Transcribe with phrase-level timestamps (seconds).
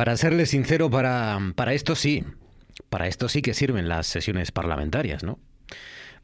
[0.00, 2.24] Para serle sincero, para, para esto sí,
[2.88, 5.38] para esto sí que sirven las sesiones parlamentarias, ¿no?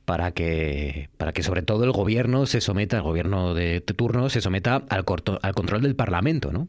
[0.07, 4.41] Para que, para que sobre todo el gobierno se someta, el gobierno de turno se
[4.41, 5.05] someta al,
[5.43, 6.69] al control del Parlamento, ¿no?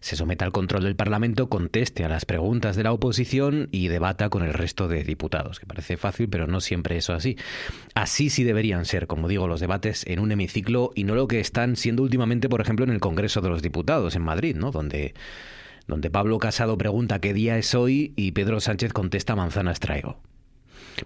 [0.00, 4.30] se someta al control del Parlamento, conteste a las preguntas de la oposición y debata
[4.30, 7.36] con el resto de diputados, que parece fácil, pero no siempre eso así.
[7.94, 11.38] Así sí deberían ser, como digo, los debates en un hemiciclo y no lo que
[11.40, 14.70] están siendo últimamente, por ejemplo, en el Congreso de los Diputados en Madrid, ¿no?
[14.70, 15.12] Donde
[15.90, 20.18] donde Pablo Casado pregunta qué día es hoy y Pedro Sánchez contesta manzanas traigo.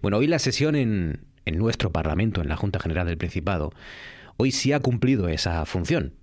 [0.03, 3.73] Bueno, hoy la sesión en, en nuestro Parlamento, en la Junta General del Principado,
[4.37, 6.15] hoy sí ha cumplido esa función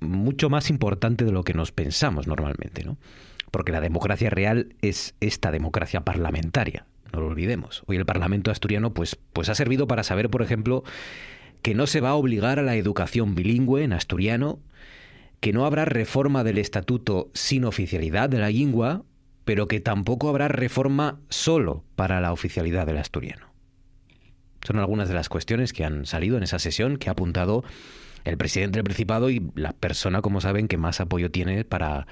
[0.00, 2.96] mucho más importante de lo que nos pensamos normalmente, ¿no?
[3.50, 7.82] Porque la democracia real es esta democracia parlamentaria, no lo olvidemos.
[7.86, 10.84] Hoy el Parlamento asturiano pues, pues ha servido para saber, por ejemplo,
[11.62, 14.60] que no se va a obligar a la educación bilingüe en asturiano,
[15.40, 19.04] que no habrá reforma del estatuto sin oficialidad de la lengua,
[19.44, 23.46] pero que tampoco habrá reforma solo para la oficialidad del asturiano.
[24.62, 27.64] Son algunas de las cuestiones que han salido en esa sesión que ha apuntado
[28.24, 32.06] el presidente del Principado y la persona, como saben, que más apoyo tiene para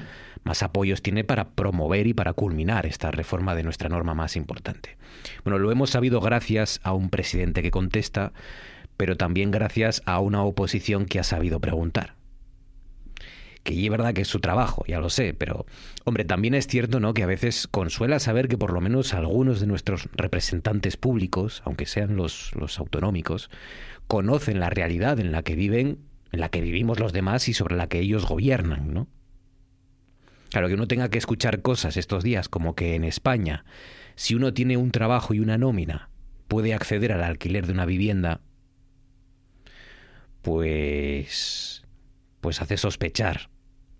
[0.45, 4.97] más apoyos tiene para promover y para culminar esta reforma de nuestra norma más importante.
[5.45, 8.33] Bueno, lo hemos sabido gracias a un presidente que contesta,
[8.97, 12.18] pero también gracias a una oposición que ha sabido preguntar.
[13.69, 15.67] Que es verdad que es su trabajo, ya lo sé, pero
[16.05, 17.13] hombre, también es cierto, ¿no?
[17.13, 21.85] Que a veces consuela saber que por lo menos algunos de nuestros representantes públicos, aunque
[21.85, 23.51] sean los, los autonómicos,
[24.07, 25.99] conocen la realidad en la que viven,
[26.33, 29.07] en la que vivimos los demás y sobre la que ellos gobiernan, ¿no?
[30.49, 33.67] Claro, que uno tenga que escuchar cosas estos días como que en España,
[34.15, 36.09] si uno tiene un trabajo y una nómina,
[36.49, 38.41] puede acceder al alquiler de una vivienda,
[40.41, 41.85] pues
[42.41, 43.51] pues hace sospechar,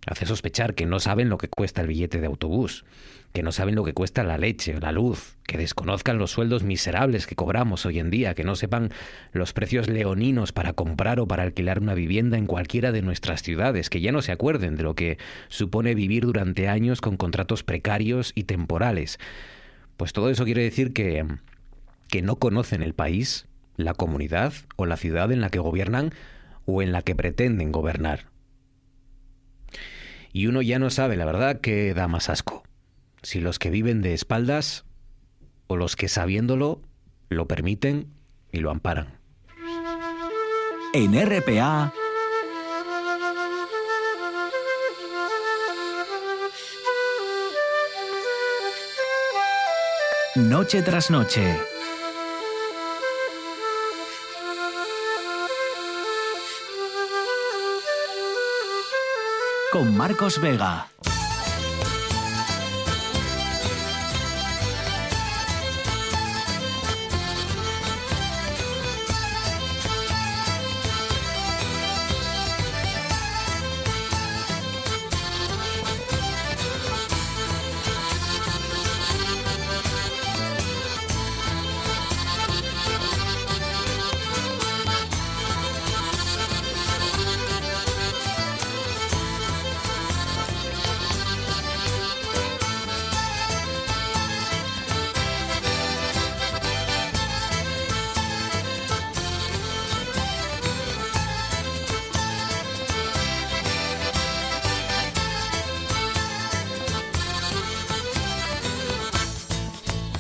[0.09, 2.85] hace sospechar que no saben lo que cuesta el billete de autobús,
[3.33, 7.27] que no saben lo que cuesta la leche, la luz, que desconozcan los sueldos miserables
[7.27, 8.91] que cobramos hoy en día, que no sepan
[9.33, 13.91] los precios leoninos para comprar o para alquilar una vivienda en cualquiera de nuestras ciudades,
[13.91, 15.19] que ya no se acuerden de lo que
[15.49, 19.19] supone vivir durante años con contratos precarios y temporales.
[19.97, 21.27] Pues todo eso quiere decir que,
[22.09, 26.13] que no conocen el país, la comunidad o la ciudad en la que gobiernan
[26.65, 28.27] o en la que pretenden gobernar.
[30.33, 32.63] Y uno ya no sabe, la verdad, que da más asco
[33.23, 34.85] si los que viven de espaldas
[35.67, 36.81] o los que sabiéndolo
[37.29, 38.13] lo permiten
[38.53, 39.19] y lo amparan.
[40.95, 41.93] En RPA
[50.37, 51.78] Noche tras noche.
[59.71, 60.89] Con Marcos Vega.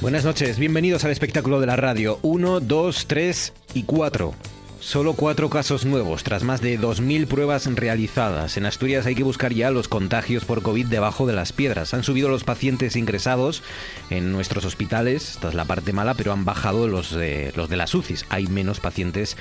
[0.00, 2.20] Buenas noches, bienvenidos al espectáculo de la radio.
[2.22, 4.32] 1, 2, 3 y 4.
[4.78, 8.56] Solo cuatro casos nuevos, tras más de 2.000 pruebas realizadas.
[8.56, 11.94] En Asturias hay que buscar ya los contagios por COVID debajo de las piedras.
[11.94, 13.64] Han subido los pacientes ingresados
[14.08, 17.76] en nuestros hospitales, esta es la parte mala, pero han bajado los de, los de
[17.76, 18.24] las UCIs.
[18.28, 19.36] Hay menos pacientes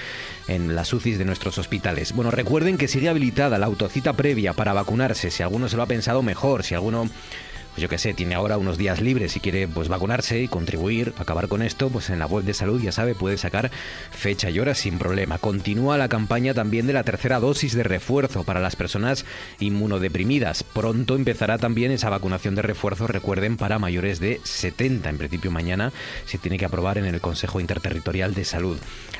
[0.47, 2.13] en las UCIs de nuestros hospitales.
[2.13, 5.29] Bueno, recuerden que sigue habilitada la autocita previa para vacunarse.
[5.29, 7.07] Si alguno se lo ha pensado mejor, si alguno
[7.77, 11.13] pues yo qué sé, tiene ahora unos días libres y quiere pues vacunarse y contribuir,
[11.19, 13.69] acabar con esto, pues en la web de salud ya sabe, puede sacar
[14.09, 15.37] fecha y hora sin problema.
[15.37, 19.25] Continúa la campaña también de la tercera dosis de refuerzo para las personas
[19.59, 20.63] inmunodeprimidas.
[20.63, 25.07] Pronto empezará también esa vacunación de refuerzo, recuerden, para mayores de 70.
[25.11, 25.93] En principio mañana
[26.25, 28.79] se tiene que aprobar en el Consejo Interterritorial de Salud.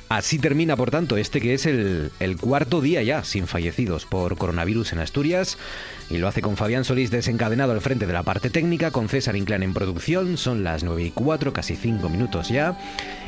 [0.10, 4.36] Así termina, por tanto, este que es el, el cuarto día ya sin fallecidos por
[4.36, 5.60] coronavirus en Asturias
[6.10, 9.36] y lo hace con Fabián Solís desencadenado al frente de la parte técnica, con César
[9.36, 12.78] Inclán en producción, son las 9 y 4, casi 5 minutos ya.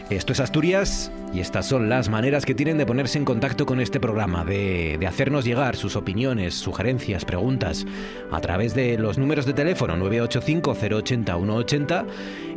[0.10, 3.80] Esto es Asturias y estas son las maneras que tienen de ponerse en contacto con
[3.80, 7.86] este programa, de, hacernos llegar sus opiniones, sugerencias, preguntas
[8.32, 12.08] a través de los números de teléfono 985-080-180,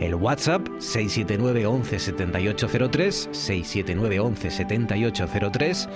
[0.01, 5.89] el WhatsApp 679 11 7803, 679 11 7803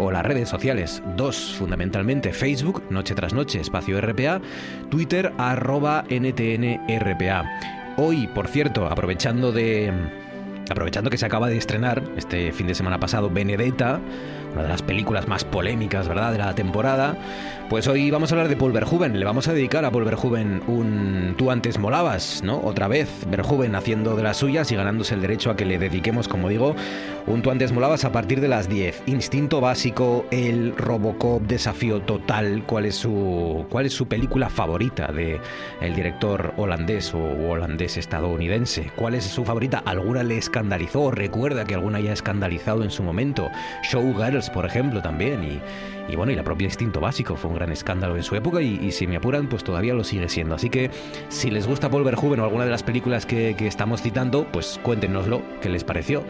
[0.00, 4.40] o las redes sociales, dos fundamentalmente, Facebook, Noche tras Noche, Espacio RPA,
[4.90, 7.44] Twitter, arroba NTNRPA.
[7.98, 10.23] Hoy, por cierto, aprovechando de
[10.70, 14.00] Aprovechando que se acaba de estrenar este fin de semana pasado Benedetta,
[14.52, 17.16] una de las películas más polémicas, ¿verdad?, de la temporada,
[17.68, 19.18] pues hoy vamos a hablar de Paul Verhoeven.
[19.18, 22.60] Le vamos a dedicar a Paul Verhoeven un Tú antes molabas, ¿no?
[22.60, 26.28] Otra vez, Verhoeven haciendo de las suyas y ganándose el derecho a que le dediquemos,
[26.28, 26.76] como digo,
[27.26, 29.04] un Tú antes molabas a partir de las 10.
[29.06, 32.64] Instinto básico, el Robocop, desafío total.
[32.66, 35.40] ¿Cuál es su, cuál es su película favorita de
[35.80, 37.18] el director holandés o
[37.48, 38.90] holandés estadounidense?
[38.94, 39.82] ¿Cuál es su favorita?
[39.84, 41.10] ¿Alguna le escandalizó?
[41.10, 43.50] ¿Recuerda que alguna haya escandalizado en su momento?
[43.90, 45.42] Showgirls, por ejemplo, también.
[45.44, 45.60] Y
[46.08, 48.92] y bueno, y la propia Instinto Básico fue un gran escándalo en su época y,
[48.92, 50.54] si me apuran, pues todavía lo sigue siendo.
[50.54, 50.90] Así que
[51.28, 55.42] si les gusta Paul Verhoeven o alguna de las películas que, estamos citando, pues cuéntenoslo,
[55.62, 56.22] qué les pareció.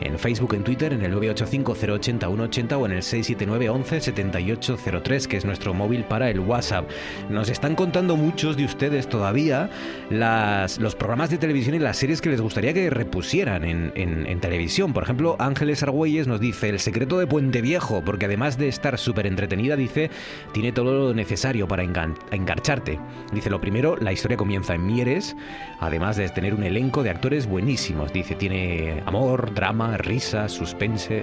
[0.00, 6.04] En Facebook, en Twitter, en el 985-080-180 o en el 679-11-7803, que es nuestro móvil
[6.04, 6.88] para el WhatsApp.
[7.28, 9.68] Nos están contando muchos de ustedes todavía
[10.10, 14.92] los programas de televisión y las series que les gustaría que repusieran en, televisión.
[14.92, 18.98] Por ejemplo, Ángeles Argüelles nos dice El secreto de Puente Viejo, porque además de estar
[18.98, 20.10] súper entretenida, dice,
[20.52, 22.98] tiene todo lo necesario para engancharte.
[23.32, 25.36] Dice, lo primero, la historia comienza en Mieres,
[25.78, 28.12] además de tener un elenco de actores buenísimos.
[28.12, 31.22] Dice, tiene amor, drama, risa, suspense.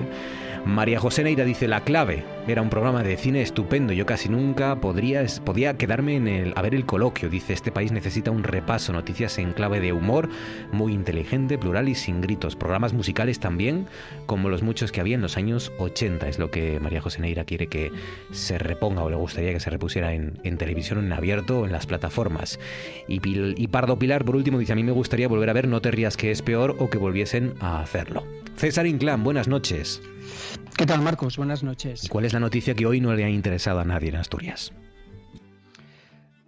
[0.68, 2.26] María José Neira dice La clave.
[2.46, 3.94] Era un programa de cine estupendo.
[3.94, 7.30] Yo casi nunca podría, podía quedarme en el, a ver el coloquio.
[7.30, 8.92] Dice Este país necesita un repaso.
[8.92, 10.30] Noticias en clave de humor,
[10.74, 12.56] muy inteligente, plural y sin gritos.
[12.56, 13.88] Programas musicales también,
[14.26, 16.28] como los muchos que había en los años 80.
[16.28, 17.92] Es lo que María José Neira quiere que
[18.32, 22.60] se reponga o le gustaría que se repusiera en, televisión, en abierto, en las plataformas.
[23.08, 25.82] Y, y Pardo Pilar, por último, dice: A mí me gustaría volver a ver No
[25.82, 28.26] te rías que es peor o que volviesen a hacerlo.
[28.58, 30.02] César Inclán, buenas noches.
[30.76, 31.38] ¿Qué tal, Marcos?
[31.38, 32.08] Buenas noches.
[32.10, 34.74] ¿Cuál es la noticia que hoy no le ha interesado a nadie en Asturias?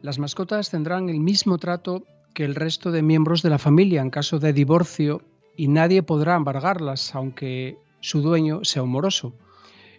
[0.01, 2.03] Las mascotas tendrán el mismo trato
[2.33, 5.21] que el resto de miembros de la familia en caso de divorcio
[5.55, 9.35] y nadie podrá embargarlas, aunque su dueño sea un moroso.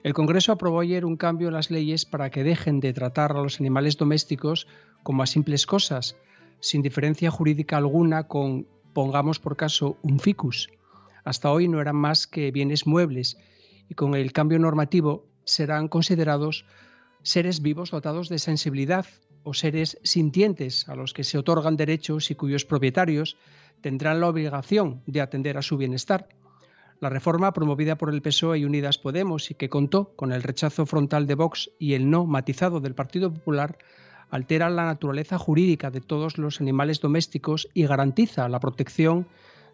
[0.03, 3.41] El Congreso aprobó ayer un cambio en las leyes para que dejen de tratar a
[3.41, 4.67] los animales domésticos
[5.05, 6.17] como a simples cosas,
[6.59, 10.71] sin diferencia jurídica alguna con, pongamos por caso, un ficus.
[11.25, 13.37] Hasta hoy no eran más que bienes muebles
[13.89, 16.65] y con el cambio normativo serán considerados
[17.23, 19.07] seres vivos dotados de sensibilidad
[19.43, 23.37] o seres sintientes a los que se otorgan derechos y cuyos propietarios
[23.81, 26.29] tendrán la obligación de atender a su bienestar.
[27.01, 30.85] La reforma promovida por el PSOE y Unidas Podemos y que contó con el rechazo
[30.85, 33.79] frontal de Vox y el no matizado del Partido Popular
[34.29, 39.27] altera la naturaleza jurídica de todos los animales domésticos y garantiza la protección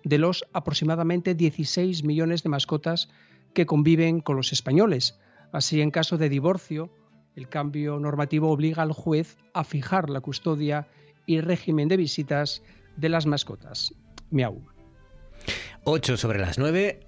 [0.07, 3.09] de los aproximadamente 16 millones de mascotas
[3.55, 5.19] que conviven con los españoles.
[5.51, 6.93] Así, en caso de divorcio,
[7.35, 10.87] el cambio normativo obliga al juez a fijar la custodia
[11.27, 12.63] y régimen de visitas
[12.97, 13.93] de las mascotas.
[14.31, 14.63] Miau.
[15.83, 17.01] 8 sobre las 9.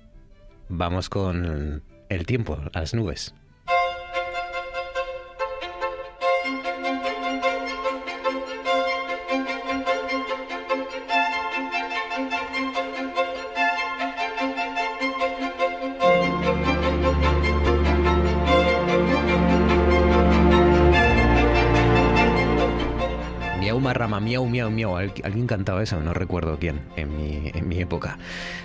[0.68, 3.32] Vamos con el tiempo, a las nubes.
[24.46, 24.96] Miau, miau, miau.
[24.96, 28.18] Alguien cantaba eso, no recuerdo quién, en mi, en mi época.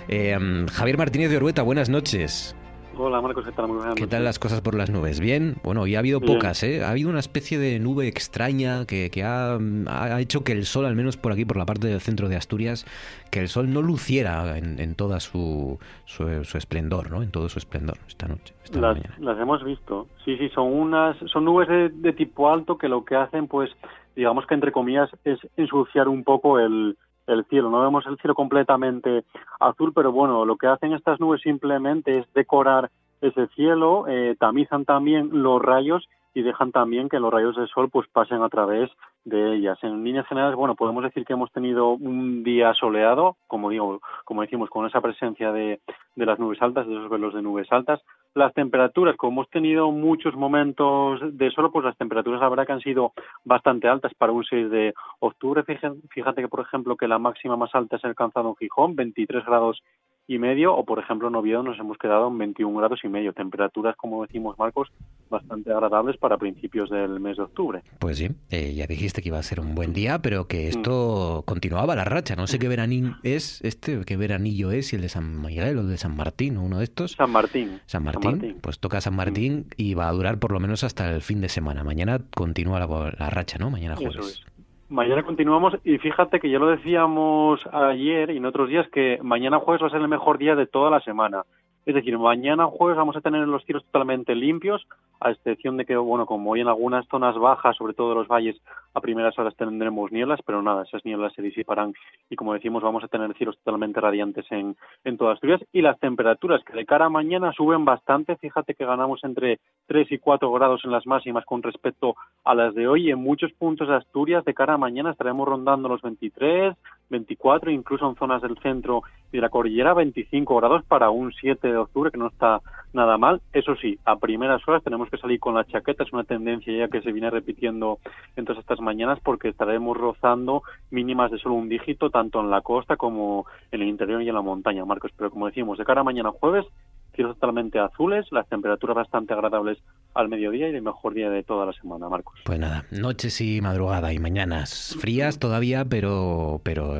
[0.08, 0.36] Eh,
[0.72, 2.56] Javier Martínez de Orueta, buenas noches.
[2.96, 3.68] Hola Marcos, ¿qué tal?
[3.68, 5.18] Muy ¿Qué tal las cosas por las nubes?
[5.18, 6.84] Bien, bueno, y ha habido pocas, ¿eh?
[6.84, 10.86] Ha habido una especie de nube extraña que, que ha, ha, hecho que el sol,
[10.86, 12.86] al menos por aquí, por la parte del centro de Asturias,
[13.32, 17.22] que el sol no luciera en, en toda su, su, esplendor, ¿no?
[17.22, 18.54] En todo su esplendor esta noche.
[18.72, 20.06] las, las, hemos visto.
[20.24, 23.70] Sí, sí, son unas, son nubes de, de tipo alto que lo que hacen, pues,
[24.14, 27.70] digamos que entre comillas, es ensuciar un poco el, el cielo.
[27.70, 29.24] No vemos el cielo completamente
[29.60, 32.90] azul, pero bueno, lo que hacen estas nubes simplemente es decorar
[33.20, 37.88] ese cielo, eh, tamizan también los rayos y dejan también que los rayos del sol
[37.90, 38.90] pues pasen a través
[39.24, 39.78] de ellas.
[39.82, 44.42] En líneas generales, bueno, podemos decir que hemos tenido un día soleado, como digo, como
[44.42, 45.80] decimos, con esa presencia de,
[46.16, 48.02] de las nubes altas, de esos velos de nubes altas.
[48.34, 52.72] Las temperaturas, como hemos tenido muchos momentos de sol, pues las temperaturas la verdad que
[52.72, 53.12] han sido
[53.44, 55.62] bastante altas para un 6 de octubre.
[56.10, 59.44] Fíjate que, por ejemplo, que la máxima más alta se ha alcanzado en Gijón, 23
[59.46, 59.82] grados
[60.26, 63.32] y medio, o por ejemplo en Oviedo nos hemos quedado en 21 grados y medio.
[63.32, 64.88] Temperaturas, como decimos Marcos,
[65.28, 67.82] bastante agradables para principios del mes de octubre.
[67.98, 71.42] Pues sí, eh, ya dijiste que iba a ser un buen día, pero que esto
[71.46, 72.36] continuaba la racha.
[72.36, 75.80] No sé qué veranillo es este, qué veranillo es, si el de San Miguel o
[75.82, 77.12] el de San Martín, o uno de estos.
[77.12, 77.80] San Martín.
[77.86, 78.58] San Martín.
[78.60, 81.48] Pues toca San Martín y va a durar por lo menos hasta el fin de
[81.48, 81.84] semana.
[81.84, 83.70] Mañana continúa la, racha, ¿no?
[83.70, 84.44] Mañana jueves.
[84.88, 89.58] Mañana continuamos y fíjate que ya lo decíamos ayer y en otros días que mañana
[89.58, 91.44] jueves va a ser el mejor día de toda la semana.
[91.86, 94.86] Es decir, mañana jueves vamos a tener los cielos totalmente limpios,
[95.20, 98.56] a excepción de que, bueno, como hoy en algunas zonas bajas, sobre todo los valles,
[98.94, 101.92] a primeras horas tendremos nieblas, pero nada, esas nieblas se disiparán
[102.30, 105.62] y, como decimos, vamos a tener cielos totalmente radiantes en, en todas Asturias.
[105.72, 110.12] Y las temperaturas, que de cara a mañana suben bastante, fíjate que ganamos entre 3
[110.12, 112.14] y 4 grados en las máximas con respecto
[112.44, 113.10] a las de hoy.
[113.10, 116.74] En muchos puntos de Asturias, de cara a mañana, estaremos rondando los 23,
[117.10, 121.68] 24, incluso en zonas del centro y de la cordillera 25 grados para un 7
[121.68, 122.60] de octubre, que no está
[122.92, 123.40] nada mal.
[123.52, 126.88] Eso sí, a primeras horas tenemos que salir con la chaqueta, es una tendencia ya
[126.88, 127.98] que se viene repitiendo
[128.36, 132.60] en todas estas mañanas porque estaremos rozando mínimas de solo un dígito tanto en la
[132.60, 135.12] costa como en el interior y en la montaña, Marcos.
[135.16, 136.66] Pero como decimos, de cara a mañana jueves
[137.14, 139.78] cielos totalmente azules, las temperaturas bastante agradables
[140.14, 142.40] al mediodía y el mejor día de toda la semana, Marcos.
[142.44, 146.94] Pues nada, noches y madrugada y mañanas frías todavía, pero pero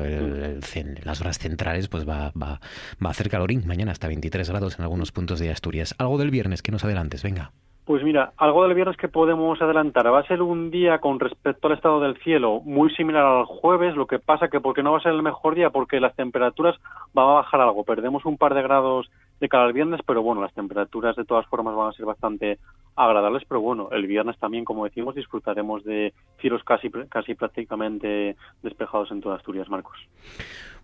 [1.03, 2.59] las horas centrales pues va, va,
[3.03, 5.95] va a hacer calorín mañana hasta 23 grados en algunos puntos de Asturias.
[5.97, 7.51] Algo del viernes que nos adelantes, venga.
[7.85, 10.11] Pues mira, algo del viernes que podemos adelantar.
[10.11, 13.95] Va a ser un día con respecto al estado del cielo muy similar al jueves,
[13.95, 16.75] lo que pasa que porque no va a ser el mejor día, porque las temperaturas
[17.13, 17.83] van a bajar algo.
[17.83, 19.11] Perdemos un par de grados
[19.45, 22.57] de cara al viernes, pero bueno, las temperaturas de todas formas van a ser bastante
[22.95, 29.11] agradables, pero bueno, el viernes también, como decimos, disfrutaremos de cielos casi, casi prácticamente despejados
[29.11, 29.97] en toda Asturias, Marcos.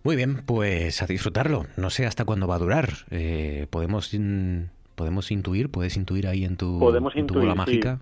[0.04, 1.64] Muy bien, pues a disfrutarlo.
[1.76, 2.90] No sé hasta cuándo va a durar.
[3.10, 4.16] Eh, podemos
[4.94, 7.98] podemos intuir, puedes intuir ahí en tu, podemos bola mágica.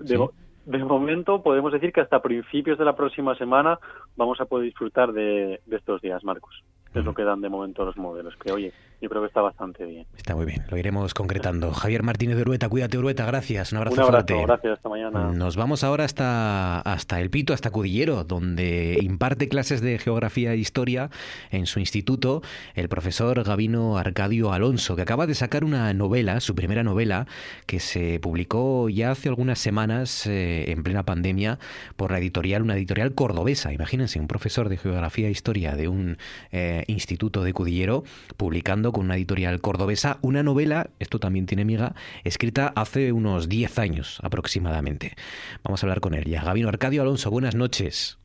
[0.66, 3.78] De, momento podemos decir que hasta principios de la próxima semana
[4.16, 6.62] vamos a poder disfrutar de, de estos días, Marcos.
[6.94, 9.84] Es lo que dan de momento los modelos, que oye, yo creo que está bastante
[9.84, 10.06] bien.
[10.16, 11.72] Está muy bien, lo iremos concretando.
[11.72, 14.46] Javier Martínez de Urueta, cuídate Urueta, gracias, un abrazo, un abrazo fuerte.
[14.46, 15.32] Gracias, hasta mañana.
[15.32, 20.56] Nos vamos ahora hasta, hasta El Pito, hasta Cudillero, donde imparte clases de geografía e
[20.56, 21.10] historia
[21.50, 22.42] en su instituto
[22.74, 27.26] el profesor Gavino Arcadio Alonso, que acaba de sacar una novela, su primera novela,
[27.66, 31.58] que se publicó ya hace algunas semanas eh, en plena pandemia
[31.96, 33.72] por la editorial, una editorial cordobesa.
[33.72, 36.18] Imagínense, un profesor de geografía e historia de un
[36.52, 38.04] eh, instituto de Cudillero
[38.36, 41.94] publicando con una editorial cordobesa una novela, esto también tiene miga,
[42.24, 45.14] escrita hace unos 10 años aproximadamente.
[45.62, 46.42] Vamos a hablar con él ya.
[46.42, 48.20] Gabino Arcadio Alonso, buenas noches.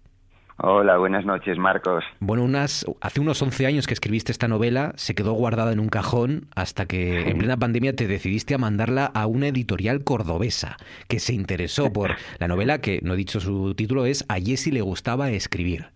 [0.58, 2.06] Hola, buenas noches, Marcos.
[2.22, 5.90] Bueno, unas, hace unos 11 años que escribiste esta novela, se quedó guardada en un
[5.90, 10.78] cajón hasta que en plena pandemia te decidiste a mandarla a una editorial cordobesa
[11.10, 14.72] que se interesó por la novela que, no he dicho su título, es A Jessy
[14.72, 15.88] le gustaba escribir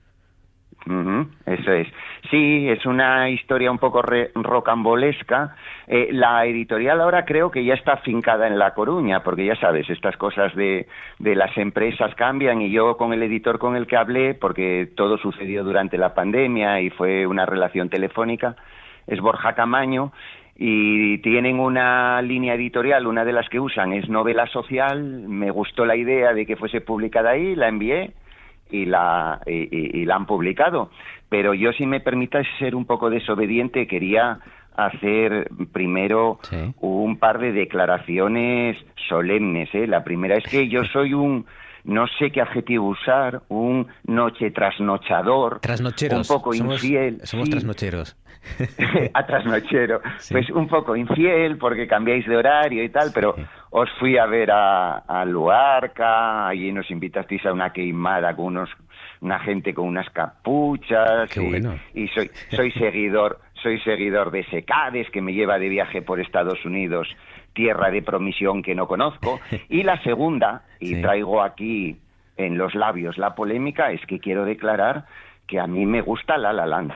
[1.46, 1.88] eso es.
[2.32, 5.56] Sí, es una historia un poco rocambolesca.
[5.88, 9.90] Eh, la editorial ahora creo que ya está fincada en La Coruña, porque ya sabes,
[9.90, 10.88] estas cosas de,
[11.20, 15.18] de las empresas cambian y yo con el editor con el que hablé, porque todo
[15.18, 18.56] sucedió durante la pandemia y fue una relación telefónica,
[19.06, 20.12] es Borja Camaño,
[20.56, 25.86] y tienen una línea editorial, una de las que usan es novela social, me gustó
[25.86, 28.12] la idea de que fuese publicada ahí, la envié
[28.70, 30.90] y la, y, la han publicado.
[31.30, 34.40] Pero yo, si me permitas ser un poco desobediente, quería
[34.76, 36.40] hacer primero
[36.80, 39.70] un par de declaraciones solemnes.
[39.74, 39.88] ¿eh?
[39.88, 41.46] La primera es que yo soy un
[41.84, 46.30] no sé qué adjetivo usar, un noche trasnochador, Trasnocheros.
[46.30, 47.20] un poco infiel.
[47.24, 48.16] Somos trasnocheros.
[49.14, 50.02] a trasnochero.
[50.32, 53.36] Pues un poco infiel porque cambiáis de horario y tal, pero
[53.70, 58.70] os fui a ver a, a Luarca, allí nos invitasteis a una queimada con unos,
[59.22, 61.30] una gente con unas capuchas.
[61.94, 66.64] y, soy, soy seguidor, soy seguidor de Secades, que me lleva de viaje por Estados
[66.66, 67.08] Unidos,
[67.54, 69.40] tierra de promisión que no conozco.
[69.70, 71.98] Y la segunda, y traigo aquí
[72.38, 75.06] en los labios la polémica, es que quiero declarar
[75.46, 76.94] que a mí me gusta La La Land.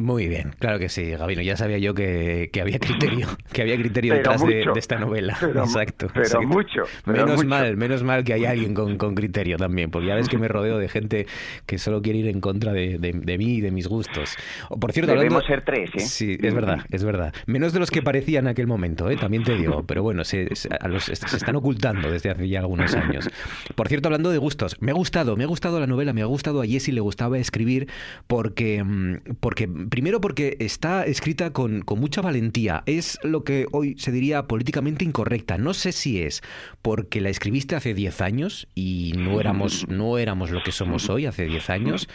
[0.00, 1.42] Muy bien, claro que sí, Gabino.
[1.42, 5.36] Ya sabía yo que, había criterio, que había criterio detrás de, esta novela.
[5.42, 6.06] exacto.
[6.14, 6.84] Pero mucho.
[7.04, 10.48] menos mal, menos mal que hay alguien con, criterio también, porque ya ves que me
[10.48, 11.26] rodeo de gente
[11.66, 12.98] que solo quiere ir en contra de,
[13.38, 14.36] mí y de mis gustos.
[14.80, 16.00] Por cierto, debemos ser tres, ¿eh?
[16.00, 17.34] Sí, es verdad, es verdad.
[17.44, 19.18] Menos de los que parecían en aquel momento, ¿eh?
[19.18, 19.84] También te digo.
[19.86, 23.28] Pero bueno, se, están ocultando desde hace ya algunos años.
[23.74, 26.26] Por cierto, hablando de gustos, me ha gustado, me ha gustado la novela, me ha
[26.26, 27.88] gustado a Jessie le gustaba escribir
[28.26, 32.82] porque, mm, porque primero porque está escrita con, mucha valentía.
[32.86, 35.58] Es lo que hoy se diría políticamente incorrecta.
[35.58, 36.42] No sé si es
[36.80, 41.26] porque la escribiste hace 10 años y no éramos, no éramos lo que somos hoy
[41.26, 42.08] hace 10 años,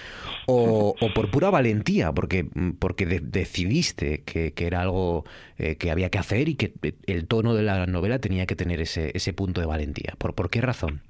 [0.48, 2.48] o, por pura valentía, porque,
[2.80, 5.26] porque decidiste que, era algo
[5.60, 6.74] eh, que había que hacer y que
[7.06, 10.16] el tono de la novela tenía que tener ese, ese punto de valentía.
[10.18, 11.02] ¿Por, ¿Por qué razón?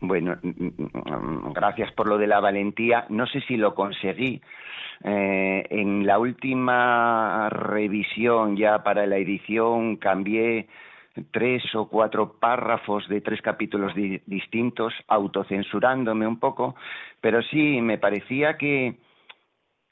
[0.00, 3.06] Bueno, mm, gracias por lo de la valentía.
[3.10, 4.40] No sé si lo conseguí.
[5.02, 10.68] Eh, en la última revisión ya para la edición cambié
[11.30, 13.92] tres o cuatro párrafos de tres capítulos
[14.26, 16.76] distintos, autocensurándome un poco,
[17.20, 18.96] pero sí me parecía que,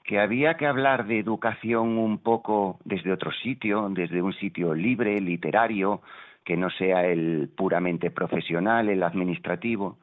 [0.05, 5.21] que había que hablar de educación un poco desde otro sitio, desde un sitio libre,
[5.21, 6.03] literario,
[6.49, 9.99] que no sea el puramente profesional, el administrativo.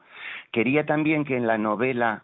[0.52, 2.22] Quería también que en la novela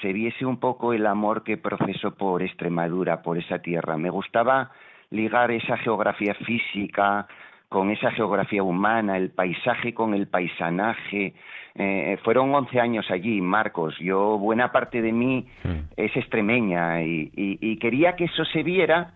[0.00, 3.98] se viese un poco el amor que profeso por Extremadura, por esa tierra.
[3.98, 4.70] Me gustaba
[5.10, 7.26] ligar esa geografía física
[7.68, 11.34] con esa geografía humana, el paisaje con el paisanaje.
[11.74, 13.98] Eh, fueron 11 años allí, Marcos.
[13.98, 15.92] Yo, buena parte de mí mm.
[15.94, 19.12] es extremeña y, quería que eso se viera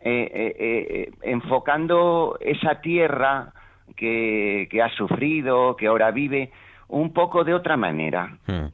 [0.00, 3.52] eh, eh, enfocando esa tierra
[3.96, 6.50] que, ha sufrido, que ahora vive,
[6.88, 8.38] un poco de otra manera.
[8.46, 8.66] Hmm.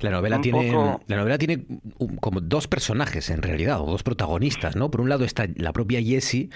[0.00, 0.72] La novela, tiene,
[1.06, 1.64] la novela tiene
[2.20, 4.90] como dos personajes en realidad, o dos protagonistas, ¿no?
[4.90, 6.50] Por un lado está la propia Jessie,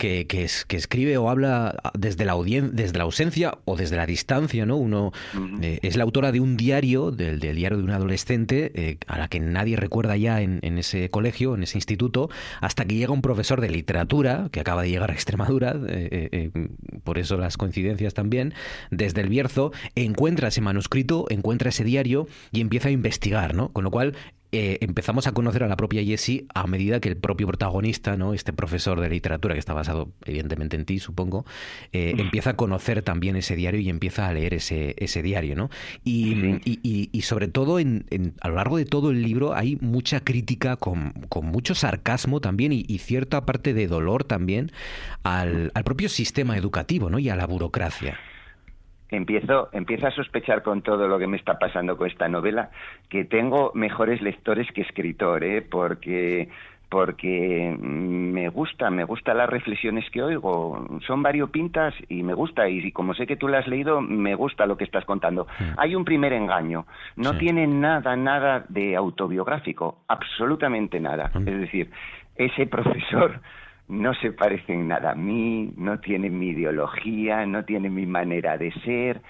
[0.00, 2.34] que, que, escribe o habla desde la,
[2.72, 4.76] desde la ausencia o desde la distancia, ¿no?
[4.76, 5.12] Uno
[5.60, 9.28] eh, es la autora de un diario, del, diario de un adolescente, eh, a la
[9.28, 12.30] que nadie recuerda ya en, ese colegio, en ese instituto,
[12.62, 16.50] hasta que llega un profesor de literatura, que acaba de llegar a Extremadura, eh,
[17.04, 18.54] por eso las coincidencias también,
[18.90, 23.70] desde el Bierzo, encuentra ese manuscrito, encuentra ese diario y empieza a investigar, ¿no?
[23.70, 24.14] Con lo cual
[24.52, 28.34] eh, empezamos a conocer a la propia Jessie a medida que el propio protagonista, ¿no?
[28.34, 31.44] este profesor de literatura, que está basado evidentemente en ti, supongo,
[31.92, 35.54] eh, empieza a conocer también ese diario y empieza a leer ese, ese diario.
[35.54, 35.70] ¿no?
[36.04, 38.06] Y, sobre todo, en,
[38.40, 42.72] a lo largo de todo el libro hay mucha crítica con, con mucho sarcasmo también
[42.72, 44.72] y, cierta parte de dolor también
[45.22, 47.18] al, al propio sistema educativo ¿no?
[47.18, 48.18] y a la burocracia
[49.10, 52.70] empiezo, empiezo a sospechar con todo lo que me está pasando con esta novela
[53.08, 55.62] que tengo mejores lectores que escritor, ¿eh?
[55.62, 56.48] porque
[56.90, 62.90] porque me gusta, me gusta las reflexiones que oigo, son variopintas y me gusta, y
[62.90, 65.46] como sé que tú las has leído, me gusta lo que estás contando.
[65.76, 71.30] Hay un primer engaño, no tiene nada, nada de autobiográfico, absolutamente nada.
[71.32, 71.90] Es decir,
[72.34, 73.40] ese profesor
[73.90, 78.70] no se parecen nada a mí, no tienen mi ideología, no tienen mi manera de
[78.84, 79.20] ser,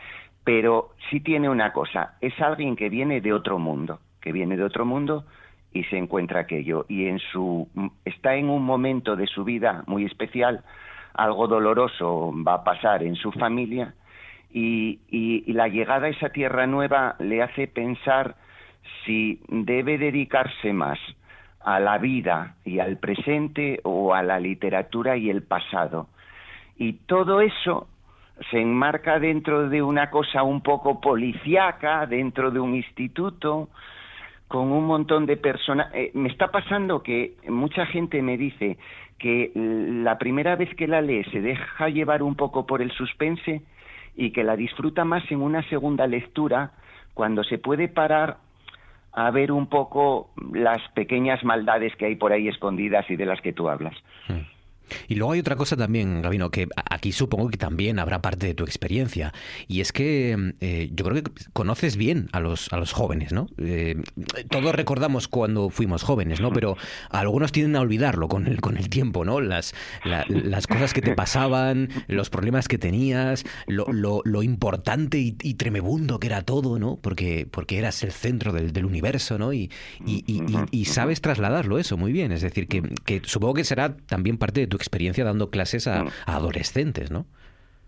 [0.44, 4.64] pero sí tiene una cosa, es alguien que viene de otro mundo, que viene de
[4.64, 5.24] otro mundo
[5.72, 6.84] y se encuentra aquello.
[6.88, 7.68] Y en su
[8.04, 10.62] está en un momento de su vida muy especial,
[11.14, 13.94] algo doloroso va a pasar en su familia
[14.52, 18.36] y, y la llegada a esa tierra nueva le hace pensar
[19.04, 20.98] si debe dedicarse más
[21.60, 26.08] a la vida y al presente o a la literatura y el pasado.
[26.76, 27.88] Y todo eso
[28.50, 33.68] se enmarca dentro de una cosa un poco policiaca, dentro de un instituto,
[34.48, 35.94] con un montón de personas.
[35.94, 38.78] Eh, me está pasando que mucha gente me dice
[39.18, 43.62] que la primera vez que la lee se deja llevar un poco por el suspense
[44.16, 46.72] y que la disfruta más en una segunda lectura
[47.12, 48.38] cuando se puede parar
[49.12, 53.40] a ver un poco las pequeñas maldades que hay por ahí escondidas y de las
[53.40, 53.94] que tú hablas.
[55.08, 58.54] Y luego hay otra cosa también, Gabino, que aquí supongo que también habrá parte de
[58.54, 59.32] tu experiencia.
[59.68, 63.48] Y es que eh, yo creo que conoces bien a los, a los jóvenes, ¿no?
[63.58, 63.96] Eh,
[64.50, 66.50] todos recordamos cuando fuimos jóvenes, ¿no?
[66.52, 66.76] Pero
[67.10, 69.40] algunos tienden a olvidarlo con el, con el tiempo, ¿no?
[69.40, 69.74] Las,
[70.04, 76.28] las cosas que te pasaban, los problemas que tenías, lo, lo, importante y, tremebundo que
[76.28, 76.96] era todo, ¿no?
[76.96, 79.52] Porque, porque eras el centro del, del universo, ¿no?
[79.52, 79.70] Y,
[80.06, 80.24] y,
[80.70, 82.32] y, sabes trasladarlo eso muy bien.
[82.32, 86.06] Es decir, que, que supongo que será también parte de tu experiencia dando clases a,
[86.26, 87.26] adolescentes, ¿no?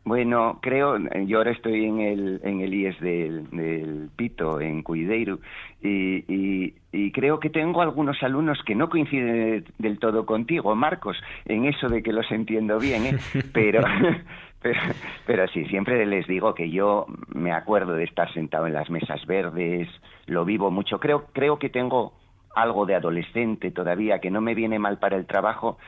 [0.05, 5.39] Bueno, creo, yo ahora estoy en el, en el IES del, Pito, en Cuideiro,
[5.81, 6.75] y,
[7.13, 12.03] creo que tengo algunos alumnos que no coinciden del todo contigo, Marcos, en eso de
[12.03, 13.19] que los entiendo bien, ¿eh?
[13.53, 13.83] pero,
[14.63, 14.81] pero,
[15.25, 19.25] pero sí, siempre les digo que yo me acuerdo de estar sentado en las mesas
[19.27, 19.89] verdes,
[20.27, 22.13] lo vivo mucho, creo, creo que tengo
[22.55, 25.79] algo de adolescente todavía, que no me viene mal para el trabajo,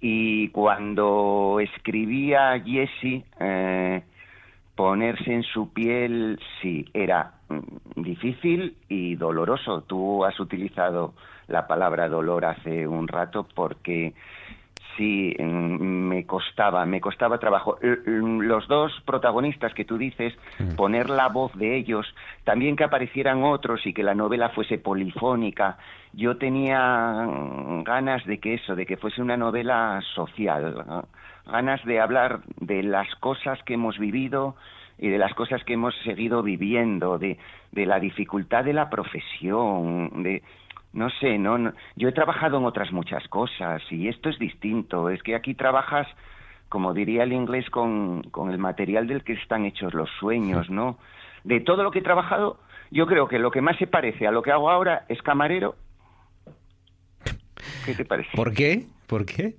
[0.00, 4.02] y cuando escribía Jesse, eh,
[4.74, 9.82] ponerse en su piel, sí, era mm, difícil y doloroso.
[9.82, 11.14] Tú has utilizado
[11.48, 14.14] la palabra dolor hace un rato porque
[14.96, 17.78] sí me costaba, me costaba trabajo.
[17.80, 20.74] Los dos protagonistas que tú dices, mm.
[20.76, 22.06] poner la voz de ellos,
[22.44, 25.78] también que aparecieran otros y que la novela fuese polifónica.
[26.12, 27.26] Yo tenía
[27.84, 31.04] ganas de que eso, de que fuese una novela social,
[31.46, 34.56] ganas de hablar de las cosas que hemos vivido
[34.98, 37.38] y de las cosas que hemos seguido viviendo, de,
[37.72, 40.42] de la dificultad de la profesión, de
[40.96, 45.10] no sé, no, yo he trabajado en otras muchas cosas y esto es distinto.
[45.10, 46.08] Es que aquí trabajas,
[46.70, 50.96] como diría el inglés, con, con el material del que están hechos los sueños, ¿no?
[51.44, 52.58] De todo lo que he trabajado,
[52.90, 55.76] yo creo que lo que más se parece a lo que hago ahora es camarero.
[57.84, 58.30] ¿Qué te parece?
[58.34, 58.86] ¿Por qué?
[59.06, 59.54] ¿Por qué?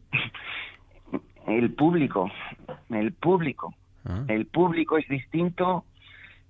[1.45, 2.31] El público,
[2.89, 3.75] el público.
[4.05, 4.23] Ah.
[4.27, 5.85] El público es distinto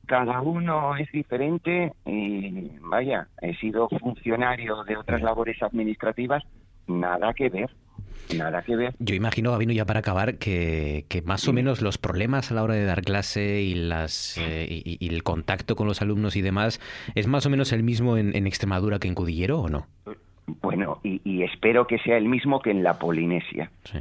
[0.08, 6.44] cada uno es diferente y vaya, he sido funcionario de otras labores administrativas,
[6.88, 7.70] nada que ver.
[8.36, 8.94] Nada que ver.
[9.00, 12.64] Yo imagino, Gabino, ya para acabar, que, que más o menos los problemas a la
[12.64, 16.82] hora de dar clase y, las, eh, y, el contacto con los alumnos y demás
[17.16, 19.88] es más o menos el mismo en, Extremadura que en Cudillero, ¿o no?
[20.62, 23.72] Bueno, y, espero que sea el mismo que en la Polinesia.
[23.84, 24.00] Sí.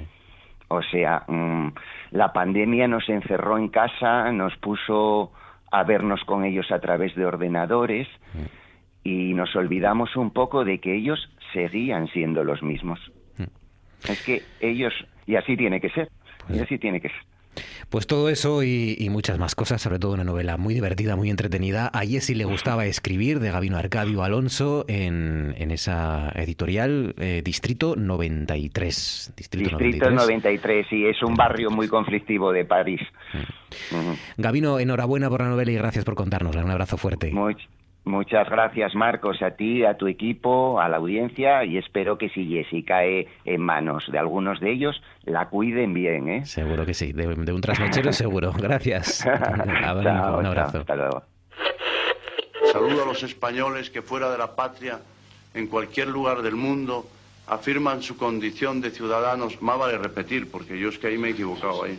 [0.69, 1.69] O sea, mm,
[2.11, 5.31] la pandemia nos encerró en casa, nos puso
[5.77, 8.09] a vernos con ellos a través de ordenadores
[9.05, 12.99] y nos olvidamos un poco de que ellos seguían siendo los mismos.
[14.09, 14.95] Es que ellos,
[15.27, 16.09] y así tiene que ser,
[16.45, 17.23] y pues así tiene que ser.
[17.91, 21.91] Pues todo eso y, muchas más cosas, sobre todo una novela muy divertida, muy entretenida.
[21.93, 29.35] A Jessy le gustaba escribir, de Gabino Arcadio Alonso, en, esa editorial eh, Distrito 93.
[29.37, 30.87] Distrito, Distrito 93.
[30.93, 33.01] y es un barrio muy conflictivo de París.
[33.91, 34.41] Mm.
[34.41, 36.65] Gabino, enhorabuena por la novela y gracias por contárnosla.
[36.65, 37.33] Un abrazo fuerte.
[38.07, 42.47] Muchas gracias, Marcos, a ti, a tu equipo, a la audiencia y espero que si
[42.47, 46.47] Jessy cae en manos de algunos de ellos, la cuiden bien, ¿eh?
[46.47, 48.53] Seguro que sí, de, un trasnochero seguro.
[48.53, 49.27] Gracias.
[49.27, 50.79] un abrazo.
[50.79, 51.25] hasta luego.
[52.73, 55.01] Saludo a los españoles que fuera de la patria,
[55.53, 57.09] en cualquier lugar del mundo,
[57.49, 59.61] afirman su condición de ciudadanos.
[59.61, 61.99] Más vale repetir, porque yo es que ahí me he equivocado ahí.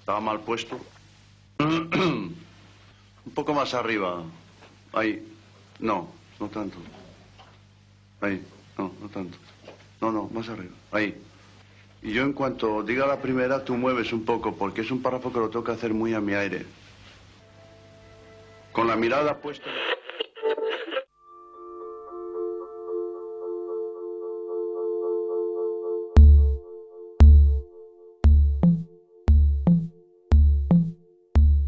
[0.00, 0.80] Estaba mal puesto.
[1.58, 2.34] un
[3.34, 4.22] poco más arriba.
[4.96, 5.22] Ahí.
[5.78, 6.08] No,
[6.40, 6.78] no tanto.
[8.22, 8.42] Ahí.
[8.78, 9.36] No, no tanto.
[10.00, 10.72] No, no, más arriba.
[10.90, 11.14] Ahí.
[12.00, 15.30] Y yo en cuanto diga la primera, tú mueves un poco, porque es un párrafo
[15.30, 16.64] que lo tengo que hacer muy a mi aire.
[18.72, 19.66] Con la mirada puesta...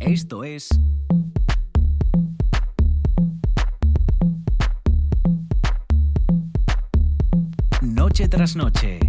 [0.01, 0.71] Esto es
[8.39, 9.01] tras noche.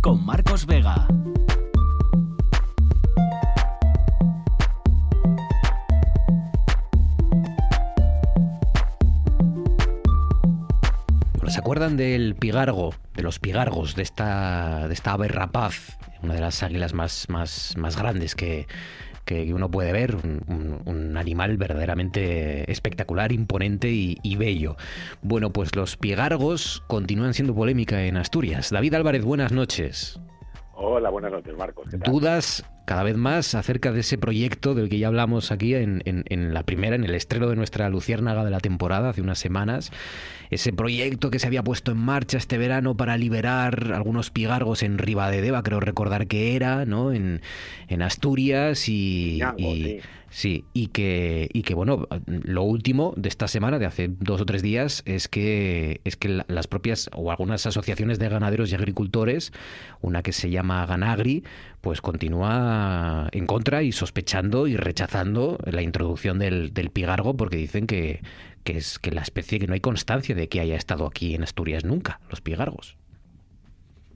[0.00, 1.06] Con Marcos Vega.
[11.46, 16.40] ¿Se acuerdan del pigargo, de los pigargos, de esta, de esta ave rapaz, una de
[16.40, 18.66] las águilas más, más, más grandes que,
[19.30, 24.74] que uno puede ver, un, animal verdaderamente espectacular, imponente y, bello.
[25.22, 28.70] Bueno, pues los piegargos continúan siendo polémica en Asturias.
[28.70, 30.18] David Álvarez, buenas noches.
[30.74, 31.86] Hola, buenas noches, Marcos.
[32.04, 36.54] ¿Dudas cada vez más acerca de ese proyecto del que ya hablamos aquí en, en,
[36.54, 39.92] la primera, en el estreno de nuestra Luciérnaga de la temporada, hace unas semanas?
[40.50, 44.98] Ese proyecto que se había puesto en marcha este verano para liberar algunos pigargos en
[44.98, 47.12] Ribadedeva, creo recordar que era, ¿no?
[47.12, 47.40] En,
[47.88, 49.40] en Asturias y,
[50.30, 54.46] Sí, y que, y que bueno, lo último de esta semana, de hace dos o
[54.46, 59.52] tres días, es que, es que las propias o algunas asociaciones de ganaderos y agricultores,
[60.00, 61.42] una que se llama Ganagri,
[61.80, 62.69] pues continúa
[63.32, 68.20] en contra y sospechando y rechazando la introducción del, del pigargo porque dicen que,
[68.64, 71.42] que es que la especie que no hay constancia de que haya estado aquí en
[71.42, 72.96] Asturias nunca, los pigargos.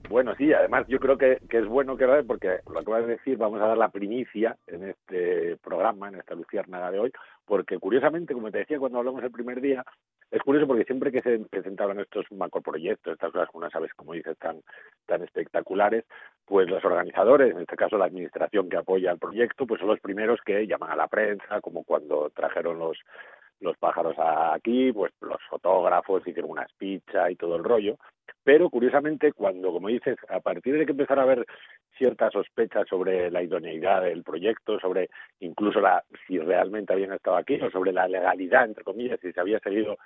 [0.09, 3.59] Bueno, sí, además yo creo que, es bueno que porque lo acabas de decir, vamos
[3.61, 7.11] a dar la primicia en este programa, en esta luciérnaga de hoy,
[7.45, 9.83] porque curiosamente, como te decía cuando hablamos el primer día,
[10.29, 14.37] es curioso porque siempre que se presentaban estos macroproyectos, estas cosas, como sabes, como dices,
[14.37, 14.61] tan,
[15.05, 16.05] tan espectaculares,
[16.45, 19.99] pues los organizadores, en este caso la administración que apoya el proyecto, pues son los
[19.99, 22.97] primeros que llaman a la prensa, como cuando trajeron los
[23.61, 27.97] los pájaros aquí, pues los fotógrafos hicieron una pizzas y todo el rollo.
[28.43, 31.45] Pero curiosamente, cuando, como dices, a partir de que empezaron a haber
[31.97, 37.59] ciertas sospechas sobre la idoneidad del proyecto, sobre incluso la si realmente habían estado aquí,
[37.61, 39.97] o sobre la legalidad, entre comillas, si se había seguido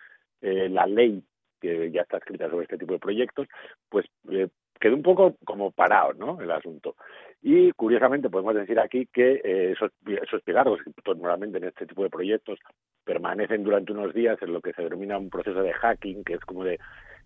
[0.41, 1.21] eh, la ley
[1.59, 3.47] que ya está escrita sobre este tipo de proyectos,
[3.89, 4.47] pues eh,
[4.79, 6.41] quedó un poco como parado ¿no?
[6.41, 6.95] el asunto.
[7.41, 12.09] Y curiosamente podemos decir aquí que eh, esos, esos pigargos, normalmente en este tipo de
[12.09, 12.59] proyectos,
[13.05, 16.41] permanecen durante unos días en lo que se denomina un proceso de hacking, que es
[16.41, 16.79] como de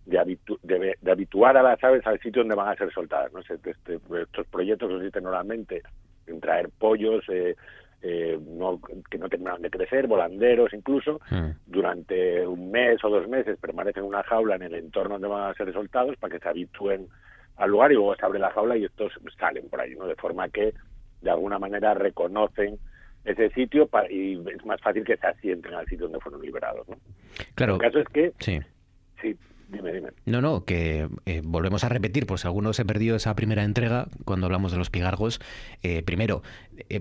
[0.06, 3.32] de, de, habituar a las aves al sitio donde van a ser soltadas.
[3.32, 3.40] ¿no?
[3.40, 5.82] Este, estos proyectos consisten normalmente
[6.26, 7.56] en traer pollos eh,
[8.02, 11.50] eh, no, que no terminan de crecer, volanderos incluso, mm.
[11.66, 15.50] durante un mes o dos meses permanecen en una jaula en el entorno donde van
[15.50, 17.08] a ser soltados para que se habitúen
[17.56, 20.06] al lugar y luego se abre la jaula y estos salen por ahí, ¿no?
[20.06, 20.74] De forma que
[21.20, 22.78] de alguna manera reconocen
[23.24, 26.96] ese sitio y es más fácil que se asienten al sitio donde fueron liberados, ¿no?
[27.54, 27.74] Claro.
[27.74, 28.60] El caso es que sí.
[29.20, 29.36] sí
[29.68, 30.10] Dime, dime.
[30.26, 34.46] No, no, que eh, volvemos a repetir, pues algunos he perdido esa primera entrega cuando
[34.46, 35.40] hablamos de los pigargos.
[35.82, 36.42] Eh, primero,
[36.88, 37.00] eh,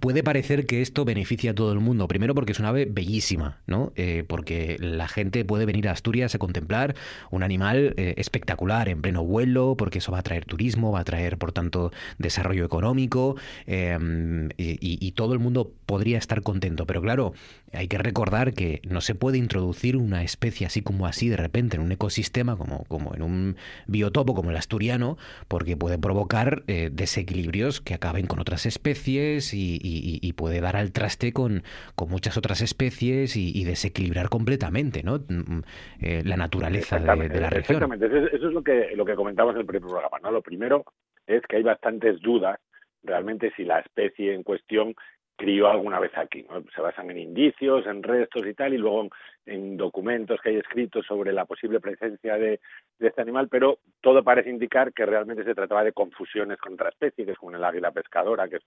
[0.00, 2.08] puede parecer que esto beneficia a todo el mundo.
[2.08, 3.92] Primero porque es una ave bellísima, ¿no?
[4.26, 6.94] porque la gente puede venir a Asturias a contemplar
[7.30, 11.38] un animal espectacular en pleno vuelo, porque eso va a traer turismo, va a traer,
[11.38, 16.86] por tanto, desarrollo económico y, y todo el mundo podría estar contento.
[16.86, 17.34] Pero claro,
[17.72, 21.76] hay que recordar que no se puede introducir una especie así como así de repente
[21.76, 23.56] en un ecosistema como, como en un
[23.86, 29.09] biotopo como el asturiano, porque puede provocar eh, desequilibrios que acaben con otras especies
[29.52, 31.62] y, puede dar al traste con,
[31.94, 35.18] con muchas otras especies y, desequilibrar completamente ¿no?
[35.18, 35.62] Mm, mm,
[36.00, 37.82] eh, la naturaleza de, la región.
[37.82, 40.18] Exactamente, eso es lo que, lo que comentamos en el primer programa.
[40.22, 40.30] ¿no?
[40.30, 40.84] Lo primero
[41.26, 42.58] es que hay bastantes dudas
[43.02, 44.94] realmente si la especie en cuestión
[45.40, 46.44] crió alguna vez aquí.
[46.74, 49.08] Se basan en indicios, en restos y tal, y luego
[49.46, 52.60] en, documentos que hay escritos sobre la posible presencia de,
[52.98, 57.24] este animal, pero todo parece indicar que realmente se trataba de confusiones con otra especie,
[57.24, 58.64] que es como el águila pescadora, que es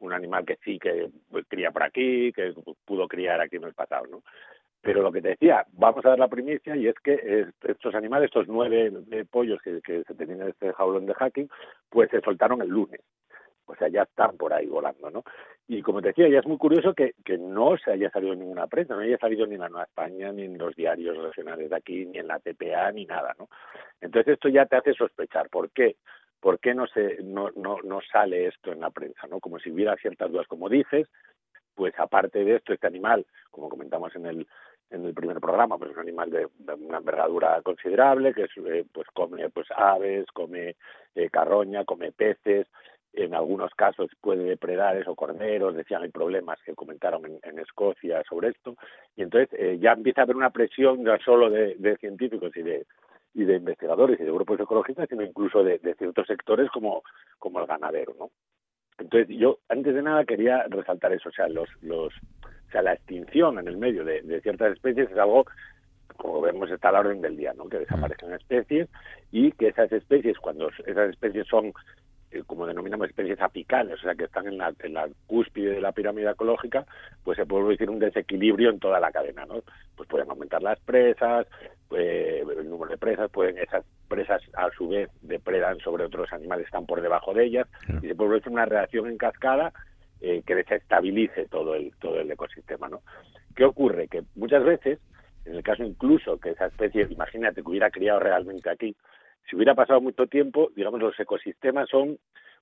[0.00, 1.08] un animal que sí que
[1.48, 2.52] cría por aquí, que
[2.84, 4.22] pudo criar aquí en el pasado, ¿no?
[4.82, 8.26] Pero lo que te decía, vamos a dar la primicia y es que estos animales,
[8.26, 8.92] estos nueve
[9.30, 11.48] pollos que, que se tenían en este jaulón de hacking,
[11.88, 13.00] pues se soltaron el lunes
[13.66, 15.24] o sea, ya están por ahí volando, ¿no?
[15.68, 18.66] Y como te decía, ya es muy curioso que, que no se haya salido ninguna
[18.68, 21.76] prensa, no haya salido ni en la Nueva España, ni en los diarios regionales de
[21.76, 23.48] aquí, ni en la TPA, ni nada, ¿no?
[24.00, 25.48] Entonces esto ya te hace sospechar.
[25.50, 25.96] ¿Por qué?
[26.40, 29.40] ¿Por qué no, se, no, no, no sale esto en la prensa, no?
[29.40, 31.08] Como si hubiera ciertas dudas, como dices,
[31.74, 34.46] pues aparte de esto, este animal, como comentamos en el,
[34.90, 38.84] en el primer programa, pues es un animal de, una envergadura considerable, que es, eh,
[38.92, 40.76] pues come pues aves, come
[41.14, 42.66] eh, carroña, come peces,
[43.16, 48.48] en algunos casos puede depredar esos corderos, decían hay problemas que comentaron en, Escocia sobre
[48.48, 48.76] esto,
[49.16, 52.86] y entonces eh, ya empieza a haber una presión no solo de, científicos y de,
[53.34, 57.02] y de investigadores y de grupos ecologistas, sino incluso de, ciertos sectores como,
[57.38, 58.30] como el ganadero, ¿no?
[58.98, 62.94] Entonces yo antes de nada quería resaltar eso, o sea, los, los, o sea, la
[62.94, 65.46] extinción en el medio de, ciertas especies es algo
[66.16, 67.68] como vemos está a la orden del día, ¿no?
[67.68, 68.88] Que desaparecen especies
[69.32, 71.74] y que esas especies, cuando esas especies son
[72.44, 75.92] como denominamos especies apicales, o sea, que están en la, en la cúspide de la
[75.92, 76.86] pirámide ecológica,
[77.24, 79.62] pues se puede producir un desequilibrio en toda la cadena, ¿no?
[79.96, 81.46] Pues pueden aumentar las presas,
[81.88, 86.64] pues, el número de presas, pueden esas presas a su vez depredan sobre otros animales
[86.64, 87.68] que están por debajo de ellas,
[88.02, 89.72] y se puede producir una reacción en cascada
[90.20, 93.02] eh, que desestabilice todo el, todo el ecosistema, ¿no?
[93.54, 94.08] ¿Qué ocurre?
[94.08, 94.98] Que muchas veces,
[95.44, 98.96] en el caso incluso que esa especie, imagínate que hubiera criado realmente aquí,
[99.48, 102.18] si hubiera pasado mucho tiempo, digamos, los ecosistemas son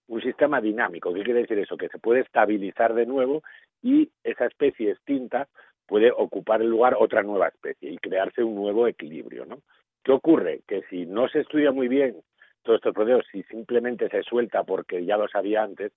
[0.07, 1.13] un sistema dinámico.
[1.13, 1.77] ¿Qué quiere decir eso?
[1.77, 3.43] Que se puede estabilizar de nuevo
[3.83, 5.49] y esa especie extinta
[5.87, 9.61] puede ocupar el lugar otra nueva especie y crearse un nuevo equilibrio, ¿no?
[10.03, 10.61] ¿Qué ocurre?
[10.67, 12.17] Que si no se estudia muy bien
[12.63, 15.93] todos estos procesos, si simplemente se suelta porque ya lo sabía antes,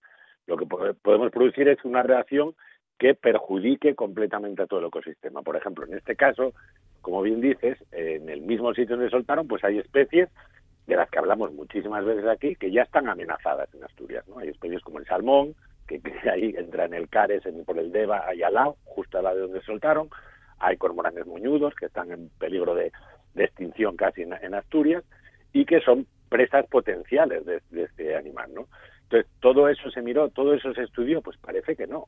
[0.45, 2.55] lo que podemos producir es una reacción
[2.97, 5.41] que perjudique completamente a todo el ecosistema.
[5.41, 6.53] Por ejemplo, en este caso,
[7.01, 10.29] como bien dices, en el mismo sitio donde soltaron, pues hay especies
[10.87, 14.25] de las que hablamos muchísimas veces aquí, que ya están amenazadas en Asturias.
[14.27, 14.39] ¿no?
[14.39, 15.53] Hay especies como el salmón,
[15.85, 19.25] que, ahí entra en el Cares, en, por el Deva, ahí al lado, justo al
[19.25, 20.09] lado de donde soltaron.
[20.59, 22.91] Hay cormoranes moñudos, que están en peligro de,
[23.35, 25.03] extinción casi en, Asturias,
[25.53, 28.51] y que son presas potenciales de, este animal.
[28.53, 28.67] ¿no?
[29.03, 32.07] Entonces, todo eso se miró, todo eso se estudió, pues parece que no.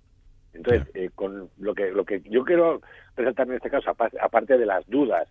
[0.53, 2.81] Entonces, eh, con lo que, lo que yo quiero
[3.15, 5.27] resaltar en este caso, aparte de las dudas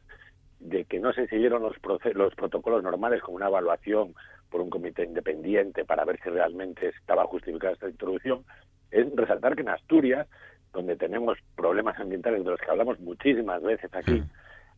[0.61, 1.77] de que no se siguieron los,
[2.15, 4.15] los protocolos normales como una evaluación
[4.51, 8.45] por un comité independiente para ver si realmente estaba justificada esta introducción,
[8.91, 10.27] es resaltar que en Asturias
[10.73, 14.23] donde tenemos problemas ambientales de los que hablamos muchísimas veces aquí,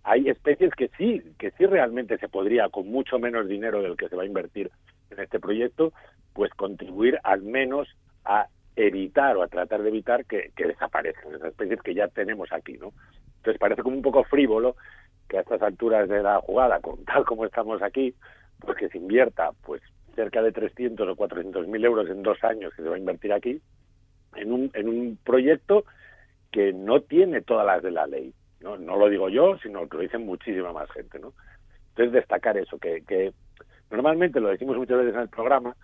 [0.02, 4.08] hay especies que sí, que sí realmente se podría, con mucho menos dinero del que
[4.08, 4.70] se va a invertir
[5.10, 5.92] en este proyecto,
[6.32, 7.88] pues contribuir al menos
[8.24, 12.78] a evitar o a tratar de evitar que, desaparezcan esas especies que ya tenemos aquí,
[12.78, 12.92] ¿no?
[13.38, 14.76] Entonces parece como un poco frívolo
[15.30, 18.14] que a estas alturas de la jugada, con tal como estamos aquí,
[18.58, 19.80] pues que se invierta pues
[20.14, 23.32] cerca de 300 o 400 mil euros en dos años que se va a invertir
[23.32, 23.62] aquí
[24.34, 25.84] en un, en un proyecto
[26.50, 28.34] que no tiene todas las de la ley.
[28.60, 31.32] No, no lo digo yo, sino que lo dicen muchísima más gente, ¿no?
[31.90, 33.32] Entonces destacar eso, que, que
[33.90, 35.76] normalmente lo decimos muchas veces en el programa,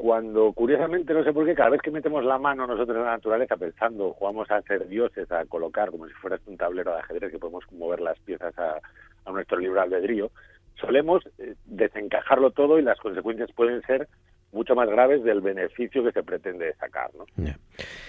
[0.00, 3.10] cuando curiosamente no sé por qué cada vez que metemos la mano nosotros en la
[3.10, 7.30] naturaleza pensando jugamos a ser dioses a colocar como si fuera un tablero de ajedrez
[7.30, 8.78] que podemos mover las piezas a,
[9.26, 10.30] a nuestro libre albedrío
[10.76, 14.08] solemos eh, desencajarlo todo y las consecuencias pueden ser
[14.52, 17.26] mucho más graves del beneficio que se pretende sacar ¿no?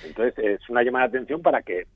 [0.05, 1.87] entonces es una llamada de atención para que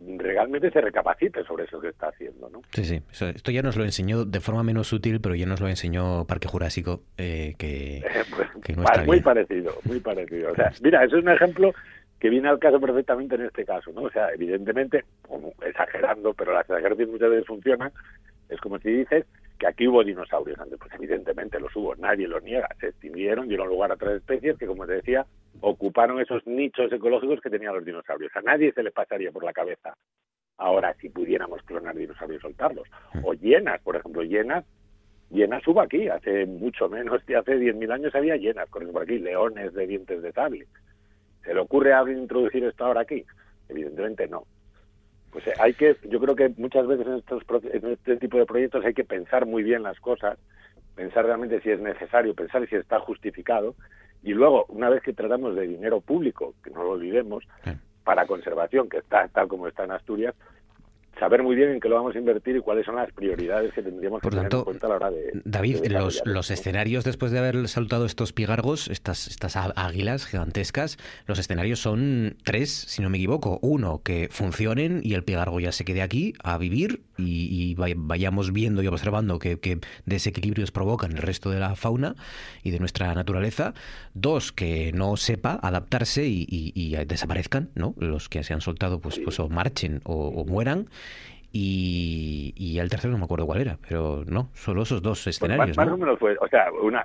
[0.00, 2.62] realmente se recapacite sobre eso que está haciendo, ¿no?
[2.72, 3.02] Sí, sí.
[3.10, 6.48] Esto ya nos lo enseñó de forma menos sutil, pero ya nos lo enseñó Parque
[6.48, 8.04] Jurásico, eh, que,
[8.36, 10.52] pues, no está Muy parecido, muy parecido.
[10.52, 11.74] O sea, mira, eso es un ejemplo
[12.20, 14.02] que viene al caso perfectamente en este caso, ¿no?
[14.02, 15.04] O sea, evidentemente,
[15.66, 17.92] exagerando, pero las exageraciones muchas veces funcionan,
[18.48, 19.24] es como si dices
[19.58, 23.68] que aquí hubo dinosaurios antes, pues evidentemente los hubo, nadie lo niega, se extinguieron, dieron
[23.68, 25.26] lugar a otras especies que, como te decía,
[25.60, 28.30] ocuparon esos nichos ecológicos que tenían los dinosaurios.
[28.36, 29.94] A nadie se le pasaría por la cabeza
[30.58, 32.88] ahora si pudiéramos clonar dinosaurios y soltarlos.
[33.14, 33.24] Mm.
[33.24, 34.64] O llenas, por ejemplo, llenas,
[35.30, 39.72] llenas hubo aquí, hace mucho menos, hace 10.000 años había llenas corriendo por aquí, leones
[39.74, 40.66] de dientes de sable.
[41.44, 43.24] ¿Se le ocurre a alguien introducir esto ahora aquí?
[43.68, 44.44] Evidentemente no.
[45.30, 48.46] Pues eh, hay que, yo creo que muchas veces en, estos, en este tipo de
[48.46, 50.38] proyectos hay que pensar muy bien las cosas,
[50.94, 53.74] pensar realmente si es necesario, pensar si está justificado
[54.22, 57.44] y luego, una vez que tratamos de dinero público, que no lo olvidemos,
[58.04, 60.34] para conservación, que está tal como está en Asturias,
[61.18, 63.82] saber muy bien en qué lo vamos a invertir y cuáles son las prioridades que
[63.82, 65.32] tendríamos que tener en cuenta a la hora de.
[65.44, 71.38] David, los, los escenarios después de haber saltado estos pigargos, estas, estas águilas gigantescas, los
[71.38, 73.58] escenarios son tres, si no me equivoco.
[73.62, 78.82] Uno, que funcionen y el pigargo ya se quede aquí a vivir y, vayamos viendo
[78.82, 79.58] y observando qué,
[80.06, 82.14] desequilibrios provocan el resto de la fauna
[82.62, 83.74] y de nuestra naturaleza.
[84.14, 87.94] Dos, que no sepa adaptarse y, desaparezcan, ¿no?
[87.98, 90.88] Los que se han soltado, pues, pues o marchen o mueran.
[91.50, 95.76] Y, el tercero no me acuerdo cuál era, pero no, solo esos dos pues escenarios.
[95.76, 97.02] más, o menos fue, o sea, una,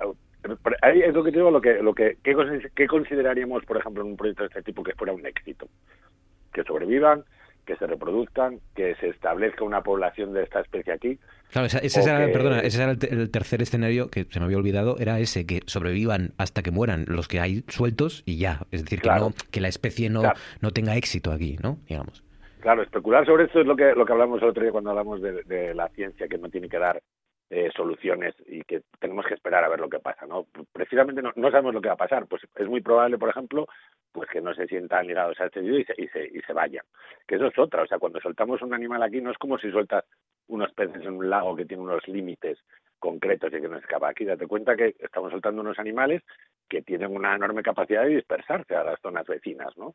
[0.82, 4.16] ahí es lo que digo, lo que, lo que, ¿qué, consideraríamos, por ejemplo, en un
[4.16, 5.66] proyecto de este tipo que fuera un éxito?
[6.52, 7.24] Que sobrevivan,
[7.64, 11.18] que se reproduzcan, que se establezca una población de esta especie aquí.
[11.50, 15.18] Claro, ese, era, perdona, ese era el, tercer escenario que se me había olvidado, era
[15.20, 18.60] ese, que sobrevivan hasta que mueran los que hay sueltos y ya.
[18.70, 20.22] Es decir, que, no, que la especie no,
[20.60, 21.78] no tenga éxito aquí, ¿no?
[21.88, 22.24] Digamos.
[22.64, 25.20] Claro, especular sobre esto es lo que, lo que hablamos el otro día cuando hablamos
[25.20, 27.02] de, la ciencia, que no tiene que dar
[27.56, 30.48] eh, soluciones y que tenemos que esperar a ver lo que pasa, ¿no?
[30.72, 33.68] Precisamente no, sabemos lo que va a pasar, pues es muy probable, por ejemplo,
[34.10, 36.84] pues que no se sientan ligados a este y se, y se, y se vayan.
[37.28, 39.70] Que eso es otra, o sea, cuando soltamos un animal aquí no es como si
[39.70, 40.04] sueltas
[40.48, 42.58] unos peces en un lago que tiene unos límites
[42.98, 44.08] concretos y que no escapa.
[44.08, 46.22] Aquí date cuenta que estamos soltando unos animales
[46.68, 49.94] que tienen una enorme capacidad de dispersarse a las zonas vecinas, ¿no?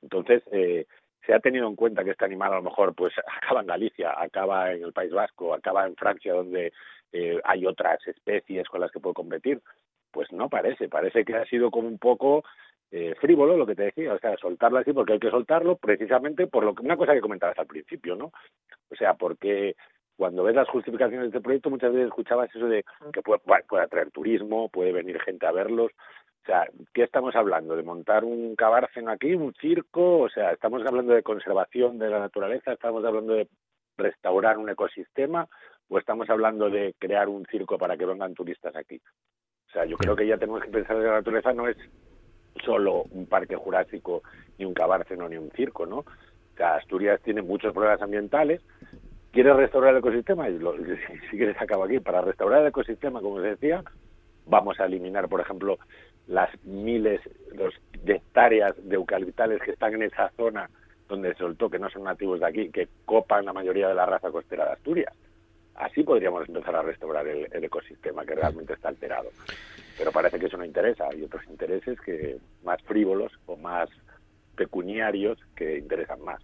[0.00, 0.86] Entonces, eh,
[1.26, 4.14] se ha tenido en cuenta que este animal a lo mejor pues acaba en Galicia,
[4.16, 6.72] acaba en el País Vasco, acaba en Francia donde
[7.12, 9.60] eh, hay otras especies con las que puede competir,
[10.10, 12.44] pues no parece, parece que ha sido como un poco
[12.90, 16.46] eh, frívolo lo que te decía, o sea, soltarlo así porque hay que soltarlo precisamente
[16.46, 18.32] por lo que una cosa que comentabas al principio, ¿no?
[18.90, 19.76] O sea, porque
[20.16, 23.84] cuando ves las justificaciones de este proyecto muchas veces escuchabas eso de que puede, puede
[23.84, 25.92] atraer turismo, puede venir gente a verlos,
[26.42, 27.76] o sea, ¿qué estamos hablando?
[27.76, 30.20] ¿De montar un cabárceno aquí, un circo?
[30.20, 32.72] O sea, ¿estamos hablando de conservación de la naturaleza?
[32.72, 33.48] ¿Estamos hablando de
[33.98, 35.46] restaurar un ecosistema?
[35.92, 39.00] ¿O estamos hablando de crear un circo para que vengan turistas aquí?
[39.68, 41.76] O sea, yo creo que ya tenemos que pensar que la naturaleza no es
[42.64, 44.22] solo un parque jurásico,
[44.56, 45.98] ni un cabárceno, ni un circo, ¿no?
[45.98, 48.62] O sea, Asturias tiene muchos problemas ambientales.
[49.32, 50.48] ¿Quieres restaurar el ecosistema?
[50.48, 50.58] Y
[51.30, 51.98] si quieres acabo aquí.
[51.98, 53.82] Para restaurar el ecosistema, como se decía,
[54.46, 55.76] vamos a eliminar, por ejemplo,
[56.28, 57.20] las miles
[57.52, 57.74] los,
[58.04, 60.70] de hectáreas de eucaliptales que están en esa zona
[61.08, 64.06] donde se soltó, que no son nativos de aquí, que copan la mayoría de la
[64.06, 65.12] raza costera de Asturias.
[65.80, 69.30] Así podríamos empezar a restaurar el, ecosistema que realmente está alterado.
[69.96, 71.04] Pero parece que eso no interesa.
[71.10, 73.88] Hay otros intereses que más frívolos o más
[74.56, 76.40] pecuniarios que interesan más.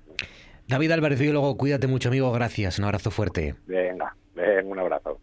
[0.66, 2.32] David Álvarez, biólogo, cuídate mucho, amigo.
[2.32, 2.78] Gracias.
[2.78, 3.54] Un abrazo fuerte.
[3.66, 5.20] Venga, venga un abrazo.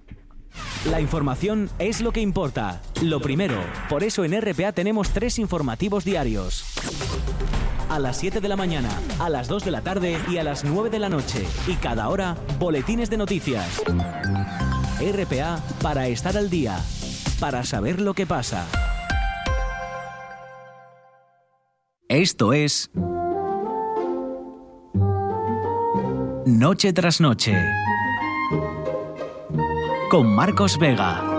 [0.90, 2.82] La información es lo que importa.
[3.02, 3.56] Lo primero,
[3.90, 6.66] por eso en RPA tenemos tres informativos diarios.
[7.94, 8.90] A las 7 de la mañana,
[9.20, 11.46] a las 2 de la tarde y a las 9 de la noche.
[11.68, 13.84] Y cada hora, boletines de noticias.
[15.00, 16.80] RPA para estar al día,
[17.40, 18.66] para saber lo que pasa.
[22.10, 22.90] Esto es...
[26.46, 27.56] Noche tras noche.
[30.10, 31.33] Con Marcos Vega.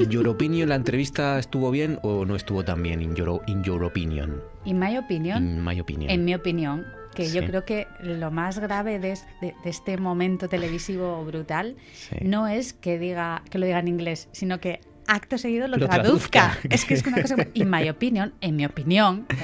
[0.00, 3.62] In your opinion, la entrevista estuvo bien o no estuvo tan bien, in your, in
[3.64, 4.40] your opinion.
[4.64, 5.42] In my opinion.
[5.44, 6.10] In my opinion.
[6.10, 6.84] En mi opinión,
[7.14, 7.46] que yo Sí.
[7.46, 12.16] creo que lo más grave de, de- de este momento televisivo brutal Sí.
[12.22, 14.80] no es que diga que lo diga en inglés, sino que
[15.10, 16.50] acto seguido lo, Lo traduzca.
[16.52, 16.68] traduzca.
[16.74, 19.26] Es que es una cosa in my opinion, en mi opinión.
[19.30, 19.34] ¿eh?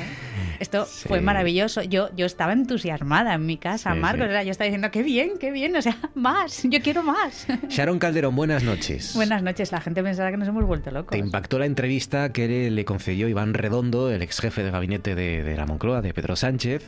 [0.59, 1.07] Esto Sí.
[1.09, 1.83] fue maravilloso.
[1.83, 4.25] Yo, yo estaba entusiasmada en mi casa, Sí, Marcos.
[4.27, 4.31] sí.
[4.31, 7.47] era- Yo estaba diciendo, qué bien, qué bien, o sea, más, yo quiero más.
[7.69, 9.13] Sharon Calderón, buenas noches.
[9.15, 11.11] Buenas noches, la gente pensará que nos hemos vuelto locos.
[11.13, 15.43] ¿Te impactó la entrevista que le concedió Iván Redondo, el ex jefe de gabinete de,
[15.43, 16.85] de la Moncloa, de Pedro Sánchez,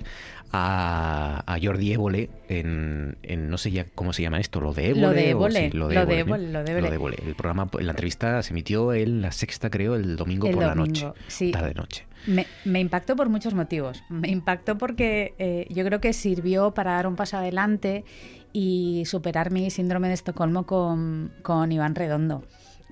[0.53, 4.91] a, a Jordi Évole en, en- no sé ya cómo se llama esto, lo de
[4.91, 5.01] Évole.
[5.03, 6.21] Lo de o Évole, sí, lo de Évole, ¿eh?
[6.21, 7.17] Évole, lo de Évole.
[7.27, 10.75] El programa, la entrevista se emitió en la sexta, creo, el domingo El por la
[10.75, 11.51] noche, sí.
[11.51, 12.07] tarde-noche.
[12.27, 14.03] Me, me impactó por muchos motivos.
[14.09, 18.05] Me impactó porque eh, yo creo que sirvió para dar un paso adelante
[18.53, 22.45] y superar mi síndrome de Estocolmo con, con Iván Redondo.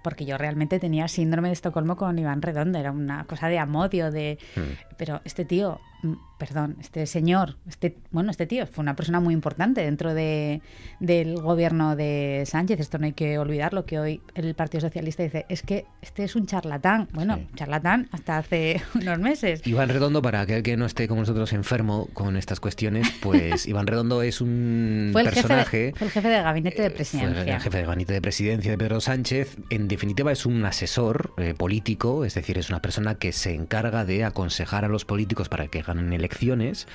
[0.05, 2.79] Porque yo realmente tenía síndrome de Estocolmo con Iván Redondo.
[2.79, 4.39] Era una cosa de amodio, de...
[4.55, 4.95] Hmm.
[4.97, 5.81] Pero este tío,
[6.39, 10.61] perdón, este señor, este, bueno, este tío fue una persona muy importante dentro de,
[11.01, 12.79] del gobierno de Sánchez.
[12.81, 16.37] Esto no hay que olvidarlo, que hoy el Partido Socialista dice, es que este es
[16.37, 17.09] un charlatán.
[17.13, 17.47] Bueno, Sí.
[17.55, 19.67] charlatán hasta hace unos meses.
[19.67, 23.87] Iván Redondo, para aquel que no esté como nosotros enfermo con estas cuestiones, pues Iván
[23.87, 25.79] Redondo es un Fue el, jefe personaje...
[25.79, 27.55] de, fue el jefe de gabinete de Eh, Fue presidencia.
[27.57, 29.57] el jefe de gabinete de presidencia de Pedro Sánchez.
[29.71, 34.05] En definitiva, es un asesor eh, político, es decir, es una persona que se encarga
[34.05, 36.87] de aconsejar a los políticos para que ganen elecciones.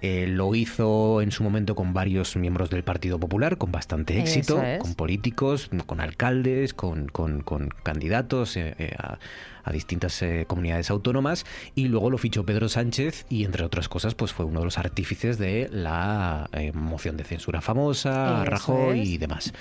[0.00, 4.62] Eh, lo hizo en su momento con varios miembros del Partido Popular, con bastante éxito,
[4.62, 4.78] es.
[4.78, 9.18] con políticos, con alcaldes, con, con- con candidatos eh, eh, a,
[9.68, 11.44] a distintas eh, comunidades autónomas.
[11.74, 14.78] Y luego lo fichó Pedro Sánchez y, entre otras cosas, pues fue uno de los
[14.78, 19.08] artífices de la eh, moción de censura famosa, Eso Rajoy es.
[19.08, 19.52] y demás.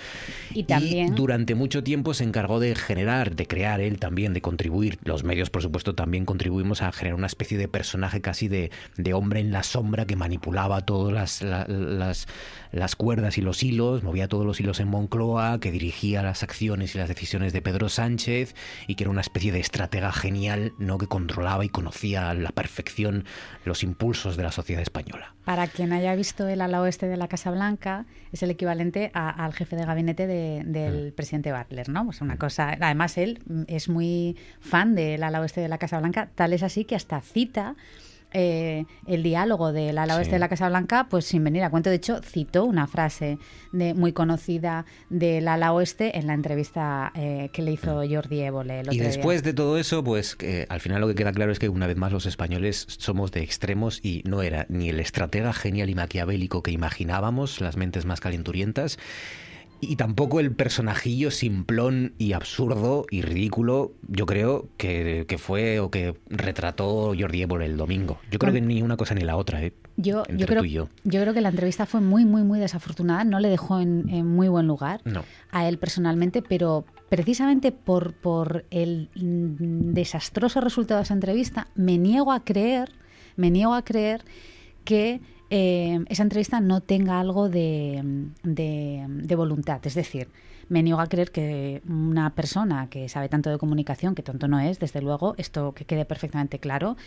[0.54, 5.00] Y también- durante mucho tiempo se encargó de generar, de crear él también, de contribuir.
[5.04, 9.14] Los medios, por supuesto, también contribuimos a generar una especie de personaje casi de, de
[9.14, 12.28] hombre en la sombra que manipulaba todas las, la- las,
[12.72, 16.96] las cuerdas y los hilos, movía todos los hilos en Moncloa, que dirigía las acciones
[16.96, 18.56] y las decisiones de Pedro Sánchez
[18.88, 19.60] y que era una especie de
[19.98, 20.98] estratega genial, ¿no?
[20.98, 23.26] que controlaba y conocía a la perfección
[23.66, 25.34] los impulsos de la sociedad española.
[25.44, 29.30] Para quien haya visto el ala oeste de la Casa Blanca, es el equivalente a-
[29.46, 30.72] al jefe de gabinete de- Mm.
[30.72, 32.06] del presidente Butler, ¿no?
[32.06, 32.78] Pues una cosa.
[32.80, 36.64] Además, él mm, es muy fan del ala oeste de la Casa Blanca, tal es
[36.64, 37.76] así que hasta cita.
[38.34, 40.20] Eh, el diálogo del ala Sí.
[40.20, 43.38] oeste de la Casa Blanca, pues sin venir a cuento, de hecho, citó una frase
[43.72, 48.82] de, muy conocida del ala oeste en la entrevista eh, que le hizo Jordi Évole
[48.82, 48.96] el otro Mm.
[48.96, 49.08] Y día.
[49.08, 51.88] después de todo eso, pues que al final lo que queda claro es que una
[51.88, 55.96] vez más los españoles somos de extremos y no era ni el estratega genial y
[55.96, 58.98] maquiavélico que imaginábamos, las mentes más calenturientas,
[59.80, 66.16] y tampoco el personajillo simplón y absurdo y ridículo, yo creo que, fue o que
[66.28, 68.20] retrató Jordi Évole el domingo.
[68.32, 69.74] Yo creo que ni una cosa ni la otra, ¿eh?
[69.96, 70.90] Yo, yo, creo, yo.
[71.04, 73.24] creo que la entrevista fue muy, muy, muy desafortunada.
[73.24, 75.02] No le dejó en, muy buen lugar
[75.52, 82.32] a él personalmente, pero precisamente por, por el desastroso resultado de esa entrevista, me niego
[82.32, 82.92] a creer,
[83.36, 84.24] me niego a creer
[84.84, 85.20] que
[85.50, 88.04] eh, esa entrevista no tenga algo de,
[88.44, 89.80] de, voluntad.
[89.86, 90.28] Es decir,
[90.70, 94.60] me niego a creer que una persona que sabe tanto de comunicación, que tonto no
[94.60, 96.98] es, desde luego, esto que quede perfectamente claro,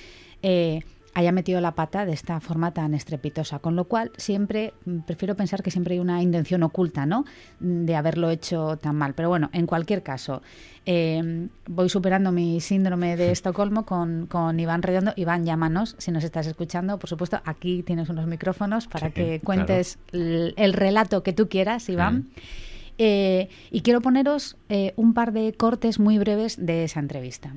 [0.42, 0.80] eh,
[1.14, 3.58] haya metido la pata de esta forma tan estrepitosa.
[3.58, 7.24] Con lo cual, siempre mm, prefiero pensar que siempre hay una intención oculta, ¿no?
[7.58, 9.14] De haberlo hecho tan mal.
[9.14, 10.42] Pero bueno, en cualquier caso,
[10.86, 15.12] em, voy superando mi síndrome de Estocolmo con, con, Iván Redondo.
[15.16, 16.98] Iván, llámanos si nos estás escuchando.
[16.98, 22.28] Por supuesto, aquí tienes unos micrófonos para que cuentes el, relato que tú quieras, Iván.
[23.02, 27.56] Eh, y quiero poneros eh, un par de cortes muy breves de esa entrevista.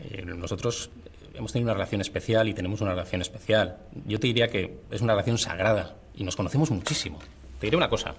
[0.00, 0.90] Eh, nosotros
[1.36, 3.78] hemos tenido una relación especial y tenemos una relación especial.
[4.06, 7.18] Yo te diría que es una relación sagrada y nos conocemos muchísimo.
[7.60, 8.14] Te diré una cosa,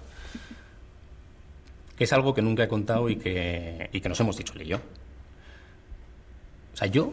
[1.96, 4.62] que es algo que nunca he contado y que, y que nos hemos dicho él
[4.62, 4.76] y yo.
[6.74, 7.12] O sea, yo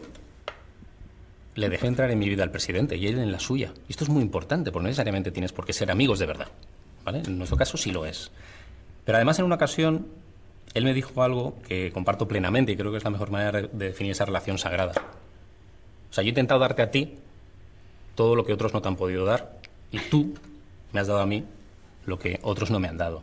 [1.54, 3.72] le dejé entrar en mi vida al presidente y él en la suya.
[3.88, 6.48] Y esto es muy importante, porque no necesariamente tienes por qué ser amigos de verdad.
[7.04, 7.22] ¿vale?
[7.26, 8.30] En nuestro caso sí lo es.
[9.04, 10.06] Pero además en una ocasión
[10.74, 13.86] él me dijo algo que comparto plenamente y creo que es la mejor manera de
[13.86, 14.92] definir esa relación sagrada.
[16.16, 17.18] O sea, yo he intentado darte a ti
[18.14, 19.58] todo lo que otros no te han podido dar
[19.92, 20.32] y tú
[20.94, 21.44] me has dado a mí
[22.06, 23.22] lo que otros no me han dado.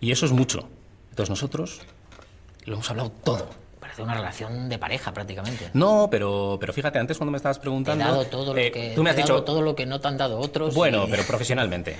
[0.00, 0.68] Y eso es mucho.
[1.10, 1.80] Entonces nosotros
[2.64, 3.48] lo hemos hablado todo.
[3.80, 5.70] Parece una relación de pareja prácticamente.
[5.74, 8.04] No, pero, pero fíjate, antes cuando me estabas preguntando...
[8.04, 10.00] Te he dado todo lo eh, que, tú me has dicho todo lo que no
[10.00, 10.76] te han dado otros.
[10.76, 11.96] Bueno, pero profesionalmente.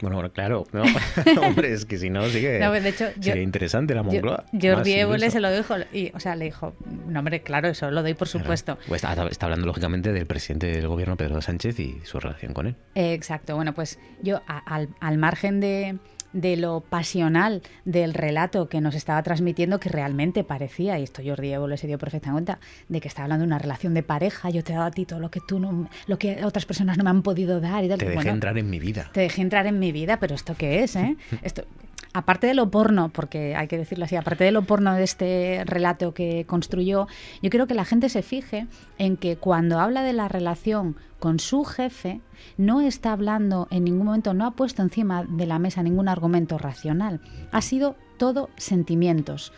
[0.00, 0.82] Bueno, bueno, claro, no,
[1.42, 4.44] hombre, es que si no, sigue, no, de hecho, sería interesante la Moncloa.
[4.52, 6.74] Jordi Évole se lo dijo, y, o sea, le dijo,
[7.06, 8.78] no, hombre, claro, eso lo doy por supuesto.
[8.88, 12.76] Pues está, hablando, lógicamente, del presidente del gobierno, Pedro Sánchez, y su relación con él.
[12.94, 15.98] exacto, bueno, pues yo, al, al margen de,
[16.32, 21.52] de lo pasional del relato que nos estaba transmitiendo, que realmente parecía, y esto Jordi
[21.52, 22.58] Evo se dio perfectamente cuenta,
[22.88, 25.04] de que estaba hablando de una relación de pareja, yo te he dado a ti
[25.04, 27.88] todo lo que tú no, lo que otras personas no me han podido dar y
[27.88, 27.98] tal.
[27.98, 29.10] Te dejé entrar en mi vida.
[29.12, 30.96] Te dejé entrar en mi vida, pero ¿esto qué es?
[30.96, 31.16] Eh?
[31.42, 31.64] esto,
[32.12, 35.62] aparte de lo porno, porque hay que decirlo así, aparte de lo porno de este
[35.66, 37.06] relato que construyó,
[37.42, 38.66] yo quiero que la gente se fije
[38.98, 42.20] en que cuando habla de la relación con su jefe,
[42.56, 46.58] no está hablando en ningún momento, no ha puesto encima de la mesa ningún argumento
[46.58, 47.20] racional.
[47.52, 49.52] Ha sido todo sentimientos,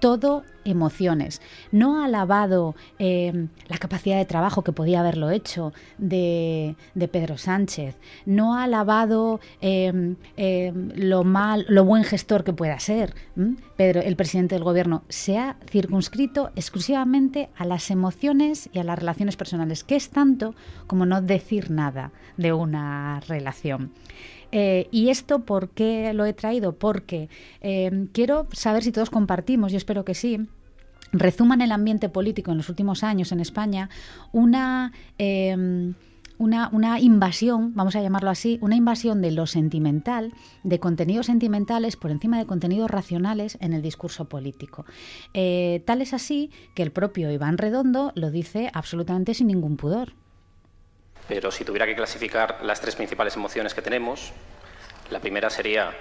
[0.00, 1.40] todo emociones.
[1.72, 6.76] No ha alabado eh, la capacidad de trabajo que podía haberlo hecho de,
[7.10, 7.96] Pedro Sánchez.
[8.26, 13.14] No ha alabado eh, eh, lo mal, lo buen gestor que pueda ser
[13.76, 15.04] Pedro, el presidente del gobierno.
[15.08, 20.54] Se ha circunscrito exclusivamente a las emociones y a las relaciones personales, que es tanto
[20.86, 23.92] como no decir nada de una relación.
[24.52, 26.78] Eh, ¿Y esto por qué lo he traído?
[26.78, 27.28] Porque
[27.60, 30.48] eh, quiero saber si todos compartimos, yo espero que sí,
[31.12, 33.88] rezuma en el ambiente político en los últimos años en España
[34.32, 34.92] una...
[35.18, 35.94] Em,
[36.40, 40.32] una, una, invasión, vamos a llamarlo así, una invasión de lo sentimental,
[40.62, 44.84] de contenidos sentimentales por encima de contenidos racionales en el discurso político.
[45.34, 50.12] Eh, tal es así que el propio Iván Redondo lo dice absolutamente sin ningún pudor.
[51.28, 54.32] Pero si tuviera que clasificar las tres principales emociones que tenemos,
[55.10, 55.92] la primera sería,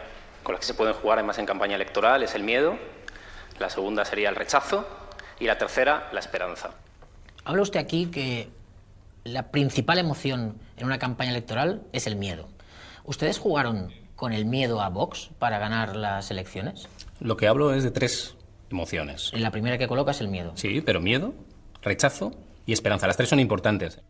[0.41, 2.77] con las que se pueden jugar además en campaña electoral, es el miedo,
[3.59, 4.87] la segunda sería el rechazo
[5.39, 6.71] y la tercera, la esperanza.
[7.43, 8.49] Habla usted aquí que
[9.23, 12.47] la principal emoción en una campaña electoral es el miedo.
[13.03, 16.87] ¿Ustedes jugaron con el miedo a Vox para ganar las elecciones?
[17.19, 18.35] Lo que hablo es de tres
[18.69, 19.31] emociones.
[19.33, 20.53] La primera que coloca es el miedo.
[20.55, 21.33] Sí, pero miedo,
[21.81, 22.33] rechazo
[22.65, 23.07] y esperanza.
[23.07, 24.01] Las tres son importantes.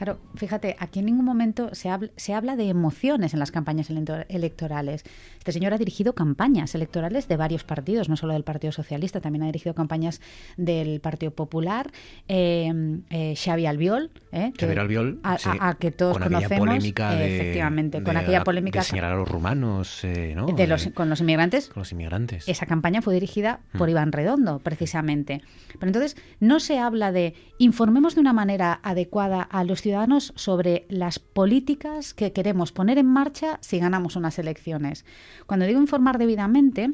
[0.00, 3.90] Claro, fíjate, aquí en ningún momento se habla, se habla de emociones en las campañas
[3.90, 5.04] electorales.
[5.36, 9.42] Este señor ha dirigido campañas electorales de varios partidos, no solo del Partido Socialista, también
[9.42, 10.22] ha dirigido campañas
[10.56, 11.90] del Partido Popular.
[12.28, 12.72] Eh,
[13.10, 18.16] eh, Xavi Albiol, eh, que, Albiol, a, que todos con conocemos, polémica de, efectivamente, con
[18.16, 20.46] aquella polémica de señalar a los rumanos, eh, ¿no?
[20.46, 21.68] De los, con los inmigrantes.
[21.68, 22.48] Con los inmigrantes.
[22.48, 23.90] Esa campaña fue dirigida por hmm.
[23.90, 25.42] Iván Redondo, precisamente.
[25.74, 30.32] Pero entonces no se habla de informemos de una manera adecuada a los ciudadanos ciudadanos
[30.36, 35.04] sobre las políticas que queremos poner en marcha si ganamos unas elecciones.
[35.46, 36.92] Cuando digo informar debidamente,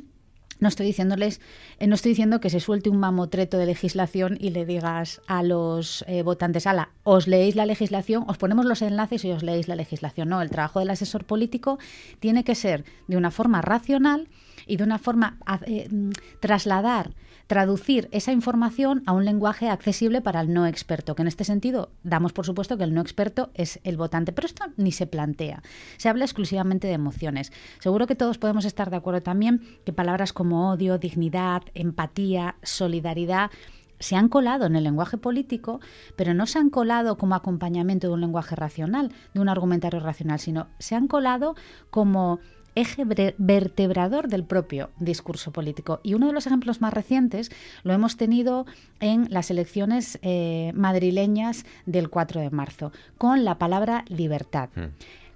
[0.60, 1.42] no estoy diciéndoles,
[1.78, 5.42] eh, no estoy diciendo que se suelte un mamotreto de legislación y le digas a
[5.42, 9.68] los eh, votantes, ala, os leéis la legislación, os ponemos los enlaces y os leéis
[9.68, 10.30] la legislación.
[10.30, 11.78] No, el trabajo del asesor político
[12.18, 14.28] tiene que ser de una forma racional
[14.66, 15.36] y de una forma
[15.66, 17.10] eh, mm, trasladar
[17.46, 21.90] traducir esa información a un lenguaje accesible para el no experto, que en este sentido
[22.02, 25.62] damos por supuesto que el no experto es el votante, pero esto ni se plantea.
[25.96, 27.52] Se habla exclusivamente de emociones.
[27.80, 33.50] Seguro que todos podemos estar de acuerdo también que palabras como odio, dignidad, empatía, solidaridad
[33.98, 35.80] se han colado en el lenguaje político,
[36.16, 40.38] pero no se han colado como acompañamiento de un lenguaje racional, de un argumentario racional,
[40.38, 41.54] sino se han colado
[41.90, 42.40] como
[42.76, 43.04] eje
[43.38, 45.98] vertebrador del propio discurso político.
[46.04, 47.50] Y uno de los ejemplos más recientes
[47.82, 48.66] lo hemos tenido
[49.00, 54.68] en las elecciones eh, madrileñas del 4 de marzo, con la palabra libertad.
[54.76, 54.92] Hmm.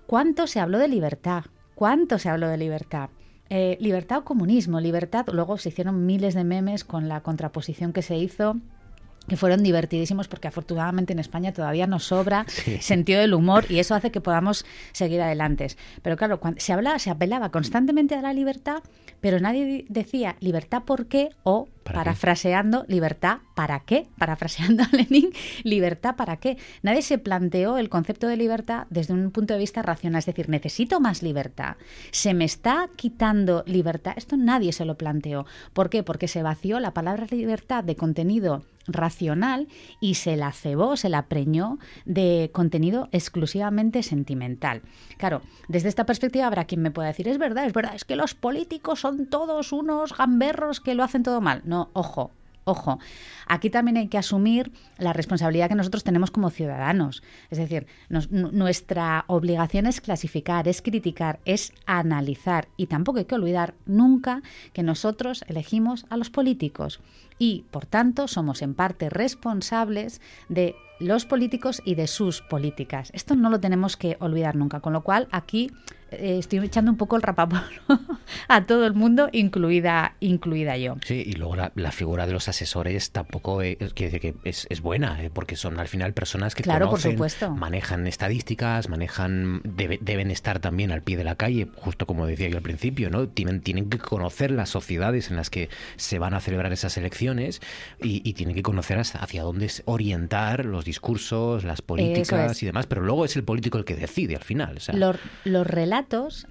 [0.07, 1.45] ¿Cuánto se habló de libertad?
[1.75, 3.11] ¿Cuánto se habló de libertad?
[3.49, 5.27] Eh, libertad o comunismo, libertad.
[5.33, 8.57] Luego se hicieron miles de memes con la contraposición que se hizo
[9.31, 12.47] que fueron divertidísimos porque afortunadamente en España todavía nos sobra
[12.81, 15.69] sentido del humor y eso hace que podamos seguir adelante.
[16.03, 18.83] Pero claro, cuando se hablaba, se apelaba constantemente a la libertad,
[19.21, 25.31] pero nadie decía libertad por qué o parafraseando libertad para qué, parafraseando a Lenin,
[25.63, 26.59] libertad para qué.
[26.83, 30.49] Nadie se planteó el concepto de libertad desde un punto de vista racional, es decir,
[30.49, 31.77] necesito más libertad.
[32.11, 34.15] Se me está quitando libertad.
[34.17, 35.47] Esto nadie se lo planteó.
[35.73, 36.03] ¿Por qué?
[36.03, 39.69] Porque se vació la palabra libertad de contenido racional
[40.01, 44.83] y se la cebó, se la preñó de contenido exclusivamente sentimental.
[45.17, 48.17] Claro, desde esta perspectiva habrá quien me pueda decir, es verdad, es verdad, es que
[48.17, 51.63] los políticos son todos unos gamberros que lo hacen todo mal.
[51.65, 52.33] No, ojo,
[52.65, 52.99] Ojo,
[53.47, 57.23] aquí también hay que asumir la responsabilidad que nosotros tenemos como ciudadanos.
[57.51, 62.69] Es decir, nuestra obligación es clasificar, es criticar, es analizar.
[62.77, 67.01] Y tampoco hay que olvidar nunca que nosotros elegimos a los políticos
[67.41, 70.21] y, por tanto, somos en parte responsables
[70.51, 73.11] de los políticos y de sus políticas.
[73.15, 75.73] Esto no lo tenemos que olvidar nunca, con lo cual aquí
[76.11, 77.69] eh, estoy echando un poco el rapapolvo
[78.49, 80.97] a todo el mundo, incluida, incluida yo.
[81.05, 85.57] Sí, y luego la, figura de los asesores tampoco es, que es, buena, eh, porque
[85.57, 87.51] son al final personas que claro, por supuesto.
[87.51, 92.57] manejan estadísticas, manejan deben estar también al pie de la calle, justo como decía yo
[92.57, 93.29] al principio, ¿no?
[93.29, 97.61] Tienen, tienen que conocer las sociedades en las que se van a celebrar esas elecciones
[98.03, 103.25] y, tienen que conocer hacia dónde orientar los discursos, las políticas y demás, pero luego
[103.25, 104.79] es el político el que decide al final.
[104.95, 106.00] los, los relatos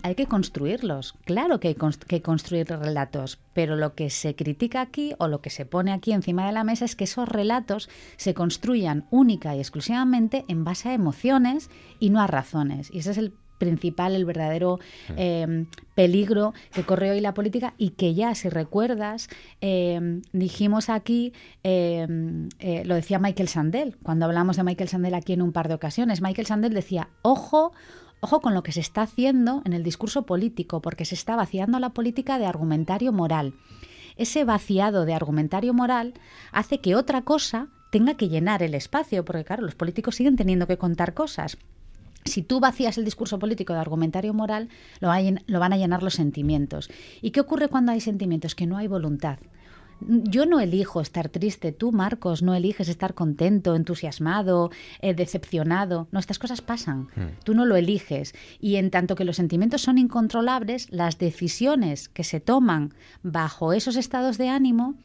[0.04, 1.16] hay que construirlos.
[1.26, 1.78] Claro que hay
[2.08, 6.12] que construir relatos, pero lo que se critica aquí o lo que se pone aquí
[6.12, 10.90] encima de la mesa es que esos relatos se construyan única y exclusivamente en base
[10.90, 11.70] a emociones
[12.00, 12.90] y no a razones.
[12.94, 14.80] Y ese es el principal, el verdadero
[15.18, 19.30] em, peligro que corre hoy la política y que ya, si recuerdas,
[19.62, 21.34] em, dijimos aquí,
[21.64, 25.68] em, eh, lo decía Michael Sandel, cuando hablamos de Michael Sandel aquí en un par
[25.68, 27.74] de ocasiones, Michael Sandel decía, ojo,
[28.22, 31.80] Ojo con lo que se está haciendo en el discurso político, porque se está vaciando
[31.80, 33.54] la política de argumentario moral.
[34.18, 36.14] Ese vaciado de argumentario moral
[36.52, 40.68] hace que otra cosa tenga que llenar el espacio, porque claro, los políticos siguen teniendo
[40.68, 41.58] que contar cosas.
[42.26, 46.90] Si tú vacías el discurso político de argumentario moral, lo, van a llenar los sentimientos.
[47.22, 48.56] ¿Y qué ocurre cuando hay sentimientos?
[48.56, 49.40] Que no hay voluntad.
[50.02, 54.72] Yo no elijo estar triste, tú, Marcos, no eliges estar contento, entusiasmado,
[55.02, 56.08] eh, decepcionado.
[56.12, 57.10] No, estas cosas pasan.
[57.16, 57.38] Hmm.
[57.44, 58.34] Tú no lo eliges.
[58.60, 62.94] Y en tanto que los sentimientos son incontrolables, las decisiones que se toman
[63.24, 64.96] bajo esos estados de ánimo,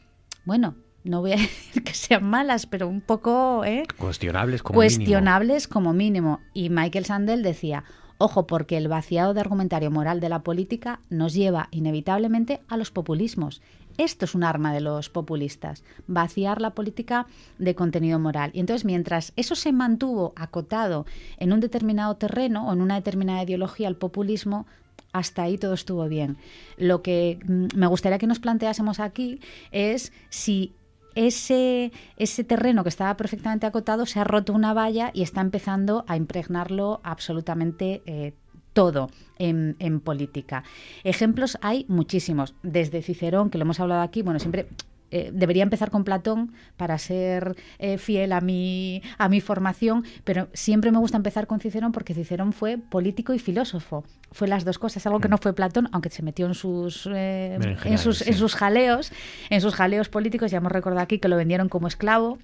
[0.44, 3.84] bueno, no voy a decir que sean malas, pero un poco ¿eh?
[3.98, 6.40] cuestionables como cuestionables como mínimo.
[6.52, 7.84] Y Michael Sandel decía,
[8.18, 12.90] ojo, porque el vaciado de argumentario moral de la política nos lleva inevitablemente a los
[12.90, 13.62] populismos.
[13.98, 17.26] Esto es un arma de los populistas, vaciar la política
[17.58, 18.50] de contenido moral.
[18.54, 21.06] Y entonces, mientras eso se mantuvo acotado
[21.38, 24.66] en un determinado terreno o en una determinada ideología, el populismo
[25.12, 26.36] hasta ahí todo estuvo bien.
[26.76, 29.40] Lo que mm, me gustaría que nos planteásemos aquí
[29.70, 30.74] es si
[31.14, 36.04] ese, ese terreno que estaba perfectamente acotado se ha roto una valla y está empezando
[36.08, 38.34] a impregnarlo absolutamente eh,
[38.74, 40.64] todo en, política.
[41.04, 44.66] Ejemplos hay muchísimos, desde Cicerón, que lo hemos hablado aquí, bueno, siempre
[45.10, 50.48] eh, debería empezar con Platón para ser eh, fiel a mi, a mi formación, pero
[50.52, 54.04] siempre me gusta empezar con Cicerón porque Cicerón fue político y filósofo.
[54.32, 57.58] Fue las dos cosas, algo que no fue Platón, aunque se metió en sus, eh,
[57.84, 59.12] en sus, en sus jaleos,
[59.50, 62.38] en sus jaleos políticos, ya hemos recordado aquí que lo vendieron como esclavo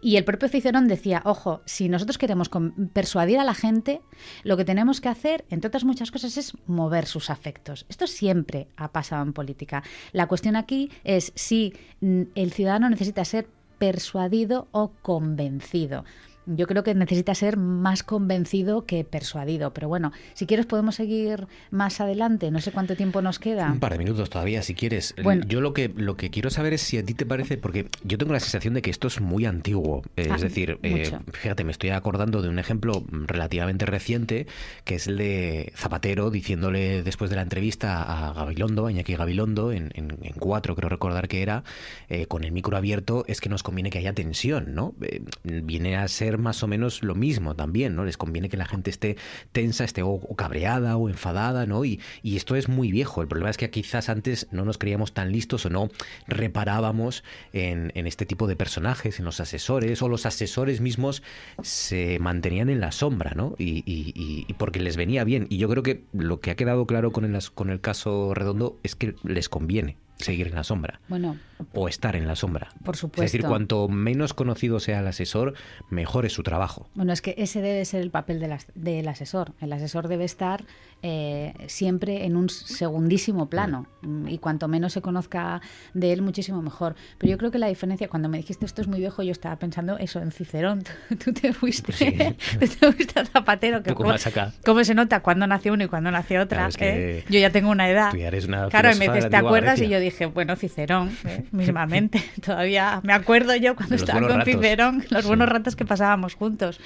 [0.00, 2.50] y el propio Cicerón decía, ojo, si nosotros queremos
[2.92, 4.00] persuadir a la gente,
[4.42, 7.86] lo que tenemos que hacer, entre otras muchas cosas, es mover sus afectos.
[7.88, 9.82] Esto siempre ha pasado en política.
[10.12, 13.48] La cuestión aquí es si mm, el ciudadano necesita ser
[13.78, 16.04] persuadido o convencido.
[16.46, 19.72] Yo creo que necesita ser más convencido que persuadido.
[19.72, 22.50] Pero bueno, si quieres podemos seguir más adelante.
[22.50, 23.70] No sé cuánto tiempo nos queda.
[23.72, 25.14] Un par de minutos todavía, si quieres.
[25.22, 25.44] Bueno.
[25.46, 28.18] Yo lo que, lo que quiero saber es si a ti te parece, porque yo
[28.18, 30.02] tengo la sensación de que esto es muy antiguo.
[30.16, 34.46] Eh, Ah, es decir, eh, fíjate, me estoy acordando de un ejemplo relativamente reciente,
[34.84, 39.70] que es el de Zapatero diciéndole después de la entrevista a Gabilondo, a Iñaki Gabilondo,
[39.70, 41.62] en, en, en cuatro creo recordar que era,
[42.08, 44.94] eh, con el micro abierto, es que nos conviene que haya tensión, ¿no?
[45.02, 48.04] Eh, viene a ser más o menos lo mismo también, ¿no?
[48.04, 49.16] Les conviene que la gente esté
[49.52, 51.84] tensa, esté o, cabreada o enfadada, ¿no?
[51.84, 53.22] Y, y esto es muy viejo.
[53.22, 55.88] El problema es que quizás antes no nos creíamos tan listos o no
[56.26, 61.22] reparábamos en, en este tipo de personajes, en los asesores, o los asesores mismos
[61.62, 63.54] se mantenían en la sombra, ¿no?
[63.58, 65.46] Y, y- y- porque les venía bien.
[65.50, 68.78] Y yo creo que lo que ha quedado claro con el, con el caso Redondo
[68.82, 71.36] es que les conviene seguir en la sombra Bueno,
[71.72, 72.68] o estar en la sombra.
[72.84, 73.10] Por Es decir,
[73.42, 73.48] supuesto.
[73.48, 75.54] cuanto menos conocido sea el asesor,
[75.90, 76.88] mejor es su trabajo.
[76.94, 79.52] Bueno, es que ese debe ser el papel del, as- del asesor.
[79.60, 80.64] El asesor debe estar
[81.02, 85.62] eh, siempre en un segundísimo plano Mm, y cuanto menos se conozca
[85.94, 86.94] de él, muchísimo mejor.
[87.18, 89.56] Pero yo creo que la diferencia, cuando me dijiste esto es muy viejo, yo estaba
[89.56, 90.82] pensando eso en Cicerón.
[91.24, 93.82] Tú te fuiste, te fuiste a Zapatero.
[93.82, 93.94] Que.
[93.94, 96.58] ¿Cómo se nota cuándo nació uno y cuándo nació otra?
[96.58, 97.24] Claro, es que eh?
[97.30, 98.10] Yo ya tengo una edad.
[98.10, 99.78] tú ya eres una claro, y me dices, ¿te acuerdas?
[99.78, 99.86] Grecia.
[99.86, 102.22] Y yo dije, bueno, Cicerón, eh, mismamente.
[102.44, 104.44] Todavía me acuerdo yo cuando estaba con ratos.
[104.54, 105.28] Cicerón, los Sí.
[105.28, 106.80] buenos ratos que pasábamos juntos.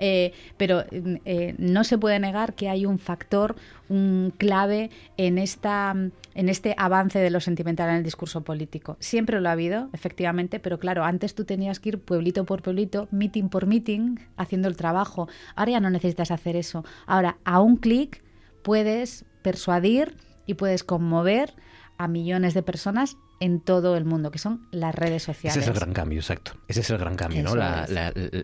[0.00, 3.56] Eh, pero eh, no se puede negar que hay un factor
[3.88, 5.92] un clave en esta
[6.36, 8.96] en este avance de lo sentimental en el discurso político.
[9.00, 13.08] Siempre lo ha habido, efectivamente, pero claro, antes tú tenías que ir pueblito por pueblito,
[13.10, 15.28] meeting por meeting, haciendo el trabajo.
[15.56, 16.84] Ahora ya no necesitas hacer eso.
[17.06, 18.22] Ahora, a un clic
[18.62, 20.14] puedes persuadir
[20.46, 21.54] y puedes conmover
[21.96, 25.56] a millones de personas en todo el mundo, que son las redes sociales.
[25.56, 26.52] Ese es el gran cambio, exacto.
[26.66, 27.54] Ese es el gran cambio, ¿no?
[27.56, 27.84] La-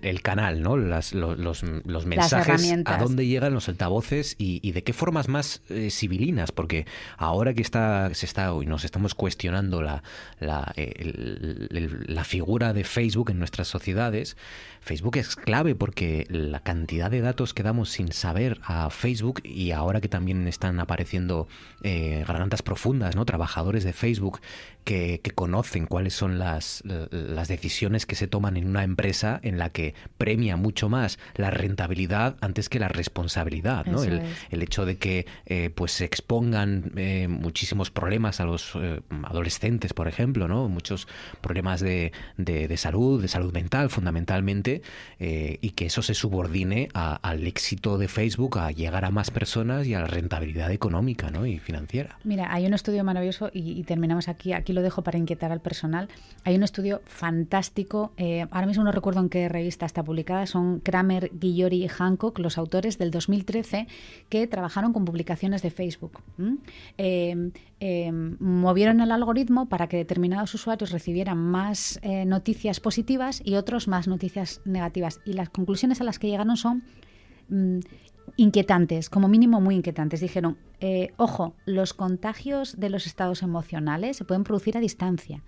[0.03, 0.76] el canal, ¿no?
[0.76, 5.28] Las- lo- los, los mensajes, a dónde llegan los altavoces y, y de qué formas
[5.28, 6.86] más eh, civilinas, porque
[7.16, 10.03] ahora que está, se está y nos estamos cuestionando la,
[10.38, 14.36] la, el- el- la figura de Facebook en nuestras sociedades,
[14.85, 19.70] Facebook es clave porque la cantidad de datos que damos sin saber a Facebook y
[19.70, 21.49] ahora que también están apareciendo
[21.82, 23.24] eh, gargantas profundas, ¿no?
[23.24, 24.41] Trabajadores de Facebook
[24.85, 29.57] que, que conocen cuáles son las, las decisiones que se toman en una empresa en
[29.57, 34.03] la que premia mucho más la rentabilidad antes que la responsabilidad, ¿no?
[34.18, 39.01] El, el hecho de que eh, pues se expongan eh, muchísimos problemas a los eh,
[39.22, 40.68] adolescentes, por ejemplo, ¿no?
[40.68, 41.09] Muchos
[41.41, 44.73] problemas de, de- de salud, de salud mental, fundamentalmente,
[45.18, 49.86] eh, y que eso se subordine al éxito de Facebook, a llegar a más personas
[49.86, 51.14] y a la rentabilidad económica.
[51.44, 52.18] Y financiera.
[52.24, 54.52] Mira, hay un estudio maravilloso y, terminamos aquí.
[54.52, 56.08] Aquí lo dejo para inquietar al personal.
[56.44, 58.12] Hay un estudio fantástico.
[58.16, 60.46] eh, ahora mismo no recuerdo en qué revista está publicada.
[60.46, 63.86] Son Kramer, Guillori y Hancock, los autores del 2013,
[64.28, 66.20] que trabajaron con publicaciones de Facebook.
[67.87, 73.89] Eh, movieron el algoritmo para que determinados usuarios recibieran más eh, noticias positivas y otros
[73.89, 75.20] más noticias negativas.
[75.26, 76.82] Y las conclusiones a las que llegaron son
[77.51, 77.80] mm,
[78.39, 80.22] inquietantes, como mínimo muy inquietantes.
[80.22, 85.43] Dijeron, eh, ojo, los contagios de los estados emocionales se pueden producir a distancia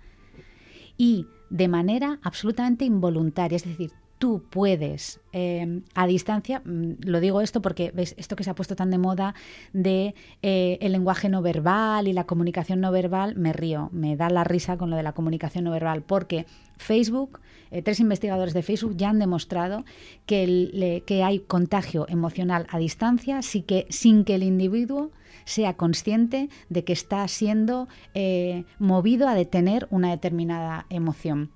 [0.95, 3.55] y de manera absolutamente involuntaria.
[3.55, 8.43] Es decir, tú puedes eh, a distancia, mm, lo digo esto porque ves esto que
[8.43, 9.35] se ha puesto tan de moda
[9.73, 14.29] de eh, el lenguaje no verbal y la comunicación no verbal, me río, me da
[14.29, 16.45] la risa con lo de la comunicación no verbal, porque
[16.77, 17.39] Facebook,
[17.71, 19.85] eh, tres investigadores de Facebook ya han demostrado
[20.25, 25.11] que, que hay contagio emocional a distancia sí que, sin que el individuo
[25.47, 31.49] sea consciente de que está siendo eh, movido a detener una determinada emoción.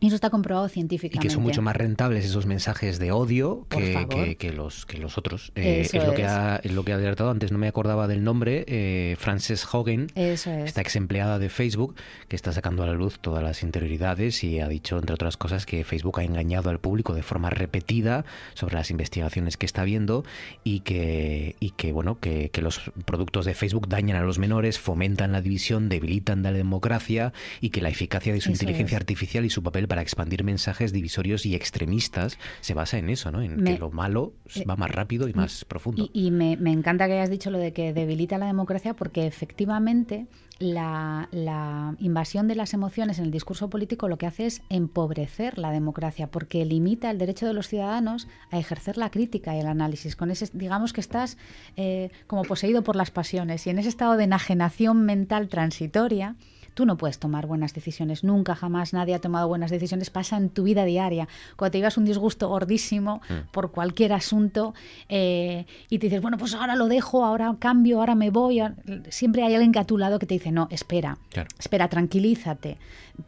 [0.00, 1.26] Y eso está comprobado Y científicamente.
[1.26, 5.18] que son mucho más rentables esos mensajes de odio que, que- que los, que los
[5.18, 5.50] otros.
[5.56, 6.28] Eh, es, lo que es.
[6.28, 10.06] ha, es lo que ha alertado antes, no me acordaba del nombre, eh, Frances Hogan,
[10.14, 10.66] Eso es.
[10.66, 11.96] esta ex empleada de Facebook,
[12.28, 15.66] que está sacando a la luz todas las interioridades y ha dicho, entre otras cosas,
[15.66, 18.24] que Facebook ha engañado al público de forma repetida
[18.54, 20.24] sobre las investigaciones que está viendo
[20.62, 24.78] y que, y que bueno, que, que los productos de Facebook dañan a los menores,
[24.78, 29.44] fomentan la división, debilitan la democracia y que la eficacia de su Eso inteligencia artificial
[29.44, 33.42] y su papel para expandir mensajes divisorios y extremistas se basa en eso, ¿no?
[33.42, 36.08] En Me- que lo malo eh, va más rápido y más profundo.
[36.12, 39.26] Y, y me, me encanta que hayas dicho lo de que debilita la democracia porque
[39.26, 40.26] efectivamente
[40.60, 45.56] la, la invasión de las emociones en el discurso político lo que hace es empobrecer
[45.56, 49.66] la democracia porque limita el derecho de los ciudadanos a ejercer la crítica y el
[49.68, 50.16] análisis.
[50.16, 51.38] Con ese, digamos que estás
[51.76, 56.34] eh, como poseído por las pasiones y en ese estado de enajenación mental transitoria
[56.78, 58.22] Tú no puedes tomar buenas decisiones.
[58.22, 60.10] Nunca, jamás nadie ha tomado buenas decisiones.
[60.10, 61.26] Pasa en tu vida diaria.
[61.56, 63.50] Cuando te llevas un disgusto gordísimo Mm.
[63.50, 64.74] por cualquier asunto
[65.08, 68.60] eh, y te dices, bueno, pues ahora lo dejo, ahora cambio, ahora me voy.
[69.08, 71.48] Siempre hay alguien que a tu lado que te dice, no, espera, Claro.
[71.58, 72.78] espera, tranquilízate,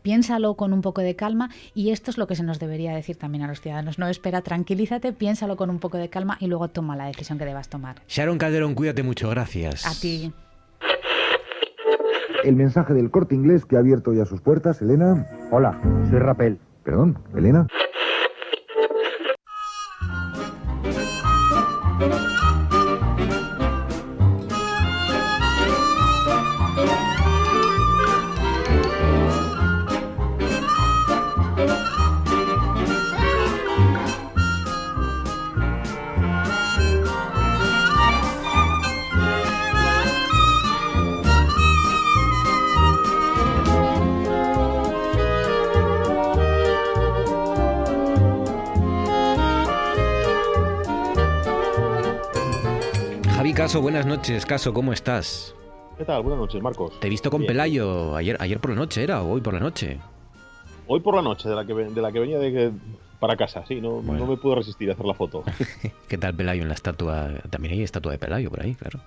[0.02, 3.16] piénsalo con un poco de calma y esto es lo que se nos debería decir
[3.16, 3.98] también a los ciudadanos.
[3.98, 7.46] No, espera, tranquilízate, piénsalo con un poco de calma y luego toma la decisión que
[7.46, 7.96] debas tomar.
[8.08, 9.84] Sharon Calderón, cuídate mucho, gracias.
[9.86, 10.32] A ti.
[12.44, 15.26] El mensaje del corte inglés que ha abierto ya sus puertas, Elena.
[15.50, 15.78] Hola,
[16.08, 16.58] soy Rapel.
[16.84, 17.66] Perdón, Elena.
[53.60, 54.46] Caso, buenas noches.
[54.46, 55.54] Caso, ¿cómo estás?
[55.98, 56.22] ¿Qué tal?
[56.22, 56.98] Buenas noches, Marcos.
[56.98, 57.48] Te he visto con Bien.
[57.48, 59.20] Pelayo ayer, ayer por la noche, ¿era?
[59.22, 59.98] ¿O hoy por la noche?
[60.86, 62.72] Hoy por la noche, de la que, de la que venía de,
[63.18, 64.24] para casa, sí, no, Bueno.
[64.24, 65.44] no me pude resistir a hacer la foto.
[66.08, 67.28] ¿Qué tal Pelayo en la estatua?
[67.50, 69.00] También hay estatua de Pelayo por ahí, claro.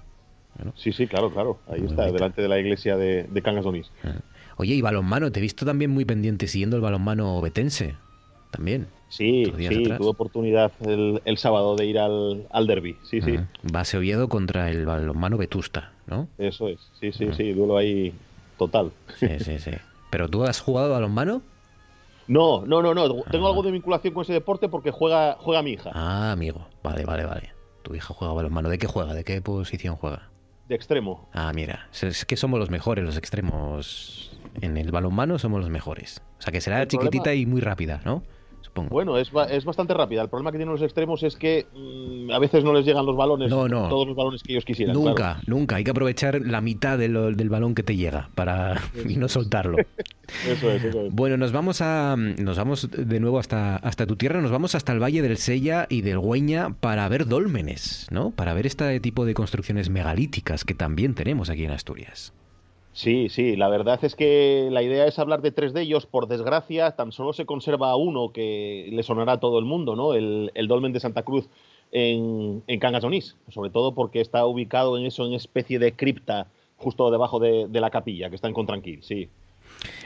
[0.75, 1.57] Sí, sí, claro, claro.
[1.67, 2.13] Ahí Muy está, bonita.
[2.13, 3.89] delante de la iglesia de, de Cangas Donís.
[4.03, 4.17] Ah.
[4.57, 7.95] Oye, y balonmano, te he visto también muy pendiente siguiendo el balonmano betense.
[8.51, 8.85] También.
[9.15, 9.99] Sí, sí, atrás.
[9.99, 12.97] tuve oportunidad el, el sábado de ir al, al derby.
[13.03, 16.27] Sí, sí, Ah, Base Oviedo contra el balonmano Vetusta, ¿no?
[16.37, 16.79] eso es.
[16.99, 18.13] Sí, sí, sí, duelo ahí
[18.57, 18.91] total.
[19.19, 19.71] Sí, sí, sí.
[20.09, 21.41] ¿Pero tú has jugado balonmano?
[22.27, 23.07] No, no, no, no.
[23.29, 23.49] Tengo Ah.
[23.49, 25.91] algo de vinculación con ese deporte porque juega, juega mi hija.
[25.93, 26.67] Ah, amigo.
[26.81, 27.51] Vale, vale, vale.
[27.83, 28.69] Tu hija juega balonmano.
[28.69, 29.13] ¿De qué juega?
[29.13, 30.29] ¿De qué posición juega?
[30.69, 31.27] De extremo.
[31.33, 31.87] Ah, mira.
[32.01, 34.31] Es- que somos los mejores, los extremos.
[34.61, 36.21] En el balonmano somos los mejores.
[36.39, 38.23] O sea que será El problema- chiquitita y muy rápida, ¿no?
[38.73, 38.89] Supongo.
[38.89, 40.23] Bueno, es, es bastante rápida.
[40.23, 43.15] El problema que tienen los extremos es que mm, a veces no les llegan los
[43.15, 43.87] balones, No, no.
[43.87, 44.95] todos los balones que ellos quisieran.
[44.95, 45.39] Nunca, claro.
[45.45, 45.75] nunca.
[45.75, 49.27] Hay que aprovechar la mitad de lo- del balón que te llega para y no
[49.29, 49.77] soltarlo.
[50.47, 51.13] Eso es, eso es.
[51.13, 54.91] Bueno, nos vamos a nos vamos de nuevo hasta hasta tu tierra, nos vamos hasta
[54.93, 58.31] el Valle del Sella y del Güeña para ver dólmenes, ¿no?
[58.31, 62.33] Para ver este tipo de construcciones megalíticas que también tenemos aquí en Asturias.
[62.93, 66.05] Sí, sí, la verdad es que la idea es hablar de tres de ellos.
[66.05, 70.13] Por desgracia, tan solo se conserva uno que le sonará a todo el mundo, ¿no?
[70.13, 71.49] El, dolmen de Santa Cruz
[71.91, 76.47] en, en Cangas Onís, sobre todo porque está ubicado en eso, en especie de cripta
[76.77, 79.29] justo debajo de, la capilla, que está en Contranquil, sí.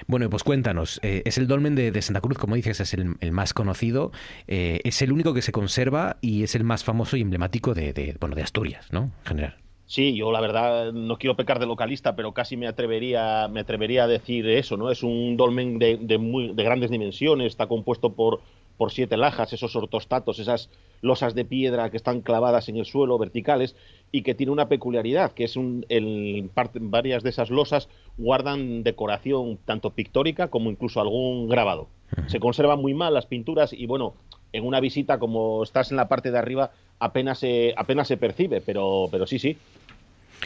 [0.08, 3.16] Bueno, pues cuéntanos, eh, es el dolmen de, de Santa Cruz, como dices, es el,
[3.20, 4.12] el más conocido,
[4.48, 7.92] eh, es el único que se conserva y es el más famoso y emblemático de,
[7.92, 9.12] de, bueno, de Asturias, ¿no?
[9.24, 9.67] En general.
[9.88, 14.04] Sí, yo la verdad no quiero pecar de localista, pero casi me atrevería, me atrevería
[14.04, 14.92] a decir eso, ¿no?
[14.92, 18.42] Es un dolmen de, de muy, de grandes dimensiones, está compuesto por,
[18.76, 20.70] por siete lajas, esos ortostatos, esas
[21.02, 23.78] losas de piedra que están clavadas en el suelo, verticales,
[24.12, 28.84] y que tiene una peculiaridad, que es un, el, parte, varias de esas losas guardan
[28.84, 31.88] decoración tanto pictórica como incluso algún grabado.
[32.28, 34.16] Se conservan muy mal las pinturas y bueno,
[34.54, 38.62] en una visita como estás en la parte de arriba apenas se, apenas se percibe,
[38.62, 39.58] pero, pero sí, sí.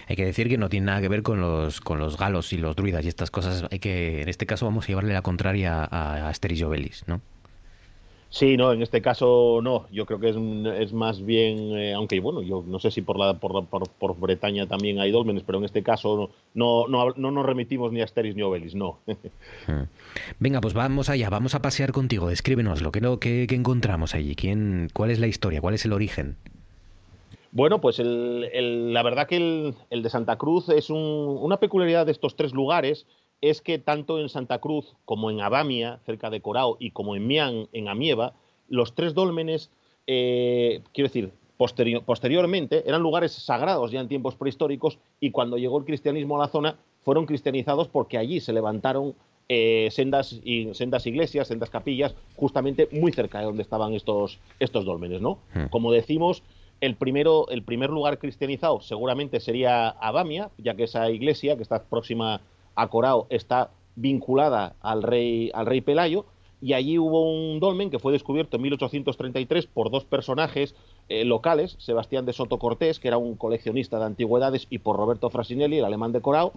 [0.08, 2.58] Hay que decir que no tiene nada que ver con los, con los galos y
[2.58, 3.66] los druidas y estas cosas.
[3.72, 7.22] Hay que, en este caso, vamos a llevarle la contraria a Asterix y Obelix, ¿no?
[8.32, 9.88] Sí, no, en este caso no.
[9.92, 10.38] Yo creo que es,
[10.80, 14.18] es más bien, eh, aunque bueno, yo no sé si por, la, por, por, por,
[14.18, 18.06] Bretaña también hay dólmenes, pero en este caso no, no, no nos remitimos ni a
[18.06, 19.00] Asterix ni a Obelix, no.
[20.40, 22.30] Venga, pues vamos allá, vamos a pasear contigo.
[22.30, 24.34] Descríbenos lo que, que encontramos allí.
[24.36, 25.60] ¿Quién, ¿Cuál es la historia?
[25.60, 26.38] ¿Cuál es el origen?
[27.52, 31.58] Bueno, pues el, el, la verdad que el, el, de Santa Cruz es un, una
[31.58, 33.08] peculiaridad de estos tres lugares
[33.42, 37.28] es que tanto en Santa Cruz como en Abamia, cerca de Corao, y como en
[37.28, 38.34] Mian, en Amieva,
[38.70, 39.72] los tres dólmenes,
[40.08, 45.78] eh, quiero decir, posterior, posteriormente eran lugares sagrados ya en tiempos prehistóricos y cuando llegó
[45.78, 49.16] el cristianismo a la zona fueron cristianizados porque allí se levantaron
[49.50, 54.86] eh, sendas, y, sendas iglesias, sendas capillas, justamente muy cerca de donde estaban estos, estos
[54.86, 55.40] dólmenes, ¿no?
[55.54, 55.66] Hmm.
[55.70, 56.42] Como decimos,
[56.80, 61.84] el, primero, el primer lugar cristianizado seguramente sería Abamia, ya que esa iglesia, que está
[61.84, 62.42] próxima
[62.82, 66.26] a Corao, está vinculada al rey, al rey Pelayo,
[66.62, 70.76] y allí hubo un dolmen que fue descubierto en 1833 por dos personajes
[71.10, 75.30] eh, locales, Sebastián de Soto Cortés, que era un coleccionista de antigüedades, y por Roberto
[75.30, 76.54] Frasinelli, el alemán de Corao,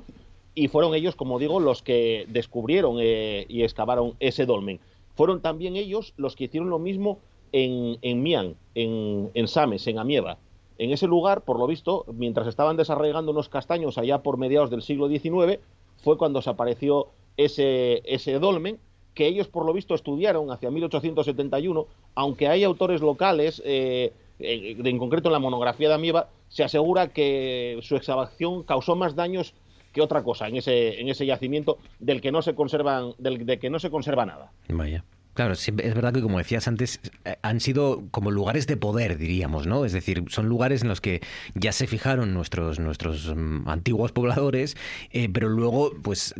[0.54, 4.78] y fueron ellos, como digo, los que descubrieron eh, y excavaron ese dolmen.
[5.14, 7.18] Fueron también ellos los que hicieron lo mismo
[7.52, 10.38] en, Mian, en, en, Sames, en Amieva.
[10.76, 14.82] En ese lugar, por lo visto, mientras estaban desarraigando unos castaños allá por mediados del
[14.82, 15.60] siglo XIX,
[16.04, 18.78] fue cuando se apareció ese, ese dolmen
[19.14, 25.28] que ellos por lo visto estudiaron hacia 1871, aunque hay autores locales, eh, en concreto
[25.28, 29.54] en la monografía de Amieva, se asegura que su excavación causó más daños
[29.92, 33.58] que otra cosa en ese, en ese yacimiento del que no se conservan, del, de
[33.58, 34.50] que no se conserva nada.
[34.68, 35.04] Vaya.
[35.34, 39.66] Claro, es verdad que como decías antes, eh, han sido como lugares de poder, diríamos,
[39.66, 39.84] ¿no?
[39.84, 41.22] Es decir, son lugares en los que
[41.54, 44.76] ya se fijaron nuestros, nuestros mm, antiguos pobladores,
[45.10, 46.34] eh, pero luego, pues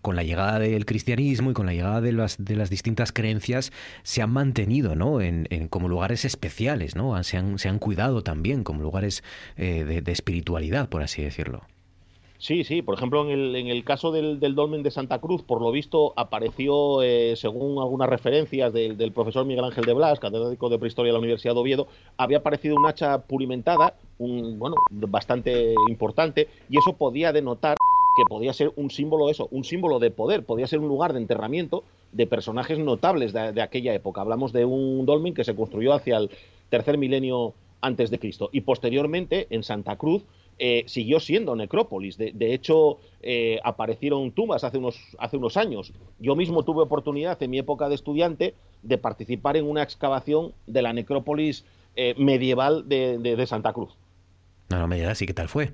[0.00, 3.72] con la llegada del cristianismo y con la llegada de las, de las distintas creencias,
[4.04, 5.20] se han mantenido, ¿no?
[5.20, 7.22] En, como lugares especiales, ¿no?
[7.24, 9.24] Se han, se han cuidado también como lugares
[9.56, 11.66] eh, de espiritualidad, por así decirlo.
[12.38, 16.12] Sí, sí, por ejemplo, en el, caso del, dolmen de Santa Cruz, por lo visto
[16.16, 21.14] apareció, eh, según algunas referencias del, profesor Miguel Ángel de Blas, catedrático de prehistoria de
[21.14, 21.86] la Universidad de Oviedo,
[22.18, 27.76] había aparecido un hacha pulimentada, un, bueno, bastante importante, y eso podía denotar
[28.16, 31.20] que podía ser un símbolo eso, un símbolo de poder, podía ser un lugar de
[31.20, 34.22] enterramiento de personajes notables de, de aquella época.
[34.22, 36.30] Hablamos de un dolmen que se construyó hacia el
[36.70, 40.24] tercer milenio antes de Cristo y posteriormente en Santa Cruz
[40.58, 42.16] eh, siguió siendo necrópolis.
[42.16, 45.92] De, hecho, eh, aparecieron tumbas hace unos, hace unos años.
[46.18, 50.82] Yo mismo tuve oportunidad en mi época de estudiante de participar en una excavación de
[50.82, 53.96] la necrópolis eh, medieval de, Santa Cruz.
[54.70, 55.72] No, no me digas, ¿y qué tal fue?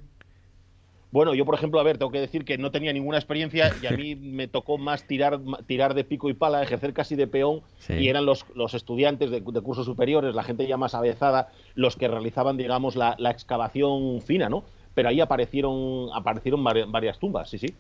[1.13, 3.87] Bueno, yo por ejemplo, a ver, tengo que decir que no tenía ninguna experiencia y
[3.87, 7.61] a mí me tocó más tirar, tirar de pico y pala, ejercer casi de peón
[7.89, 12.09] y eran los, los estudiantes de, cursos superiores, la gente ya más avezada, los que
[12.09, 14.65] realizaban, digamos, la, la excavación fina, ¿no?
[14.95, 17.75] Pero ahí aparecieron aparecieron varias tumbas, sí, sí.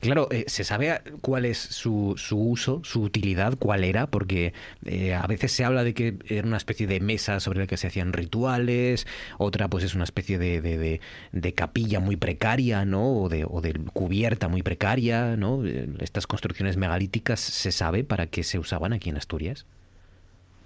[0.00, 4.08] Claro, eh, ¿se sabe cuál es su, su, uso, su utilidad, cuál era?
[4.08, 4.52] Porque
[4.84, 7.76] eh, a veces se habla de que era una especie de mesa sobre la que
[7.76, 9.06] se hacían rituales,
[9.38, 11.00] otra pues es una especie de, de,
[11.32, 13.22] de, capilla muy precaria, ¿no?
[13.22, 15.64] O de, o de cubierta muy precaria, ¿no?
[15.64, 19.66] Eh, estas construcciones megalíticas, ¿se sabe para qué se usaban aquí en Asturias?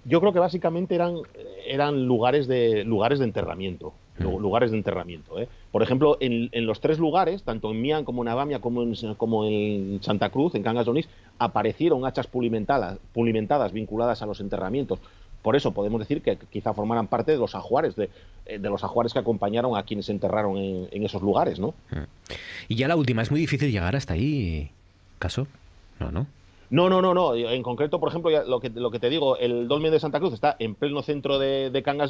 [0.05, 1.17] Yo creo que básicamente eran,
[1.67, 3.93] eran lugares, de, lugares de enterramiento
[4.23, 5.39] lugares de enterramiento.
[5.39, 5.47] ¿eh?
[5.71, 9.45] Por ejemplo, en, los tres lugares, tanto en Mian como en Abamia como en, como
[9.45, 11.05] en Santa Cruz, en Cangas de
[11.39, 14.99] aparecieron hachas pulimentadas, pulimentadas vinculadas a los enterramientos.
[15.41, 18.09] Por eso podemos decir que quizá formaran parte de los ajuares, de,
[18.45, 21.73] eh, los ajuares que acompañaron a quienes se enterraron en, esos lugares, ¿no?
[22.67, 24.69] Y ya la última, es muy difícil llegar hasta ahí,
[25.17, 25.47] ¿caso?
[25.99, 26.27] No, ¿no?
[26.71, 27.35] No, no, no, no.
[27.35, 30.33] En concreto, por ejemplo, lo, que, lo que te digo, el Dolmen de Santa Cruz
[30.33, 32.09] está en pleno centro de, de Cangas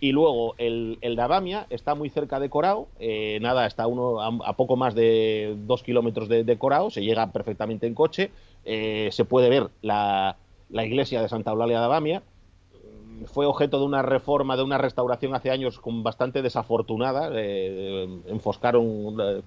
[0.00, 4.56] y luego el, de Abamia está muy cerca de Corao, eh, nada, está uno, a,
[4.56, 8.30] poco más de dos kilómetros de, Corao, se llega perfectamente en coche,
[8.64, 10.36] eh, se puede ver la,
[10.70, 12.22] la, iglesia de Santa Eulalia de Abamia,
[13.26, 19.42] fue objeto de una reforma, de una restauración hace años con bastante desafortunada, eh, enfoscaron,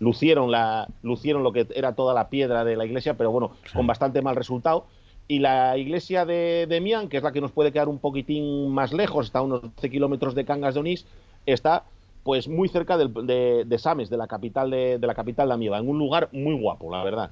[0.00, 3.86] lucieron, la, lucieron lo que era toda la piedra de la iglesia, pero bueno, con
[3.86, 4.86] bastante mal resultado.
[5.28, 8.68] Y la iglesia de, de Mian, que es la que nos puede quedar un poquitín
[8.70, 11.06] más lejos, está a unos 12 kilómetros de Cangas de Onís,
[11.46, 11.84] está
[12.24, 15.78] pues muy cerca de, de, Sames, de la capital de, de la capital de Amieva,
[15.78, 17.30] en un lugar muy guapo, la verdad.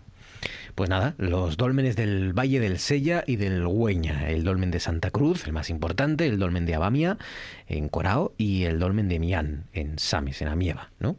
[0.74, 5.10] Pues nada, los dólmenes del Valle del Sella y del Güeña, el dolmen de Santa
[5.10, 7.18] Cruz, el más importante, el dolmen de Abamia,
[7.66, 11.16] en Corao, y el dolmen de Mian, en Sames, en Amieva, ¿no?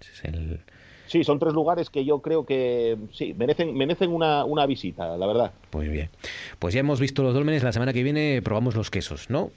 [0.00, 0.60] Ese es el,
[1.12, 5.26] Sí, son tres lugares que yo creo que sí, merecen, merecen una, una visita, la
[5.26, 5.52] verdad.
[5.74, 6.08] Muy bien.
[6.58, 9.50] Pues ya hemos visto los dólmenes, la semana que viene probamos los quesos, ¿no?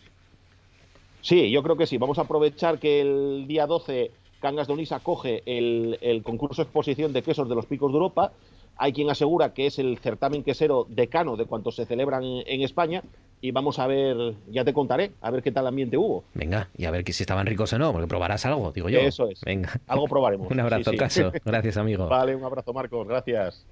[1.21, 1.97] Sí, yo creo que sí.
[1.97, 7.13] Vamos a aprovechar que el día 12 Cangas de Onís acoge el, el concurso exposición
[7.13, 8.33] de quesos de los picos de Europa
[8.77, 13.03] hay quien asegura que es el certamen quesero decano de cuantos se celebran en, España
[13.41, 16.23] y vamos a ver, ya te contaré, a ver qué tal ambiente hubo.
[16.33, 18.99] Venga, y a ver si estaban ricos o no, porque probarás algo, digo yo.
[18.99, 19.41] Eso es.
[19.41, 19.79] Venga.
[19.87, 20.49] Algo probaremos.
[20.51, 21.31] un abrazo, Caso.
[21.45, 22.07] Gracias, amigo.
[22.07, 23.07] Vale, un abrazo, Marcos.
[23.07, 23.65] Gracias.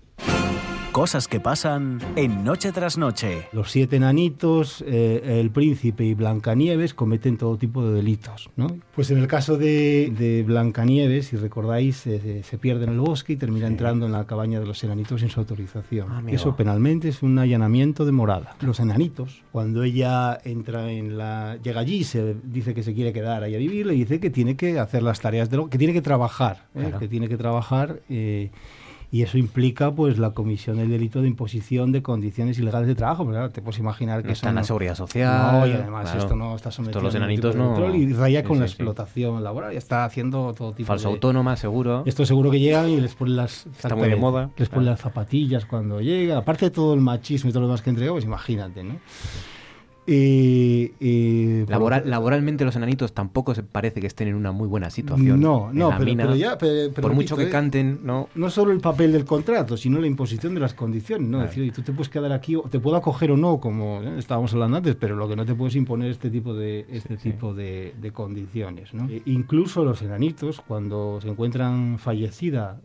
[0.94, 3.48] Cosas que pasan en Noche tras Noche.
[3.52, 8.52] Los siete enanitos, eh, el príncipe y Blancanieves cometen todo tipo de delitos.
[8.58, 8.68] ¿no?
[8.94, 13.66] Pues en el caso de, Blancanieves, si recordáis, se pierde en el bosque y termina
[13.66, 16.10] entrando en la cabaña de los enanitos sin su autorización.
[16.12, 18.56] Ah, Eso penalmente es un allanamiento de morada.
[18.62, 21.58] Los enanitos, cuando ella entra en la...
[21.64, 24.56] llega allí, se dice que se quiere quedar ahí a vivir, le dice que tiene
[24.56, 25.72] que hacer las tareas de lo...
[25.72, 26.94] que tiene que trabajar, ¿eh?
[27.00, 28.00] que tiene que trabajar...
[29.14, 33.24] Y eso implica pues la comisión del delito de imposición de condiciones ilegales de trabajo.
[33.26, 35.52] Pero claro, te puedes imaginar que no está en la seguridad social.
[35.52, 37.94] No, y además esto no está sometido a los enanitos no.
[37.94, 39.72] y raya con la explotación laboral.
[39.72, 42.02] Y está haciendo todo tipo Falso autónoma, seguro.
[42.08, 43.68] Esto seguro que llegan y les ponen las.
[43.68, 44.50] Está muy de moda.
[44.58, 46.40] Les ponen las zapatillas cuando llega.
[46.40, 48.96] Aparte de todo el machismo y todo lo demás que entregó, pues imagínate, ¿no?
[50.06, 55.40] Eh, Laboral- laboralmente los enanitos tampoco se parece que estén en una muy buena situación.
[55.40, 56.24] No, no, pero, mina.
[56.24, 58.30] pero ya, pero- pero por mucho que eh, canten, no.
[58.36, 61.38] No solo el papel del contrato, sino la imposición de las condiciones, ¿no?
[61.40, 61.50] Claro.
[61.50, 64.16] Decir, tú te puedes quedar aquí, o te puedo acoger o no, como ¿eh?
[64.18, 67.18] estábamos hablando antes, pero lo que no te puedes imponer es este tipo de, este
[67.18, 69.08] tipo de, de condiciones, ¿no?
[69.10, 72.80] E incluso los enanitos, cuando se encuentran fallecida,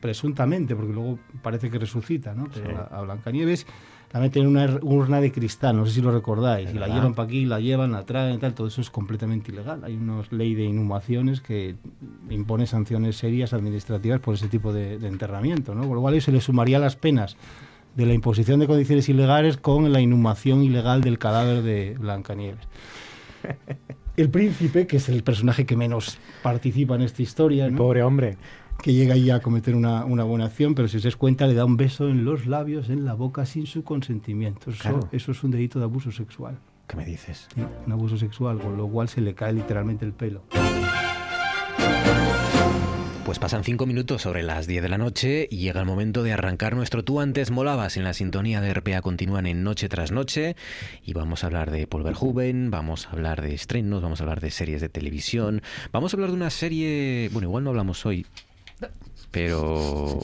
[0.00, 2.48] presuntamente, porque luego parece que resucita, ¿no?
[2.54, 2.72] Pero Sí.
[2.76, 3.66] a, a Blancanieves
[4.12, 7.14] la meten en una urna de cristal, no sé si lo recordáis, y la llevan
[7.14, 9.84] para aquí, la llevan, la traen, tal, todo eso es completamente ilegal.
[9.84, 11.76] Hay una ley de inhumaciones que
[12.30, 15.82] impone sanciones serias administrativas por ese tipo de, de enterramiento, ¿no?
[15.86, 17.36] Con lo cual se le sumaría las penas
[17.96, 22.68] de la imposición de condiciones ilegales con la inhumación ilegal del cadáver de Blancanieves.
[24.16, 27.76] El príncipe, que es el personaje que menos participa en esta historia, ¿no?
[27.76, 28.38] Pobre hombre.
[28.82, 31.54] Que llega ahí a cometer una, una buena acción, pero si os das cuenta le
[31.54, 34.70] da un beso en los labios, en la boca, sin su consentimiento.
[34.70, 35.08] Eso, Claro.
[35.12, 36.58] eso es un delito de abuso sexual.
[36.86, 37.48] ¿Qué me dices?
[37.54, 40.42] Sí, un abuso sexual, con lo cual se le cae literalmente el pelo.
[43.24, 46.32] Pues pasan cinco minutos sobre las 10 de la noche y llega el momento de
[46.32, 50.54] arrancar nuestro Tú antes molabas en la sintonía de RPA continúan en Noche tras Noche
[51.02, 54.40] y vamos a hablar de Paul Verhoeven, vamos a hablar de estrenos, vamos a hablar
[54.40, 55.60] de series de televisión,
[55.90, 58.26] vamos a hablar de una serie, bueno, igual no hablamos hoy,
[59.30, 60.20] pero,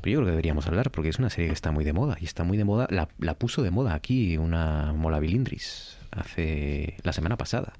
[0.00, 2.16] pero yo creo que deberíamos hablar porque es una serie que está muy de moda
[2.20, 7.12] y está muy de moda, la, puso de moda aquí una Mola Bilindris hace la
[7.12, 7.74] semana pasada.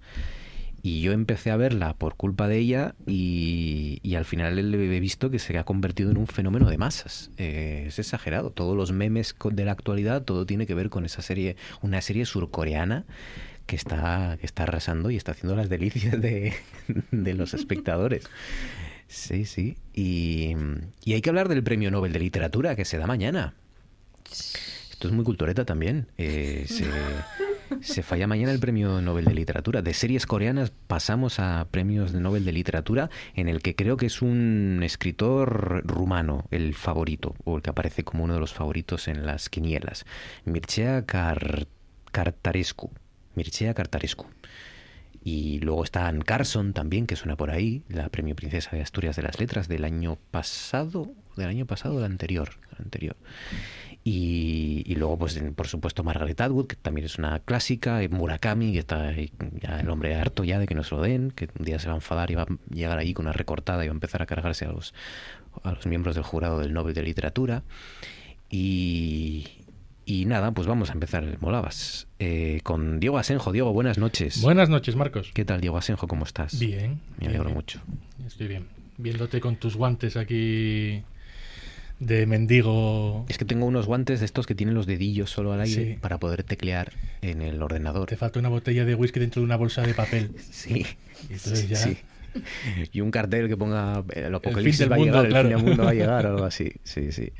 [0.82, 5.30] Y yo empecé a verla por culpa de ella y, y al final he visto
[5.30, 7.30] que se ha convertido en un fenómeno de masas.
[7.36, 8.51] Eh, es exagerado.
[8.51, 12.24] Todos los memes de la actualidad, todo tiene que ver con esa serie, una serie
[12.24, 13.05] surcoreana
[13.66, 16.55] que está, que está arrasando y está haciendo las delicias de,
[17.11, 18.28] de los espectadores.
[19.11, 19.76] Sí, sí.
[19.92, 20.54] Y,
[21.04, 23.54] y hay que hablar del Premio Nobel de Literatura que se da mañana.
[24.30, 26.06] Esto es muy cultureta también.
[26.16, 26.86] Eh, se,
[27.80, 29.82] se falla mañana el premio Nobel de Literatura.
[29.82, 34.06] De series coreanas pasamos a premios de Nobel de Literatura, en el que creo que
[34.06, 39.08] es un escritor rumano el favorito, o el que aparece como uno de los favoritos
[39.08, 40.04] en las quinielas.
[40.44, 41.66] Mircea Kar-
[42.12, 42.90] Kartarescu.
[43.34, 44.26] Mircea Kartarescu.
[45.30, 49.14] Y luego está Anne Carson también, que suena por ahí, la premio Princesa de Asturias
[49.14, 52.50] de las Letras del año pasado, del año pasado o del anterior,
[52.80, 53.14] anterior.
[54.02, 58.80] Y, y luego, pues, por supuesto, Margaret Atwood, que también es una clásica, Murakami, que
[58.80, 61.86] está ya el hombre harto ya de que nos lo den, que un día se
[61.86, 64.22] va a enfadar y va a llegar ahí con una recortada y va a empezar
[64.22, 64.94] a cargarse a los,
[65.62, 67.62] a los miembros del jurado del Nobel de Literatura.
[68.50, 69.46] Y,
[70.07, 73.53] y nada, pues vamos a empezar el Molabas eh, con Diego Asenjo.
[73.53, 74.40] Diego, buenas noches.
[74.42, 75.30] Buenas noches, Marcos.
[75.34, 76.07] ¿Qué tal, Diego Asenjo?
[76.09, 76.59] ¿Cómo estás?
[76.59, 77.01] Bien.
[77.18, 77.80] Me alegro bien, mucho.
[78.26, 78.66] Estoy bien.
[78.98, 81.03] Viéndote con tus guantes aquí
[82.01, 83.24] de mendigo.
[83.28, 85.98] Es que tengo unos guantes de estos que tienen los dedillos solo al aire Sí.
[86.01, 86.92] para poder teclear
[87.22, 88.09] en el ordenador.
[88.09, 90.30] Te falta una botella de whisky dentro de una bolsa de papel.
[90.51, 90.86] Sí.
[91.28, 91.76] Y entonces Sí, ya.
[91.76, 91.98] sí.
[92.92, 95.48] Y un cartel que ponga eh, el fin apocalipsis del va a mundo, llegar, claro.
[95.48, 96.72] el fin del mundo va a llegar o algo así.
[96.84, 97.32] Sí, sí.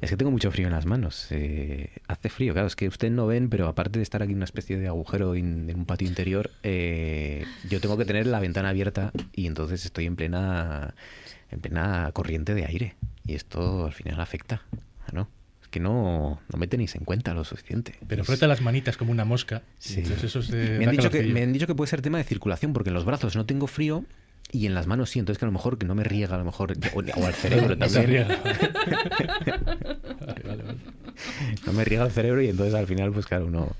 [0.00, 1.26] Es que tengo mucho frío en las manos.
[1.30, 4.38] eh, hace frío, claro, es que ustedes no ven, pero aparte de estar aquí en
[4.38, 8.40] una especie de agujero in- en un patio interior, eh, yo tengo que tener la
[8.40, 10.94] ventana abierta y entonces estoy en plena,
[11.50, 12.94] en plena corriente de aire.
[13.26, 14.62] Y esto al final afecta,
[15.12, 15.28] ¿no?
[15.62, 17.94] Es que no, no me tenéis en cuenta lo suficiente.
[18.08, 19.62] Pero frota las manitas como una mosca.
[19.78, 20.02] Sí.
[20.50, 22.94] me, han dicho que, me han dicho que puede ser tema de circulación, porque en
[22.94, 24.04] los brazos no tengo frío
[24.52, 26.38] y en las manos sí, entonces que a lo mejor que no me riega, a
[26.38, 28.26] lo mejor, o, o al cerebro también.
[30.20, 30.78] Vale, vale, vale.
[31.66, 33.74] no me riega el cerebro y entonces al final, pues claro, uno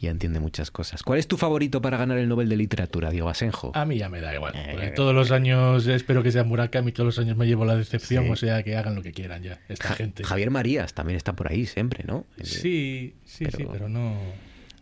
[0.00, 1.02] ya entiende muchas cosas.
[1.02, 3.72] ¿Cuál es tu favorito para ganar el Nobel de Literatura, Diego Asenjo?
[3.74, 4.52] A mí ya me da igual.
[4.56, 8.24] Eh, todos los años espero que sea Murakami, todos los años me llevo la decepción,
[8.26, 8.30] Sí.
[8.30, 10.22] o sea que hagan lo que quieran ya, esta Ja- gente.
[10.24, 12.26] Javier Marías también está por ahí siempre, ¿no?
[12.42, 14.14] Sí, sí, sí, Pero- pero no.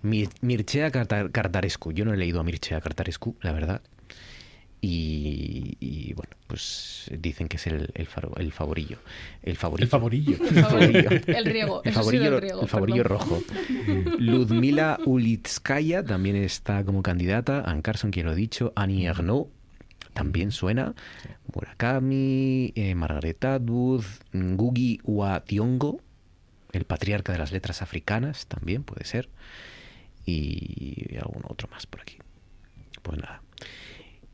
[0.03, 1.93] Mir- Mircea Carta- Cartarescu.
[1.93, 3.81] Yo no he leído a Mircea Cartarescu, la verdad.
[4.83, 8.99] Y, y, bueno, pues dicen que es el, el, faro- el favorillo.
[9.43, 9.85] El favorito.
[9.85, 10.37] El favorillo.
[10.45, 11.11] El favorillo.
[11.27, 13.43] El riego, El favorillo, el riego, el favorillo rojo.
[14.19, 17.63] Ludmila Ulitskaya también está como candidata.
[17.63, 18.73] Anne Carson, ya lo he dicho.
[18.77, 19.49] Annie Ernaux
[20.13, 20.95] también suena.
[21.53, 24.05] Murakami, eh, Margaret Atwood,
[24.35, 26.01] Ngugi wa Thiong'o,
[26.73, 29.29] el patriarca de las letras africanas, también puede ser.
[30.25, 32.19] Y algún otro más por aquí.
[33.03, 33.43] Pues nada.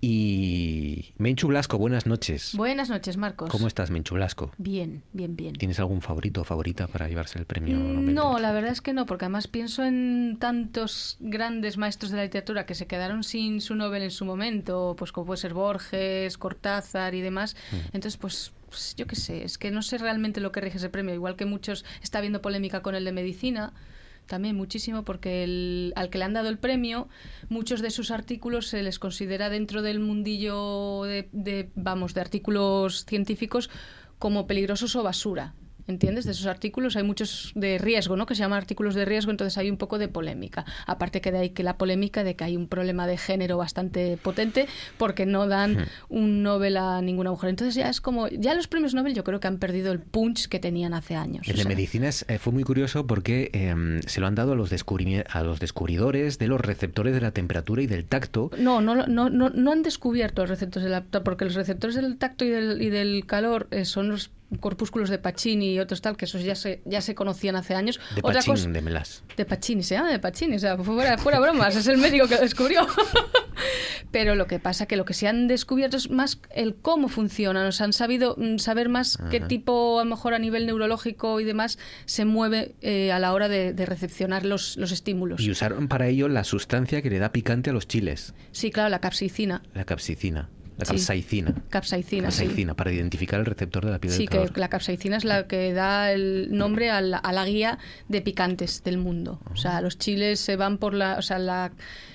[0.04, 2.56] Y Menchu Blasco, buenas noches.
[2.56, 3.48] Buenas noches, Marcos.
[3.48, 4.50] ¿Cómo estás, Menchu Blasco?
[4.58, 5.52] Bien, bien, bien.
[5.52, 7.78] ¿Tienes algún favorito o favorita para llevarse el premio?
[7.78, 12.10] Nobel de No, la verdad es que no, porque además pienso en tantos grandes maestros
[12.10, 15.38] de la literatura que se quedaron sin su Nobel en su momento, pues como puede
[15.38, 17.54] ser Borges, Cortázar y demás.
[17.70, 17.76] Mm.
[17.92, 20.88] Entonces, pues, pues, yo qué sé, es que no sé realmente lo que rige ese
[20.88, 21.14] premio.
[21.14, 23.72] Igual que muchos está habiendo polémica con el de medicina,
[24.26, 27.08] también muchísimo, porque el, al que le han dado el premio,
[27.48, 33.04] muchos de sus artículos se les considera dentro del mundillo de, de vamos, de artículos
[33.04, 33.70] científicos
[34.18, 35.54] como peligrosos o basura.
[35.86, 36.24] ¿Entiendes?
[36.24, 38.26] De esos artículos hay muchos de riesgo, ¿no?
[38.26, 40.64] Que se llaman artículos de riesgo, entonces hay un poco de polémica.
[40.86, 44.16] Aparte que de ahí que la polémica de que hay un problema de género bastante
[44.16, 44.66] potente
[44.98, 45.84] porque no dan Hmm.
[46.08, 47.50] un Nobel a ninguna mujer.
[47.50, 50.48] Entonces ya es como, ya los premios Nobel yo creo que han perdido el punch
[50.48, 51.46] que tenían hace años.
[51.48, 54.56] El O de medicinas eh, fue muy curioso porque em, se lo han dado a
[54.56, 58.50] los, a los descubridores de los receptores de la temperatura y del tacto.
[58.58, 62.16] No, no, no, no, no han descubierto los receptores del tacto, porque los receptores del
[62.16, 64.30] tacto y del, y del calor eh, son los
[64.60, 68.00] corpúsculos de Pacini y otros tal, que esos ya se, ya se conocían hace años.
[68.14, 69.22] De Otra cosa- de Melas.
[69.36, 72.34] De Pacini, se llama de Pacini, o sea, fuera, fuera bromas, es el médico que
[72.36, 72.86] lo descubrió.
[74.10, 77.66] Pero lo que pasa que lo que se han descubierto es más el cómo funcionan,
[77.66, 81.40] o sea, han sabido mm, saber más qué tipo, a lo mejor a nivel neurológico
[81.40, 85.40] y demás, se mueve eh, a la hora de, de recepcionar los, los estímulos.
[85.40, 88.90] Y usaron para ello la sustancia que le da picante a los chiles, Sí, claro,
[88.90, 89.62] la capsaicina.
[89.74, 90.50] la capsicina,
[90.82, 90.92] la Sí.
[90.92, 91.54] capsaicina.
[91.70, 92.38] Capsaicina, sí.
[92.44, 94.58] Capsaicina, para identificar el receptor de la piel Sí, del que calor.
[94.58, 97.78] la capsaicina es la que da el nombre a la, a la guía
[98.08, 99.40] de picantes del mundo.
[99.52, 101.16] O sea, los chiles se van por la...
[101.18, 101.72] O sea, la,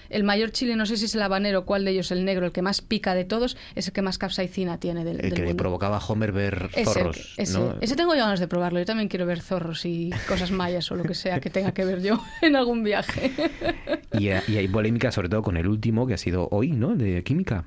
[0.10, 2.54] el mayor chile, no sé si es el habanero, cuál de ellos, el negro, el
[2.54, 5.42] que más pica de todos, es el que más capsaicina tiene del, El del que
[5.48, 7.76] le provocaba a Homer ver zorros, ese, ¿no?
[7.82, 8.80] ese tengo yo ganas de probarlo.
[8.80, 11.84] Yo también quiero ver zorros y cosas mayas o lo que sea que tenga que
[11.84, 13.32] ver yo en algún viaje.
[14.18, 16.96] Y, y hay polémica sobre todo con el último que ha sido hoy, ¿no?
[16.96, 17.66] De química.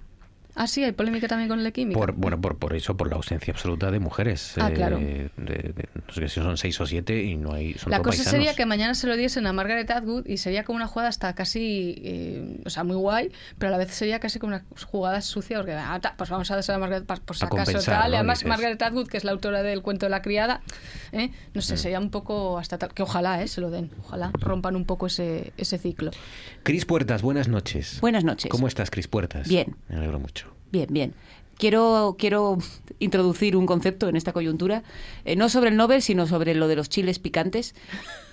[0.62, 1.98] Ah, sí, hay polémica también con la química.
[1.98, 4.54] Por, bueno, por, por eso, por la ausencia absoluta de mujeres.
[4.58, 4.98] Ah, claro.
[4.98, 7.74] de- de- no sé si son seis o siete y no hay.
[7.74, 8.30] Son La cosa paisanos.
[8.30, 11.34] sería que mañana se lo diesen a Margaret Atwood y sería como una jugada hasta
[11.34, 15.20] casi, eh, o sea, muy guay, pero a la vez sería casi como una jugada
[15.22, 18.08] sucia, porque ah, ta, pues vamos a dársela a Margaret pa- por si acaso tal.
[18.08, 18.16] Y ¿no?
[18.18, 18.44] además.
[18.44, 20.60] Margaret Atwood, que es la autora del cuento de la criada,
[21.12, 21.30] ¿eh?
[21.54, 21.76] no sé, Mm.
[21.78, 23.48] sería un poco hasta tal, que ojalá, ¿eh?
[23.48, 26.10] se lo den, ojalá rompan un poco ese, ese ciclo.
[26.62, 28.00] Cris Puertas, buenas noches.
[28.00, 28.50] Buenas noches.
[28.50, 29.48] ¿Cómo estás, Cris Puertas?
[29.48, 29.76] Bien.
[29.88, 30.46] Me alegro mucho.
[30.70, 31.14] Bien, bien.
[31.56, 32.58] Quiero, quiero
[32.98, 34.82] introducir un concepto en esta coyuntura,
[35.24, 37.74] eh, no sobre el Nobel, sino sobre lo de los chiles picantes.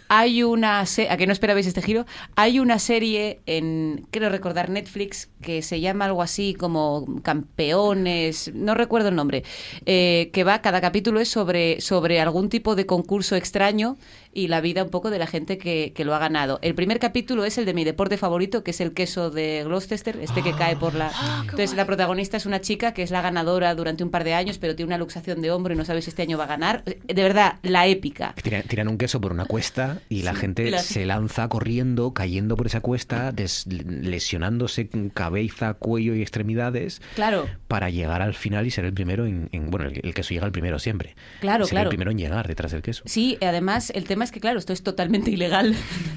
[0.09, 2.05] Hay una, se- a que no esperabais este giro,
[2.35, 8.73] hay una serie en, quiero recordar, Netflix, que se llama algo así como Campeones, no
[8.75, 9.43] recuerdo el nombre,
[9.85, 13.97] eh, que va, cada capítulo es sobre, sobre algún tipo de concurso extraño
[14.33, 16.59] y la vida un poco de la gente que, que lo ha ganado.
[16.61, 20.17] El primer capítulo es el de mi deporte favorito, que es el queso de Gloucester,
[20.21, 21.11] este que cae por la...
[21.41, 24.57] Entonces la protagonista es una chica que es la ganadora durante un par de años,
[24.59, 26.83] pero tiene una luxación de hombro y no sabe si este año va a ganar.
[26.83, 28.33] De verdad, la épica.
[28.41, 32.55] Tiran, tiran un queso por una cuesta y la gente la- se lanza corriendo, cayendo
[32.57, 38.71] por esa cuesta, des- lesionándose cabeza, cuello y extremidades Claro, para llegar al final y
[38.71, 39.49] ser el primero en...
[39.51, 41.15] en- bueno, el, el queso llega al primero siempre.
[41.39, 41.87] Claro, Ser claro.
[41.87, 43.03] el primero en llegar detrás del queso.
[43.05, 45.75] Sí, además el tema es que, claro, esto es totalmente ilegal.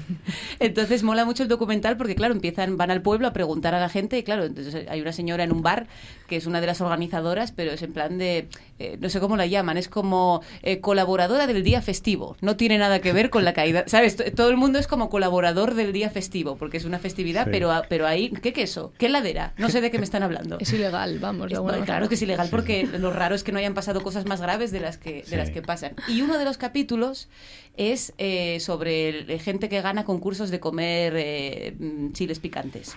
[0.59, 3.89] entonces mola mucho el documental porque, claro, empiezan, van al pueblo a preguntar a la
[3.89, 5.87] gente y, claro, entonces hay una señora en un bar
[6.27, 8.47] que es una de las organizadoras, pero es en plan de,
[8.81, 12.35] eh, no sé cómo la llaman, es como eh, colaboradora del día festivo.
[12.41, 14.15] No tiene nada que ver con la caída, ¿sabes?
[14.15, 17.49] T- Todo el mundo es como colaborador del día festivo porque es una festividad, Sí.
[17.51, 18.93] pero, a- pero ahí, ¿qué queso?
[18.97, 19.53] ¿Qué heladera?
[19.57, 20.57] No sé de qué me están hablando.
[20.59, 21.49] Es ilegal, vamos.
[21.49, 21.85] de Es- manera.
[21.85, 24.71] claro que es ilegal porque lo raro es que no hayan pasado cosas más graves
[24.71, 25.93] de las que, de las que pasan.
[26.07, 27.29] Y uno de los capítulos
[27.77, 32.95] es eh, sobre el- gente que gana concursos de comer eh, mm, chiles picantes.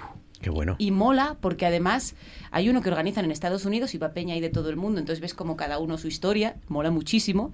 [0.78, 2.14] Y mola porque además
[2.50, 5.00] hay uno que organizan en Estados Unidos y va peña ahí de todo el mundo,
[5.00, 7.52] entonces ves como cada uno su historia, mola muchísimo.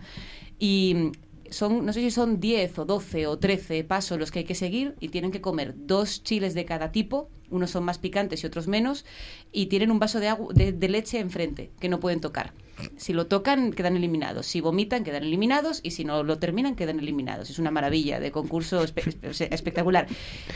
[0.59, 1.13] Y
[1.51, 4.55] son, no sé si son 10 o 12 o 13 pasos los que hay que
[4.55, 8.47] seguir y tienen que comer dos chiles de cada tipo, unos son más picantes y
[8.47, 9.05] otros menos,
[9.53, 12.53] y tienen un vaso de, agua, de, leche enfrente que no pueden tocar.
[12.97, 14.47] Si lo tocan, quedan eliminados.
[14.47, 15.81] Si vomitan, quedan eliminados.
[15.83, 17.51] Y si no lo terminan, quedan eliminados.
[17.51, 20.07] Es una maravilla de concurso espe- espe- espectacular.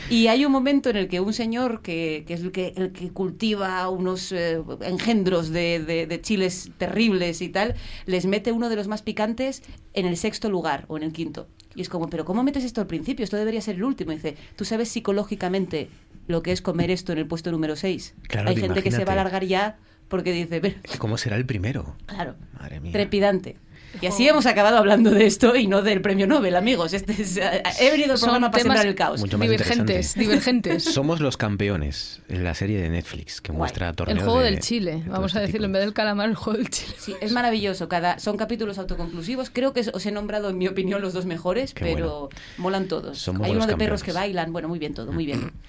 [0.09, 2.91] Y hay un momento en el que un señor, que, que es el que, el
[2.93, 7.75] que cultiva unos eh, engendros de, de- de chiles terribles y tal,
[8.07, 9.61] les mete uno de los más picantes
[9.93, 11.47] en el sexto lugar o en el quinto.
[11.75, 13.23] Y es como, pero ¿cómo metes esto al principio?
[13.23, 14.13] Esto debería ser el último.
[14.13, 15.89] Y dice, ¿tú sabes psicológicamente
[16.27, 18.15] lo que es comer esto en el puesto número 6?
[18.27, 19.19] Claro, Hay te gente que se va a imagínate.
[19.21, 19.77] alargar ya
[20.07, 21.95] porque dice, "Pero, ¿Cómo será el primero?
[22.05, 22.91] claro, Madre mía.
[22.91, 23.57] trepidante.
[24.01, 26.93] Y así hemos acabado hablando de esto y no del premio Nobel, amigos.
[26.93, 29.19] Este es- he venido al programa para sembrar el caos.
[29.21, 30.83] Mucho más Divergentes, divergentes.
[30.93, 34.59] Somos los campeones en la serie de Netflix que muestra El torneos juego de- del
[34.59, 36.93] chile, de vamos a este decirlo, en vez del calamar, el juego del chile.
[36.97, 37.87] Sí, es maravilloso.
[37.89, 39.49] Cada, son capítulos autoconclusivos.
[39.49, 43.17] Creo que os he nombrado, en mi opinión, los dos mejores, Qué pero molan todos.
[43.17, 44.03] Somos Hay uno de perros campeones.
[44.03, 44.51] que bailan.
[44.53, 45.51] Bueno, muy bien todo, muy bien.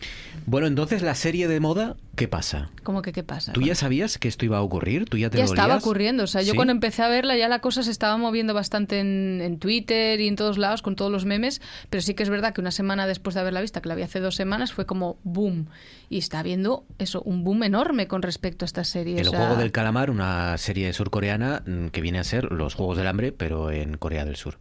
[0.44, 2.70] Bueno, entonces la serie de moda, ¿qué pasa?
[2.84, 3.52] ¿Cómo que qué pasa?
[3.54, 5.06] ¿Tú ya sabías que esto iba a ocurrir?
[5.06, 6.22] ¿Tú ya te ya lo estaba ocurriendo.
[6.24, 6.56] O sea, yo ¿Sí?
[6.56, 10.20] cuando empecé a verla ya la cosa se estaba estaba moviendo bastante en, en Twitter
[10.20, 11.60] y en todos lados con todos los memes,
[11.90, 14.02] pero sí que es verdad que una semana después de haberla vista, que la vi
[14.02, 15.68] hace dos semanas, fue como boom.
[16.08, 19.20] Y está habiendo eso, un boom enorme con respecto a esta serie.
[19.20, 22.74] El o sea, juego del calamar, una serie surcoreana mm, que viene a ser los
[22.74, 24.58] Juegos del Hambre, pero en Corea del Sur.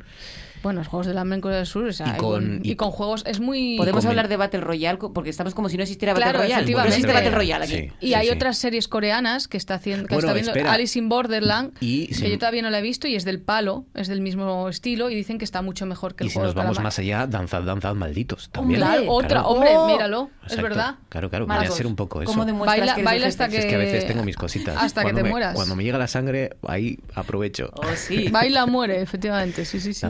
[0.66, 2.76] Bueno, los juegos del hambre en Corea del Sur, o sea, Y con- y- y
[2.76, 3.78] con juegos es muy...
[3.78, 6.72] Podemos hablar de Battle Royale porque estamos como si no existiera Battle Claro, Royale.
[6.72, 7.76] No existe Battle Royale aquí.
[7.76, 7.92] Sí.
[8.08, 10.74] Y hay otras series coreanas que está haciendo, que Bueno, está viendo espera.
[10.74, 13.86] Alice in Borderland, Y que yo todavía no la he visto y es del palo,
[13.94, 16.48] es del mismo estilo y dicen que está mucho mejor que el Y si juego
[16.48, 18.50] nos vamos más allá, danzad, danzad, malditos.
[18.50, 18.80] También.
[18.80, 19.04] Claro.
[19.08, 20.96] otra, hombre, míralo, es verdad.
[21.10, 22.32] Claro, claro, viene a ser un poco eso.
[22.32, 23.58] ¿cómo demuestras Baila, que baila hasta que...
[23.60, 24.78] Es que a veces tengo mis cositas.
[24.82, 25.54] Hasta cuando que te me, mueras.
[25.54, 27.70] Cuando me llega la sangre, ahí aprovecho.
[27.76, 28.30] Oh, sí.
[28.30, 30.02] Baila, muere, efectivamente, sí, sí, sí.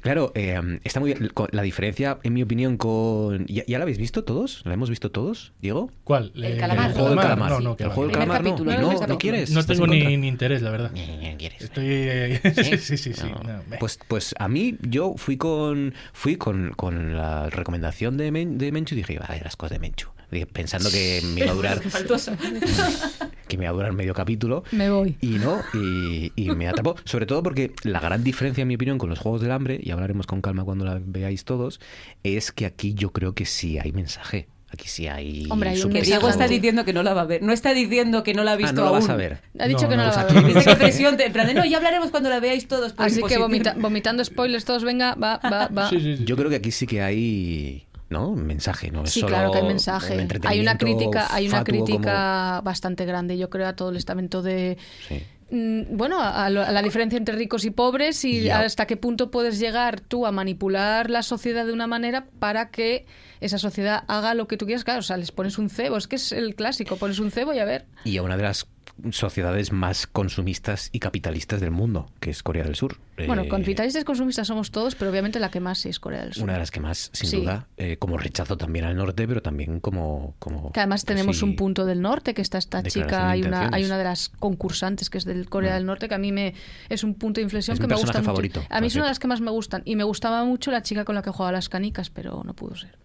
[0.00, 1.30] Claro, eh, está muy bien.
[1.34, 3.46] Con- La diferencia, en mi opinión, con.
[3.46, 4.62] ¿Ya, ya la habéis visto todos?
[4.64, 5.90] ¿La hemos visto todos, Diego?
[6.04, 6.32] ¿Cuál?
[6.34, 6.86] El Eh, calamar.
[6.88, 7.50] El juego del calamar.
[7.50, 9.06] No, no, el juego del Primer calamar no.
[9.06, 9.50] No, quieres.
[9.50, 10.92] No ¿Estás tengo en ni, ni interés, la verdad.
[11.38, 11.62] ¿Quieres?
[11.62, 11.84] Estoy...
[11.88, 13.14] eh, sí, sí, sí.
[13.14, 13.22] sí.
[13.28, 13.40] No.
[13.42, 18.30] No, me- Pues, pues a mí, yo fui con fui con, con la recomendación de,
[18.32, 20.08] Men- de Menchu y dije, a ver, las cosas de Menchu.
[20.52, 22.32] Pensando que me iba a durar Faltoso.
[23.48, 24.62] que me iba a durar medio capítulo.
[24.72, 25.16] Me voy.
[25.20, 26.94] Y no, y, y me atrapó.
[27.04, 29.90] Sobre todo porque la gran diferencia, en mi opinión, con los Juegos del Hambre, y
[29.90, 31.80] hablaremos con calma cuando la veáis todos,
[32.22, 34.48] es que aquí yo creo que sí hay mensaje.
[34.70, 35.46] Aquí sí hay...
[35.48, 36.02] Hombre, hay un Que.
[36.02, 37.42] Diego está diciendo que no la va a ver.
[37.42, 38.98] No está diciendo que no la ha visto Ah, no la aún.
[38.98, 39.40] vas a ver.
[39.58, 40.44] Ha dicho No, que no, no, la va a ver.
[40.44, 42.92] Dice que presión, de- en plan de, no, ya hablaremos cuando la veáis todos.
[42.98, 45.88] Así que vomita- vomitando spoilers todos, venga, va, va, va.
[45.88, 46.24] Sí, sí, sí.
[46.26, 47.86] Yo creo que aquí sí que hay...
[48.10, 48.32] ¿No?
[48.34, 49.04] Mensaje, ¿no?
[49.04, 50.14] Es Sí, solo claro que hay mensaje.
[50.48, 54.78] Hay una crítica, hay una crítica bastante grande, yo creo, a todo el estamento de
[55.08, 55.22] sí.
[55.50, 59.30] mm, bueno, a, lo- a la diferencia entre ricos y pobres y hasta qué punto
[59.30, 63.04] puedes llegar tú a manipular la sociedad de una manera para que
[63.40, 64.84] esa sociedad haga lo que tú quieras.
[64.84, 67.52] Claro, o sea, les pones un cebo, es que es el clásico, pones un cebo
[67.54, 67.86] y a ver.
[68.04, 68.66] y a una de las
[69.12, 72.96] sociedades más consumistas y capitalistas del mundo, que es Corea del Sur.
[73.16, 76.34] Bueno, Eh, capitalistas consumistas somos todos, pero obviamente la que más sí es Corea del
[76.34, 76.42] Sur.
[76.42, 77.36] Una de las que más, sin Sí.
[77.36, 80.34] duda, eh, como rechazo también al norte, pero también como...
[80.40, 83.84] como Que además tenemos un punto del norte, que está esta chica, hay una, hay
[83.84, 85.74] una de las concursantes que es del Corea Mm.
[85.76, 86.54] del Norte, que a mí me
[86.88, 88.50] es un punto de inflexión Es que mi me gusta personaje mucho.
[88.60, 89.82] favorito, a mí es una de las que más me gustan.
[89.84, 92.74] Y me gustaba mucho la chica con la que jugaba las canicas, pero no pudo
[92.74, 92.96] ser.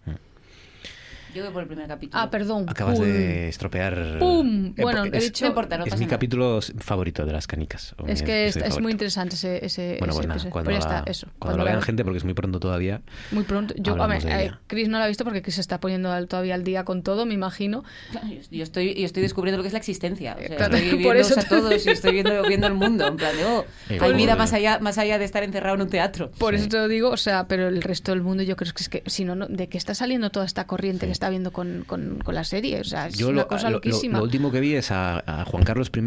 [1.33, 2.21] Yo voy por el primer capítulo.
[2.21, 2.65] Ah, perdón.
[2.67, 3.05] Acabas Pum.
[3.07, 4.17] de estropear...
[4.19, 4.73] ¡Pum!
[4.75, 6.15] Bueno, es, he dicho- No importa, no es pasa mi nada.
[6.17, 7.95] capítulo favorito de las canicas.
[8.07, 10.97] Es que es, muy interesante ese, ese, Bueno, ese pues nada, cuando, Pero ya la,
[10.99, 11.27] está, eso.
[11.39, 13.01] cuando lo vean la- gente, porque es muy pronto todavía,
[13.31, 13.73] Muy pronto.
[13.77, 13.95] Yo,
[14.27, 14.51] eh.
[14.67, 17.25] Chris no la ha visto porque Chris se está poniendo todavía al día con todo,
[17.25, 17.83] me imagino.
[18.11, 20.35] Claro, Yo, estoy, yo estoy descubriendo lo que es la existencia.
[20.35, 23.07] O sea, Claro, estoy por eso a todos y estoy viendo, viendo el mundo.
[23.07, 25.81] En plan de, oh, Eh, hay vida más allá, más allá de estar encerrado en
[25.81, 26.31] un teatro.
[26.31, 26.61] Por Sí.
[26.61, 28.89] eso te lo digo, o sea, pero el resto del mundo yo creo que es
[28.89, 32.19] que, si no, de que está saliendo toda esta corriente que está viendo con, con,
[32.23, 34.17] con la serie, o sea, es yo una lo, cosa lo- lo- loquísima.
[34.17, 36.01] lo último que vi es a, a Juan Carlos I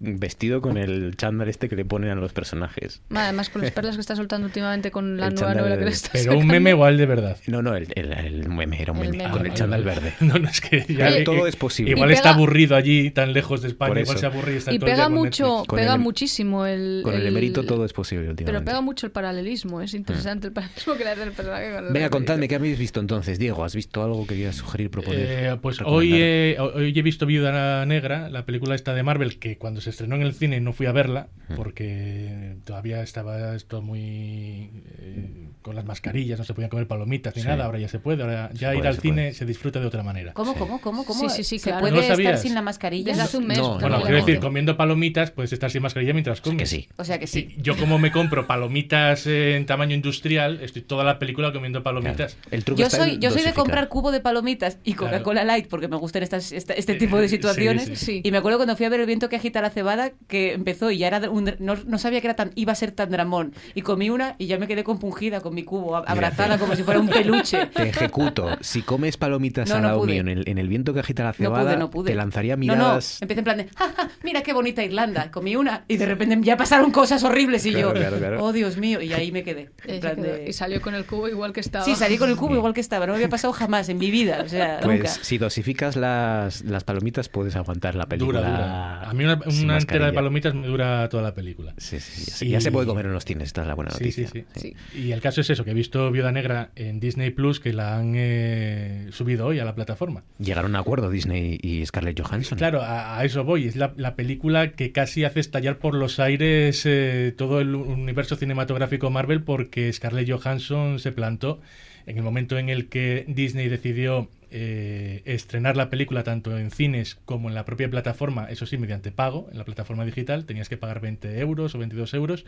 [0.00, 3.02] vestido con el chándal este que le ponen a los personajes.
[3.10, 5.84] Además, con las perlas que está soltando últimamente con la El nueva chándal novela que
[5.86, 7.36] le está Pero un meme igual de verdad.
[7.46, 9.30] No, no, el, el, el meme era un El meme, meme.
[9.36, 10.14] con el chándal verde.
[10.20, 11.92] No, no, es que ya, Oye, todo es posible.
[11.92, 14.90] Igual está aburrido allí, tan lejos de España, igual se aburre y está Y todo
[14.90, 15.64] pega mucho.
[15.66, 17.00] Con pega el- muchísimo el...
[17.02, 20.52] Con el el- emerito todo es posible Pero pega mucho el paralelismo, es interesante el
[20.52, 23.38] paralelismo que le hace el personaje con el Venga, contadme, ¿qué habéis visto entonces?
[23.38, 25.26] Diego, ¿has visto algo que quieras sugerir, proponer?
[25.28, 29.56] Eh, pues hoy he, hoy he visto Viuda Negra, la película esta de Marvel, que
[29.58, 34.70] cuando se estrenó en el cine no fui a verla, porque todavía estaba esto muy...
[34.98, 37.48] eh, con las mascarillas, no se podían comer palomitas ni Sí.
[37.48, 39.32] nada, ahora ya se puede, ahora ya Se ir puede, al se cine puede.
[39.34, 40.32] se disfruta de otra manera.
[40.32, 40.58] ¿Cómo, Sí.
[40.58, 41.28] cómo, cómo, cómo?
[41.28, 41.80] Sí, sí, sí, ¿Se claro.
[41.80, 42.42] puede ¿No estar sabías?
[42.42, 43.10] sin la mascarilla?
[43.12, 43.58] Desde hace un mes.
[43.58, 44.24] No, no, Bueno, no, quiero no.
[44.26, 46.58] decir, comiendo palomitas puedes estar sin mascarilla mientras comes.
[46.58, 46.88] que sí.
[46.96, 47.48] O sea que sí.
[47.50, 52.34] Sí, yo como me compro palomitas en tamaño industrial, estoy toda la película comiendo palomitas.
[52.34, 52.48] Claro.
[52.56, 55.12] El truco Yo está soy, yo soy de comprar cubo de palomitas y Claro.
[55.12, 57.84] Coca-Cola Light porque me gustan estas, esta- este Eh, tipo de sí, situaciones.
[57.84, 57.96] sí.
[57.96, 58.20] Sí.
[58.24, 60.90] Y me acuerdo cuando fui a ver el viento que agita la cebada, que empezó
[60.90, 63.54] y ya era un, no, no sabía que era tan, iba a ser tan dramón.
[63.74, 66.82] Y comí una y ya me quedé compungida con mi cubo, a- abrazada como si
[66.82, 67.66] fuera un peluche.
[67.74, 68.56] Te ejecuto.
[68.60, 70.12] Si comes palomitas No, no lado pude.
[70.12, 72.10] mío en el, en el viento que agita la No cebada, pude, no pude.
[72.10, 73.22] te lanzaría No, no, miradas...
[73.22, 75.30] empecé en plan de, "Ja, ja, mira qué bonita Irlanda.
[75.30, 78.44] Comí una y de repente ya pasaron cosas horribles y Claro, yo, claro, claro.
[78.44, 79.70] oh Dios mío, y ahí me quedé.
[79.84, 81.84] en se plan quedó- de- Y salió con el cubo igual que estaba.
[81.84, 84.10] Sí, salí con el cubo igual que estaba, no me había pasado jamás en mi
[84.10, 85.08] vida, o sea, Pues nunca.
[85.10, 88.40] si dosificas las, las palomitas puedes aguantar la película.
[88.40, 89.10] Dura, dura.
[89.10, 89.38] A mí una,
[89.74, 91.74] una entera de palomitas me dura toda la película.
[91.78, 93.74] Sí, sí, ya, se- Y- ya se puede comer en los cines, esta es la
[93.74, 94.28] buena Sí, noticia.
[94.28, 97.60] sí, sí, Y el caso es eso, que he visto Viuda Negra en Disney Plus,
[97.60, 100.24] que la han eh, subido hoy a la plataforma.
[100.38, 102.58] Llegaron a un acuerdo Disney y Scarlett Johansson.
[102.58, 103.66] Claro, a, a eso voy.
[103.66, 108.36] Es la, la película que casi hace estallar por los aires eh, todo el universo
[108.36, 111.60] cinematográfico Marvel porque Scarlett Johansson se plantó
[112.06, 117.16] en el momento en el que Disney decidió eh, estrenar la película tanto en cines
[117.24, 120.76] como en la propia plataforma, eso sí, mediante pago, en la plataforma digital, tenías que
[120.76, 122.44] pagar 20 euros o 22 euros.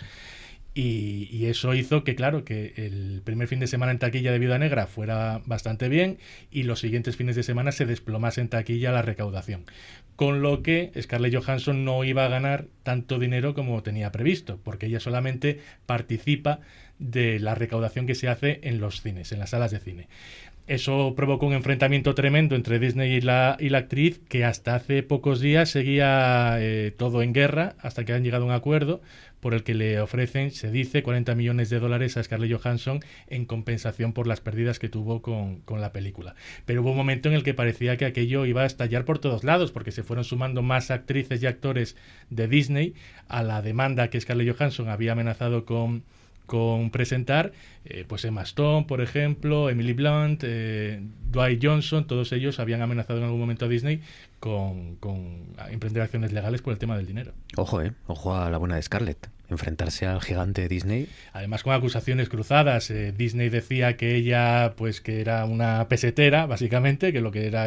[0.72, 4.38] Y, y, eso hizo que, claro, que el primer fin de semana en taquilla de
[4.38, 6.18] Viuda Negra fuera bastante bien
[6.48, 9.64] y los siguientes fines de semana se desplomase en taquilla la recaudación.
[10.14, 14.86] Con lo que Scarlett Johansson no iba a ganar tanto dinero como tenía previsto, porque
[14.86, 16.60] ella solamente participa
[17.00, 20.08] de la recaudación que se hace en los cines, en las salas de cine.
[20.70, 25.02] Eso provocó un enfrentamiento tremendo entre Disney y la, y la actriz que hasta hace
[25.02, 29.02] pocos días seguía eh, todo en guerra hasta que han llegado a un acuerdo
[29.40, 33.46] por el que le ofrecen, se dice, 40 millones de dólares a Scarlett Johansson en
[33.46, 36.36] compensación por las pérdidas que tuvo con, con, la película.
[36.66, 39.42] Pero hubo un momento en el que parecía que aquello iba a estallar por todos
[39.42, 41.96] lados, porque se fueron sumando más actrices y actores
[42.28, 42.94] de Disney
[43.26, 46.04] a la demanda que Scarlett Johansson había amenazado con,
[46.50, 47.52] con presentar,
[47.84, 51.00] eh, pues Emma Stone, por ejemplo, Emily Blunt, eh,
[51.30, 54.02] Dwight Johnson, todos ellos habían amenazado en algún momento a Disney
[54.40, 57.34] con, con emprender acciones legales por el tema del dinero.
[57.56, 61.08] Ojo, eh, ojo a la buena de Scarlett enfrentarse al gigante Disney.
[61.32, 62.90] Además con acusaciones cruzadas.
[62.90, 67.66] Eh, Disney decía que ella pues que era una pesetera, básicamente, que lo que era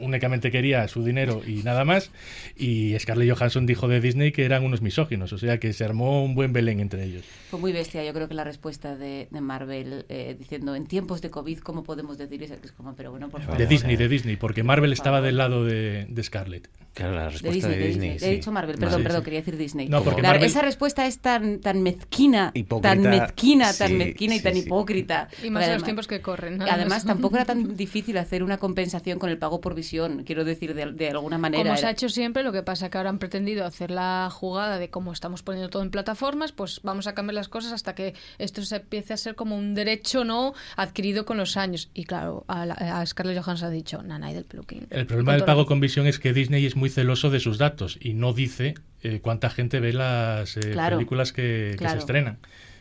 [0.00, 2.10] únicamente quería su dinero y nada más.
[2.56, 6.24] Y Scarlett Johansson dijo de Disney que eran unos misóginos, o sea que se armó
[6.24, 7.24] un buen Belén entre ellos.
[7.50, 11.22] Fue muy bestia, yo creo que la respuesta de, de Marvel eh, diciendo en tiempos
[11.22, 12.54] de COVID, ¿cómo podemos decir eso?
[12.62, 13.58] Es como, pero bueno, por favor.
[13.58, 16.68] De Disney, de Disney, porque Marvel estaba del lado de, de Scarlett.
[16.94, 17.78] Claro, la respuesta de Disney.
[17.78, 18.24] de Disney, de sí.
[18.26, 19.24] He dicho Marvel, perdón, Sí, perdón, sí.
[19.24, 19.88] quería decir Disney.
[19.88, 24.34] No, porque La- Marvel- Esa respuesta es tan, tan mezquina, Hipócrita, tan mezquina, tan mezquina
[24.34, 24.58] y sí, tan sí.
[24.60, 25.28] hipócrita.
[25.42, 26.60] Y más en los tiempos que corren.
[26.60, 30.44] y Además, tampoco era tan difícil hacer una compensación con el pago por visión, quiero
[30.44, 31.62] decir, de, de alguna manera.
[31.64, 34.78] Como se ha hecho siempre, lo que pasa que ahora han pretendido hacer la jugada
[34.78, 38.14] de cómo estamos poniendo todo en plataformas, pues vamos a cambiar las cosas hasta que
[38.38, 41.88] esto se empiece a ser como un derecho no adquirido con los años.
[41.94, 44.86] Y claro, a, la- a Scarlett Johansson ha dicho, nanay del peluquín.
[44.90, 47.98] El problema del pago con visión es que Disney es muy celoso de sus datos
[48.00, 52.38] y no dice eh, cuánta gente ve las eh, Claro, películas que, que se estrenan.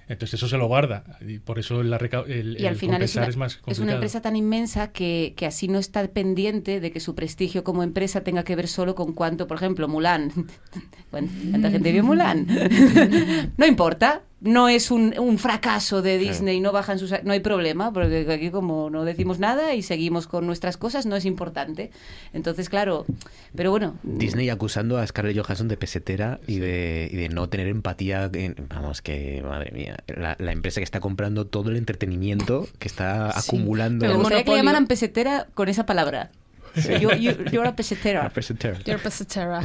[0.10, 3.16] Entonces eso se lo guarda y por eso la el, y al el final es
[3.16, 3.84] una, es más es complicado.
[3.84, 7.84] una empresa tan inmensa que, que así no está pendiente de que su prestigio como
[7.84, 10.32] empresa tenga que ver solo con cuánto, por ejemplo, Mulan.
[11.12, 12.48] ¿Cuánta gente vio Mulan?
[13.58, 14.24] no importa.
[14.42, 17.14] No es un, un fracaso de Disney, no bajan sus...
[17.24, 21.18] No hay problema, porque aquí como no decimos nada y seguimos con nuestras cosas, no
[21.18, 21.92] es importante.
[22.32, 23.06] Entonces, claro,
[23.54, 23.96] pero bueno...
[24.04, 28.30] Disney acusando a Scarlett Johansson de pesetera y de, y de no tener empatía.
[28.34, 32.88] en- vamos, que madre mía, la, la empresa que está comprando todo el entretenimiento que
[32.88, 33.50] está Sí.
[33.56, 34.06] acumulando.
[34.08, 36.32] Me gustaría que le llamaran pesetera con esa palabra.
[36.76, 36.94] Sí.
[37.00, 38.24] Yo, yo, yo era pesetera.
[38.24, 38.78] La pesetera.
[38.86, 39.62] You're pesetera.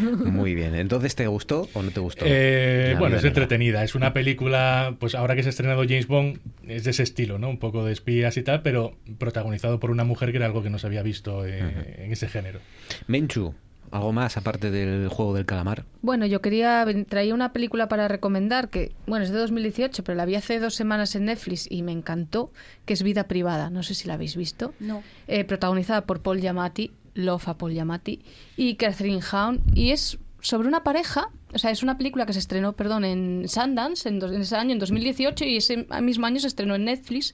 [0.00, 0.74] Muy bien.
[0.74, 2.24] Entonces, ¿te gustó o no te gustó?
[2.26, 3.28] Eh, bueno, es negra.
[3.28, 3.84] entretenida.
[3.84, 7.38] Es una película, pues ahora que se ha estrenado James Bond, es de ese estilo,
[7.38, 7.48] ¿no?
[7.48, 10.70] Un poco de espías y tal, pero protagonizado por una mujer que era algo que
[10.70, 12.60] no se había visto eh, en ese género.
[13.06, 13.54] Menchu,
[13.92, 15.84] ¿algo más aparte del juego del calamar?
[16.00, 20.24] Bueno, yo quería traía una película para recomendar que, bueno, es de 2018, pero la
[20.24, 22.50] vi hace dos semanas en Netflix y me encantó,
[22.84, 23.70] que es Vida Privada.
[23.70, 24.74] No sé si la habéis visto.
[24.80, 25.02] No.
[25.28, 28.20] Eh, protagonizada por Paul Giamatti, Love a Paul Giamatti
[28.56, 32.40] y Catherine Hahn y es sobre una pareja, o sea, es una película que se
[32.40, 36.40] estrenó, perdón, en Sundance en, dos- en ese año, en 2018, y ese mismo año
[36.40, 37.32] se estrenó en Netflix.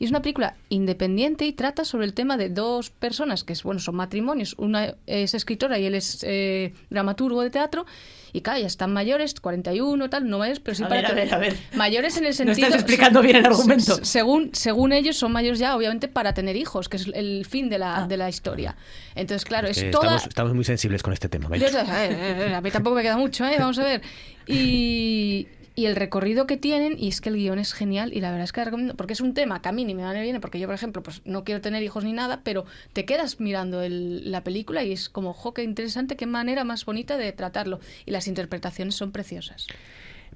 [0.00, 3.62] Y es una película independiente y trata sobre el tema de dos personas que es,
[3.62, 4.54] bueno, son matrimonios.
[4.56, 7.84] Una es escritora y él es eh, dramaturgo de teatro.
[8.32, 11.14] Y claro, ya están mayores, 41 tal, no mayores, pero sí A para ver, a
[11.14, 11.56] ver, a ver.
[11.74, 12.68] mayores en el No sentido...
[12.68, 13.96] estás explicando bien el argumento.
[13.96, 17.68] se- Según, según ellos, son mayores ya, obviamente, para tener hijos, que es el fin
[17.68, 18.76] de la, de la historia.
[19.14, 20.04] Entonces, claro, es Eh, toda...
[20.14, 21.54] estamos, estamos muy sensibles con este tema.
[21.58, 23.56] Yo- eh, eh, A mí tampoco me queda mucho, ¿eh?
[23.58, 24.00] Vamos a ver.
[24.46, 25.46] Y,
[25.80, 28.44] y el recorrido que tienen, y es que el guion es genial, y la verdad
[28.44, 30.20] es que la recomiendo, porque es un tema que a mí ni me va ni
[30.20, 33.40] viene, porque yo, por ejemplo, pues no quiero tener hijos ni nada, pero te quedas
[33.40, 37.32] mirando el- la película y es como, jo, qué interesante, qué manera más bonita de
[37.32, 37.80] tratarlo.
[38.06, 39.66] Y las interpretaciones son preciosas.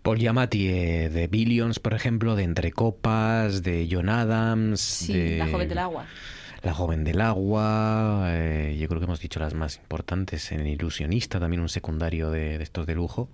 [0.02, 5.38] Paul Giamatti eh, de Billions, por ejemplo, de Entre Copas, de John Adams, Sí, de
[5.38, 6.06] La joven del agua.
[6.62, 11.38] La joven del agua, eh, yo creo que hemos dicho las más importantes, en Ilusionista,
[11.38, 13.28] también un secundario de, de estos de lujo,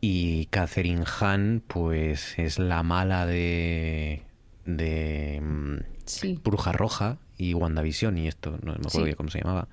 [0.00, 4.22] y Catherine Hahn, pues es la mala de,
[4.64, 6.40] de mm, Sí.
[6.42, 9.14] Bruja Roja y WandaVision, y esto no me acuerdo Sí.
[9.14, 9.68] cómo se llamaba,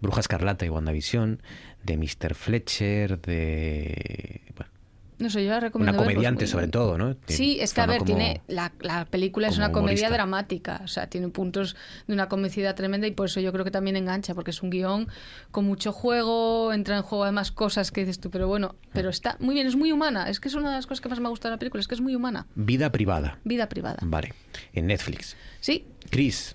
[0.00, 1.42] Bruja Escarlata y WandaVision,
[1.82, 2.34] de Mr.
[2.34, 4.42] Fletcher, de...
[4.56, 4.72] bueno,
[5.18, 5.92] No sé, yo la recomiendo.
[5.92, 7.16] una ver, pues, comediante sobre todo, ¿no?
[7.26, 10.10] Sí, es que a ver, como- tiene la, la película es una comedia humorista.
[10.14, 11.74] dramática, o sea, tiene puntos
[12.06, 14.68] de una comicidad tremenda y por eso yo creo que también engancha, porque es un
[14.68, 15.08] guion
[15.50, 19.36] con mucho juego, entra en juego además cosas que dices tú, pero bueno, pero está
[19.40, 21.30] muy bien, es muy humana, es que es una de las cosas que más me
[21.30, 23.38] gusta de la película, es que es muy humana, Vida privada.
[23.44, 23.98] vida privada.
[24.02, 24.34] Vale,
[24.74, 25.34] en Netflix.
[25.60, 26.54] Sí, Chris,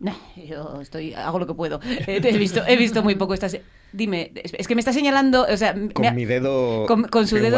[0.48, 1.80] yo estoy, hago lo que puedo.
[1.84, 3.56] Eh, he, visto, he visto muy poco estas.
[3.90, 7.36] Dime, es que me está señalando, o sea, Con ha- mi dedo con, con su
[7.36, 7.56] dedo.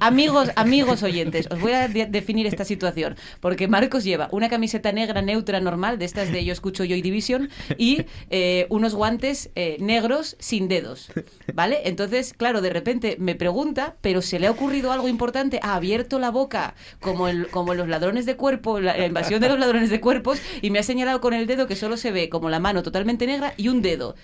[0.00, 3.16] Amigos, amigos oyentes, os voy a de- definir esta situación.
[3.40, 7.48] Porque Marcos lleva una camiseta negra neutra normal, de estas de Yo Escucho Joy Division,
[7.78, 11.10] y eh, unos guantes eh, negros sin dedos.
[11.54, 11.78] ¿Vale?
[11.84, 16.18] Entonces, claro, de repente me pregunta, pero se le ha ocurrido algo importante, ha abierto
[16.18, 19.88] la boca como, el, como los ladrones de cuerpo, la, la invasión de los ladrones
[19.88, 22.60] de cuerpos, y me ha señalado con el dedo que solo se ve como la
[22.60, 24.14] mano totalmente negra y un dedo.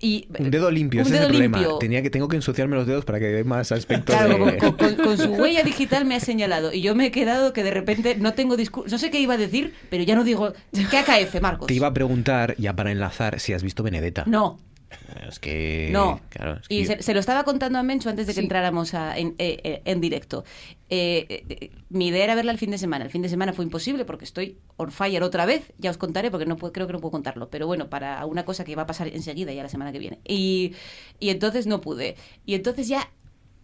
[0.00, 1.78] Y, Un dedo limpio, un ese dedo es el problema.
[1.80, 4.56] Tenía que, tengo que ensuciarme los dedos para que dé más aspecto Claro, de...
[4.58, 7.64] con, con- con su huella digital me ha señalado y yo me he quedado que
[7.64, 10.52] de repente no tengo discurso, no sé qué iba a decir, pero ya no digo,
[10.90, 11.66] ¿qué acaece, Marcos?
[11.66, 14.22] Te iba a preguntar, ya para enlazar, si has visto Benedetta.
[14.26, 14.60] No,
[15.28, 15.88] Es que...
[15.92, 16.20] no.
[16.30, 18.40] Claro, es que Y yo- se, se lo estaba contando a Mencho antes de que
[18.40, 20.44] entráramos a- en, eh, eh, en directo.
[20.90, 23.04] Eh, mi idea era verla el fin de semana.
[23.04, 25.72] El fin de semana fue imposible porque estoy on fire otra vez.
[25.78, 27.50] Ya os contaré porque no puedo- creo que no puedo contarlo.
[27.50, 30.20] Pero bueno, para una cosa que va a pasar enseguida, ya la semana que viene.
[30.26, 30.72] Y,
[31.20, 32.16] y entonces no pude.
[32.46, 33.10] Y entonces ya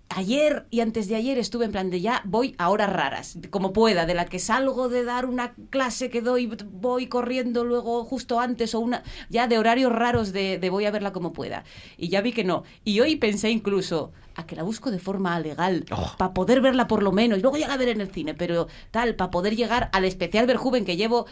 [0.09, 3.73] ayer y antes de ayer estuve en plan de ya voy a horas raras, como
[3.73, 8.41] pueda, de la que salgo de dar una clase que doy, voy corriendo luego justo
[8.41, 11.65] antes o una, ya de horarios raros de, de voy a verla como pueda.
[11.97, 12.65] Y ya vi que no.
[12.85, 15.85] Y hoy pensé incluso a que la busco de forma legal,
[16.19, 18.69] para poder verla por lo menos, y luego ya la veré en el cine, pero
[18.91, 21.27] tal, para poder llegar al especial Verjuven que llevo...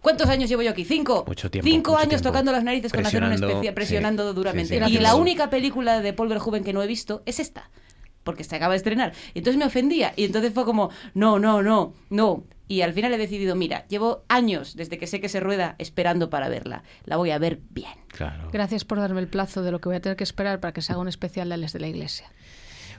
[0.00, 0.84] ¿Cuántos años llevo yo aquí?
[0.84, 1.24] Cinco.
[1.28, 2.30] Mucho tiempo, Cinco mucho años tiempo.
[2.30, 4.84] tocando las narices con hacer un Presionando, especial, sí, presionando sí, duramente.
[4.86, 7.70] sí, y la única película de Paul Verhoeven que no he visto es esta
[8.24, 9.12] porque se acaba de estrenar.
[9.34, 10.12] Y entonces me ofendía.
[10.16, 12.44] Y entonces fue como, no, no, no, no.
[12.68, 16.30] Y al final he decidido, mira, llevo años desde que sé que se rueda esperando
[16.30, 16.84] para verla.
[17.04, 17.90] La voy a ver bien.
[18.08, 18.48] Claro.
[18.52, 20.80] Gracias por darme el plazo de lo que voy a tener que esperar para que
[20.80, 22.26] se haga un especial de Les de la Iglesia.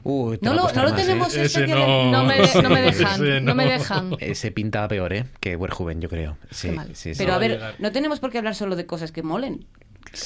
[0.05, 1.03] No lo- no lo más, ¿eh?
[1.05, 2.11] tenemos Ese especial en- no.
[2.11, 4.15] No me- no me dejan, Ese no me dejan.
[4.19, 5.25] Ese pinta peor, ¿eh?
[5.39, 6.37] Que Verjuven, yo creo.
[6.51, 6.75] Sí.
[7.17, 9.65] Pero a ver, no tenemos por qué hablar solo de cosas que molen.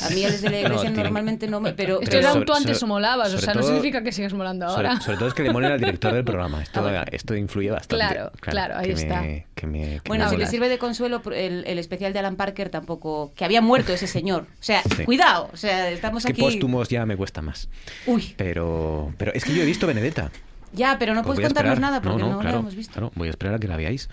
[0.06, 1.74] A mí desde la iglesia normalmente no me...
[1.74, 4.04] Pero, Esto Pero era un sobre- tú antes sobre- o molabas, o sea, no significa
[4.04, 5.00] que sigas molando ahora.
[5.00, 6.62] sobre todo es que le molen al director del programa.
[6.62, 8.06] Esto, esto influye bastante.
[8.14, 9.22] Claro, claro, ahí que está.
[9.22, 12.20] Me, que me- que Bueno, me si le sirve de consuelo, el, el especial de
[12.20, 13.32] Alan Parker tampoco...
[13.36, 14.44] Que había muerto ese señor.
[14.44, 15.06] O sea, Sí.
[15.06, 15.50] cuidado.
[15.54, 16.42] O sea, estamos Es que aquí...
[16.42, 17.70] póstumos ya me cuesta más.
[18.06, 18.34] Uy.
[18.38, 20.32] Pero, pero es que yo he visto Benedetta.
[20.78, 22.94] Ya, pero no Pues puedes a contarnos nada porque no, no, la claro, hemos visto.
[22.94, 24.10] claro, voy a esperar a que la veáis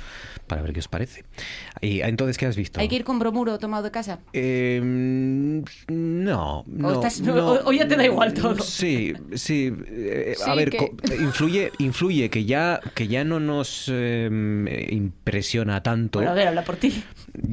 [0.46, 1.24] para ver qué os parece.
[1.80, 2.80] Y entonces, ¿qué has visto?
[2.80, 4.18] Hay que ir con bromuro tomado de casa.
[4.32, 4.80] Eh,
[5.88, 7.34] no, no, estás- no.
[7.52, 8.58] o- o ya te da igual todo.
[8.62, 9.72] Sí, sí.
[9.86, 14.88] eh, a Sí, ver, que- co- influye, influye que ya, que ya no nos eh,
[14.90, 16.18] impresiona tanto.
[16.18, 17.02] Bueno, a ver, habla por ti.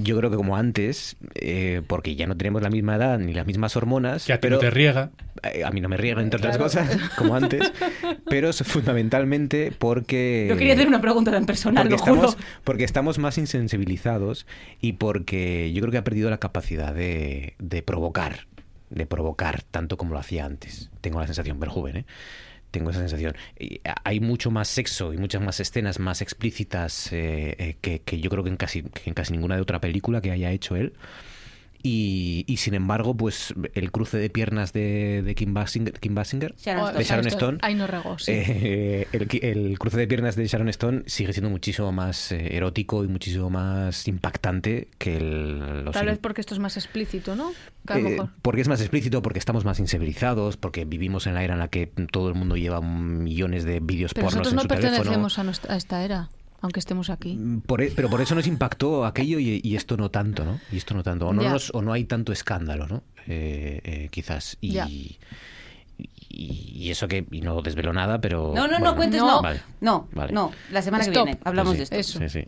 [0.03, 3.45] Yo creo que como antes, eh, porque ya no tenemos la misma edad ni las
[3.45, 4.25] mismas hormonas.
[4.25, 5.11] Que a ti pero no te riega.
[5.43, 6.65] eh, A mí no me riegan, entre Claro.
[6.65, 7.71] otras cosas, como antes.
[8.29, 10.47] Pero es fundamentalmente porque.
[10.49, 12.27] Yo quería hacer una pregunta tan personal, porque lo juro.
[12.29, 14.45] estamos, porque estamos más insensibilizados
[14.79, 18.47] y porque yo creo que ha perdido la capacidad de, de provocar,
[18.89, 20.89] de provocar tanto como lo hacía antes.
[21.01, 22.05] Tengo la sensación, Verjuven, ¿eh?
[22.71, 23.35] Tengo esa sensación.
[24.03, 28.29] Hay mucho más sexo y muchas más escenas más explícitas eh, eh, que, que yo
[28.29, 30.93] creo que en, casi, que en casi ninguna de otra película que haya hecho él.
[31.83, 36.53] Y, y sin embargo, pues el cruce de piernas de, de Kim Basinger, Kim Basinger
[36.57, 38.31] Sharon de Sharon Stone, Ahí no regó, sí.
[38.35, 43.03] eh, el, el cruce de piernas de Sharon Stone sigue siendo muchísimo más eh, erótico
[43.03, 47.51] y muchísimo más impactante que el, los Tal vez porque esto es más explícito, ¿no?
[47.89, 51.59] Eh, porque es más explícito, porque estamos más insensibilizados, porque vivimos en la era en
[51.59, 54.67] la que todo el mundo lleva millones de vídeos Pero pornos nosotros en no su
[54.67, 54.91] teléfono.
[54.99, 56.29] pertenecemos a, nuestra- a esta era,
[56.61, 57.37] aunque estemos aquí.
[57.65, 60.59] Por e- pero por eso nos impactó aquello y, y esto no tanto, ¿no?
[60.71, 61.27] Y esto no tanto.
[61.27, 63.03] O no, nos- o no hay tanto escándalo, ¿no?
[63.27, 64.57] Eh, eh, quizás.
[64.61, 64.87] Y, Ya.
[66.29, 68.53] Y, y eso que y no desvelo nada, pero...
[68.55, 69.41] No, no, no cuentes, no.
[69.41, 69.59] Vale.
[69.81, 70.31] No, Vale.
[70.33, 70.51] no.
[70.71, 71.13] La semana Stop.
[71.15, 71.95] que viene hablamos Sí, de esto.
[71.97, 72.19] Eso.
[72.19, 72.47] Sí, sí.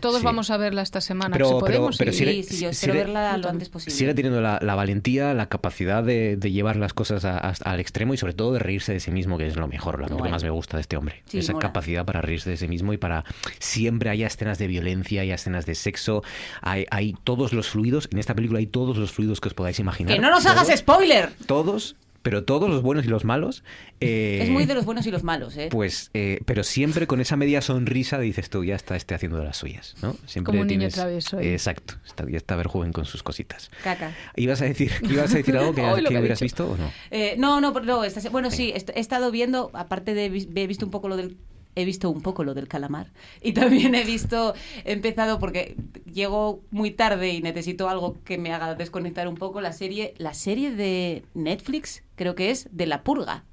[0.00, 0.24] Todos Sí.
[0.24, 1.98] vamos a verla esta semana, Pero- si pero- podemos.
[1.98, 3.94] pero y- si le- Sí, sí, yo si espero le- verla lo antes posible.
[3.94, 8.14] Sigue teniendo la, la valentía, la capacidad de, de llevar las cosas a- al extremo
[8.14, 10.42] y sobre todo de reírse de sí mismo, que es lo mejor, lo que más
[10.42, 11.22] me gusta de este hombre.
[11.26, 11.62] Sí, Esa mola.
[11.66, 13.24] capacidad para reírse de sí mismo y para
[13.58, 16.22] siempre haya escenas de violencia, haya escenas de sexo,
[16.62, 19.78] hay, hay todos los fluidos, en esta película hay todos los fluidos que os podáis
[19.78, 20.14] imaginar.
[20.14, 21.30] ¡Que no nos hagas Todos, spoiler!
[21.46, 23.64] Todos, pero todos los buenos y los malos.
[24.00, 25.68] eh, Es muy de los buenos y los malos, ¿eh?
[25.70, 29.44] Pues, eh, pero siempre con esa media sonrisa dices tú, ya está este haciendo de
[29.44, 30.16] las suyas, ¿no?
[30.26, 31.48] Siempre Como un niño tienes, travieso ahí.
[31.48, 33.70] Exacto, está, ya está Verjoven con sus cositas.
[33.82, 34.12] Caca.
[34.36, 36.44] ¿Ibas a decir, ibas a decir algo que, que hubieras dicho.
[36.44, 36.90] visto o no?
[37.10, 40.90] Eh, no, no, no, esta bueno, sí, he estado viendo, aparte de he visto un
[40.90, 41.36] poco lo del
[41.80, 45.76] he visto un poco lo del calamar y también he visto he empezado porque
[46.12, 50.34] llego muy tarde y necesito algo que me haga desconectar un poco la serie la
[50.34, 53.44] serie de Netflix creo que es de la purga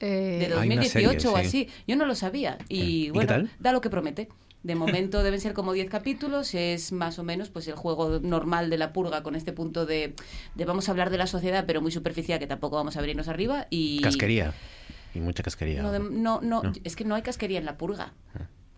[0.00, 1.58] Eh, de Hay una 2018 o serie, sí.
[1.66, 3.50] así yo no lo sabía y ¿Y qué bueno tal?
[3.58, 4.28] da lo que promete
[4.62, 8.70] De momento deben ser como 10 capítulos, es más o menos pues el juego normal
[8.70, 10.14] de la purga con este punto de,
[10.54, 13.28] de vamos a hablar de la sociedad, pero muy superficial, que tampoco vamos a abrirnos
[13.28, 13.66] arriba.
[13.70, 14.54] y Casquería.
[15.18, 15.82] Y mucha casquería.
[15.82, 16.72] No, de- no, no, No.
[16.84, 18.12] es que no hay casquería en la purga.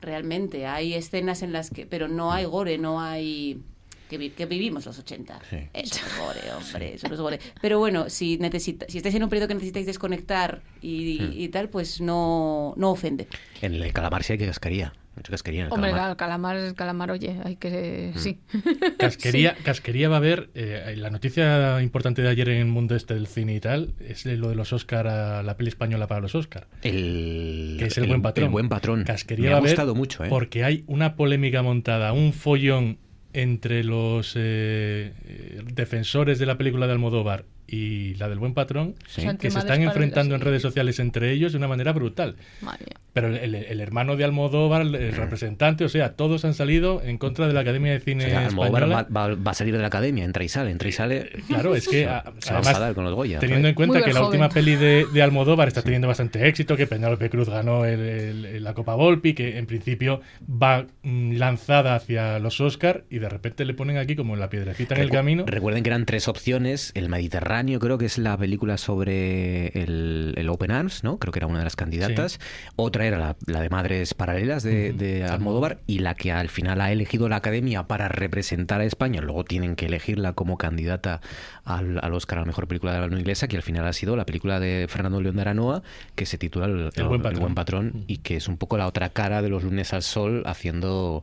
[0.01, 3.63] Realmente, hay escenas en las que, pero no hay gore, no hay
[4.09, 5.39] que, vi- que vivimos los 80.
[5.51, 5.59] Sí.
[5.75, 7.39] Eso es gore, hombre, eso es gore.
[7.61, 11.33] Pero bueno, si necesita, si estáis en un periodo que necesitáis desconectar y, Hmm.
[11.35, 13.29] y tal, pues no, no ofende.
[13.61, 14.95] En el calamar sí hay que casquería.
[15.17, 16.11] Mucha casquería en el Hombre, calamar.
[16.11, 18.13] el calamar es calamar, oye, hay que...
[18.17, 18.39] Sí.
[18.99, 19.63] Casquería, Sí.
[19.65, 20.51] casquería va a haber.
[20.55, 24.25] eh, la noticia importante de ayer en el mundo este del cine y tal es
[24.25, 26.69] lo de los Oscar, a la peli española para los Oscar.
[26.83, 28.45] El, Que es el, el- buen patrón.
[28.47, 29.05] el buen patrón.
[29.05, 30.29] Casquería Me ha va a haber gustado mucho, ¿eh?
[30.31, 32.99] Porque hay una polémica montada, un follón
[33.33, 38.95] entre los eh, eh, defensores de la película de Almodóvar y la del buen patrón,
[39.07, 39.23] Sí.
[39.39, 42.37] Que se están enfrentando en redes sociales entre ellos de una manera brutal.
[43.13, 47.49] Pero el, el- hermano de Almodóvar, el representante, o sea, todos han salido en contra
[47.49, 49.89] de la Academia de Cine O sea, Almodóvar va, va- va a salir de la
[49.89, 51.31] academia, entra y sale, entra y sale.
[51.49, 53.39] Claro, es que a- se va a además, enfadar con los Goya.
[53.41, 56.87] teniendo en cuenta que la última peli de, de Almodóvar está teniendo bastante éxito, que
[56.87, 62.39] Penélope Cruz ganó el- el- la Copa Volpi, que en principio va mm, lanzada hacia
[62.39, 65.45] los Oscar y de repente le ponen aquí como la piedrecita en el camino.
[65.47, 66.93] Recuerden que eran tres opciones.
[66.95, 71.19] El Mediterráneo, creo que es la película sobre el, el Open Arms, ¿no?
[71.19, 72.39] Creo que era una de las candidatas.
[72.77, 76.81] Otra era la, la de Madres Paralelas de, de Almodóvar y la que al final
[76.81, 79.21] ha elegido la Academia para representar a España.
[79.21, 81.21] Luego tienen que elegirla como candidata
[81.65, 83.93] al, al Oscar a la mejor película de la no inglesa, que al final ha
[83.93, 85.83] sido la película de Fernando León de Aranoa,
[86.15, 87.55] que se titula El, El Buen Patrón.
[87.55, 91.23] Patrón, y que es un poco la otra cara de los lunes al sol haciendo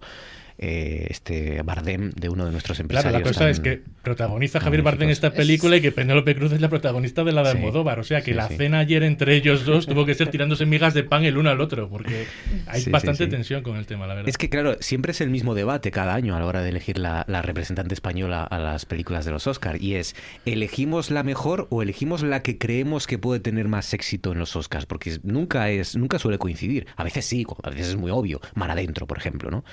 [0.59, 3.21] eh, este Bardem de uno de nuestros Claro, empresarios.
[3.21, 6.61] la cosa tan- es que protagoniza Javier Bardem esta película y que Penélope Cruz es
[6.61, 7.99] la protagonista de la de Sí, Almodóvar.
[7.99, 8.57] O sea que sí, la sí.
[8.57, 11.61] cena ayer entre ellos dos tuvo que ser tirándose migas de pan el uno al
[11.61, 12.25] otro, porque
[12.67, 14.29] hay bastante tensión con el tema, la verdad.
[14.29, 16.97] Es que, claro, siempre es el mismo debate cada año a la hora de elegir
[16.97, 19.81] la, la representante española a las películas de los Oscars.
[19.81, 20.15] Y es,
[20.45, 24.55] ¿elegimos la mejor o elegimos la que creemos que puede tener más éxito en los
[24.55, 24.85] Oscars?
[24.85, 26.87] Porque nunca, es, nunca suele coincidir.
[26.95, 28.41] A veces sí, a veces es muy obvio.
[28.55, 29.63] Mar adentro, por ejemplo, ¿no?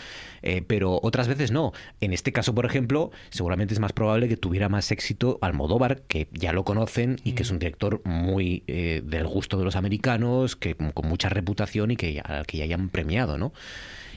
[0.43, 1.73] Eh, pero otras veces no.
[2.01, 6.27] En este caso, por ejemplo, seguramente es más probable que tuviera más éxito Almodóvar, que
[6.33, 10.57] ya lo conocen y que es un director muy eh, del gusto de los americanos,
[10.57, 13.53] que con mucha reputación y que ya, al que ya hayan premiado, ¿no?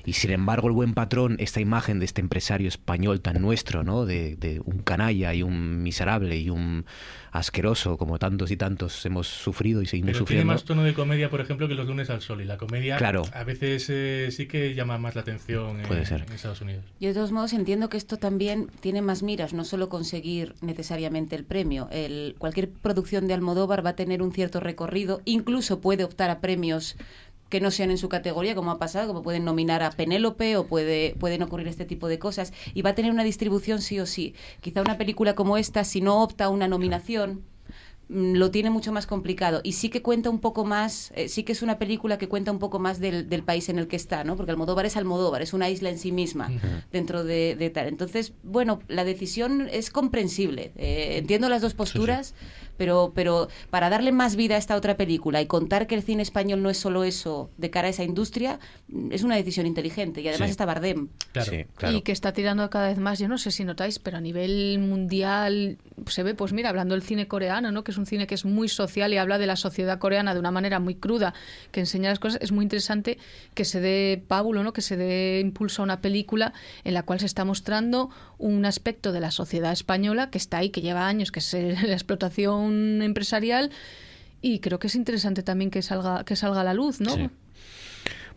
[0.07, 4.05] Y sin embargo, el buen patrón, esta imagen de este empresario español tan nuestro, ¿no?
[4.05, 6.85] De, de un canalla y un miserable y un
[7.34, 10.53] asqueroso, como tantos y tantos hemos sufrido y seguimos Pero tiene sufriendo.
[10.53, 12.41] más tono de comedia, por ejemplo, que los lunes al sol.
[12.41, 13.23] Y la comedia Claro.
[13.34, 16.23] a veces eh, sí que llama más la atención en, Puede ser.
[16.25, 16.85] en Estados Unidos.
[17.01, 21.35] Yo de todos modos entiendo que esto también tiene más miras, no solo conseguir necesariamente
[21.35, 21.89] el premio.
[21.91, 26.39] El, cualquier producción de Almodóvar va a tener un cierto recorrido, incluso puede optar a
[26.39, 26.95] premios
[27.49, 30.68] que no sean en su categoría, como ha pasado, como pueden nominar a Penélope o
[30.68, 34.06] puede, pueden ocurrir este tipo de cosas, y va a tener una distribución sí o
[34.06, 34.34] sí.
[34.61, 37.44] Quizá una película como esta, si no opta a una nominación,
[38.10, 41.44] mm, lo tiene mucho más complicado y sí que cuenta un poco más, eh, sí
[41.44, 43.95] que es una película que cuenta un poco más del, del país en el que
[43.95, 44.36] está, ¿no?
[44.36, 46.49] Porque Almodóvar es Almodóvar, es una isla en sí misma
[46.91, 47.88] dentro de, de tal.
[47.88, 50.72] Entonces, bueno, la decisión es comprensible.
[50.76, 52.34] Eh, entiendo las dos posturas,
[52.78, 56.22] pero, pero para darle más vida a esta otra película y contar que el cine
[56.24, 60.22] español no es solo eso de cara a esa industria, mm, es una decisión inteligente
[60.22, 60.52] y además Sí.
[60.52, 61.10] está Bardem.
[61.44, 61.98] Sí, claro.
[61.98, 64.80] Y que está tirando cada vez más, yo no sé si notáis, pero a nivel
[64.80, 65.78] mundial
[66.08, 67.84] se ve, pues mira, hablando del cine coreano, ¿no?
[67.84, 70.40] que es un cine que es muy social y habla de la sociedad coreana de
[70.40, 71.34] una manera muy cruda,
[71.72, 73.18] que enseña las cosas, es muy interesante
[73.54, 74.74] que se dé pábulo, ¿no?
[74.74, 79.12] que se dé impulso a una película en la cual se está mostrando un aspecto
[79.12, 83.72] de la sociedad española que está ahí, que lleva años, que es la explotación empresarial.
[84.41, 87.15] Y creo que es interesante también que salga, que salga a la luz, ¿no?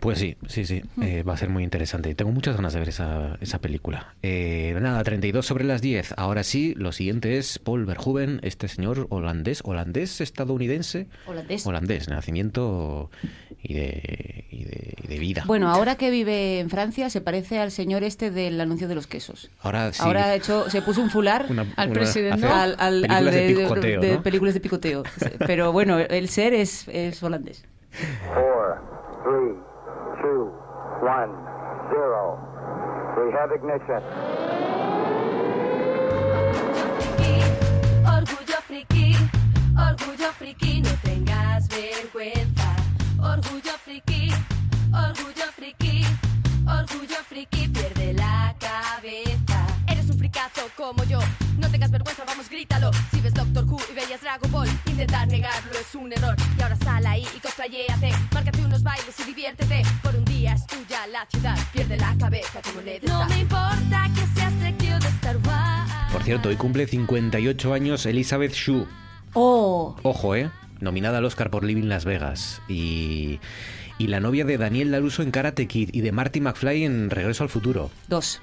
[0.00, 2.14] Pues sí, sí, sí, eh, va a ser muy interesante.
[2.14, 4.14] Tengo muchas ganas de ver esa, esa película.
[4.22, 6.14] Eh, nada, 32 sobre las 10.
[6.16, 11.06] Ahora sí, lo siguiente es Paul Verhoeven, este señor holandés, holandés estadounidense.
[11.26, 11.66] Holandés.
[11.66, 13.10] Holandés, nacimiento
[13.62, 15.44] y de, y de, y de vida.
[15.46, 19.06] Bueno, ahora que vive en Francia se parece al señor este del anuncio de los
[19.06, 19.50] quesos.
[19.60, 20.00] Ahora sí.
[20.02, 22.46] Ahora ha hecho, se puso un fular Una- Al una- presidente.
[22.46, 24.22] al, al- películas al de de, picoteo, de ¿no?
[24.22, 25.02] películas de picoteo.
[25.46, 27.64] Pero bueno, el ser es, es holandés.
[28.32, 28.80] Four,
[29.24, 29.54] three,
[30.22, 30.52] two,
[31.02, 31.32] one,
[31.90, 32.38] zero.
[33.16, 34.02] We have ignition.
[38.04, 39.14] Orgullo friki,
[39.76, 42.70] orgullo friki, no tengas vergüenza.
[43.18, 44.32] Orgullo friki,
[44.92, 46.04] orgullo friki,
[46.66, 47.69] orgullo friki.
[50.40, 51.18] Fricazo como yo,
[51.58, 52.90] no tengas vergüenza, vamos, grítalo.
[53.10, 56.34] Si ves Doctor Who y veías Dragon Ball, intentar negarlo es un error.
[56.58, 59.82] Y ahora sal ahí y cosplayéate, márcate unos bailes y diviértete.
[60.02, 64.08] Por un día es tuya la ciudad pierde la cabeza como le No me importa
[64.14, 65.92] que seas trekkie o de Star Wars.
[66.12, 68.86] Por cierto, hoy cumple 58 años Elizabeth Shue.
[69.34, 70.50] Oh, Ojo, ¿eh?
[70.80, 72.62] Nominada al Oscar por Living Las Vegas.
[72.66, 73.40] Y,
[73.98, 77.42] y la novia de Daniel Laruso en Karate Kid y de Marty McFly en Regreso
[77.42, 77.90] al Futuro.
[78.08, 78.40] dos.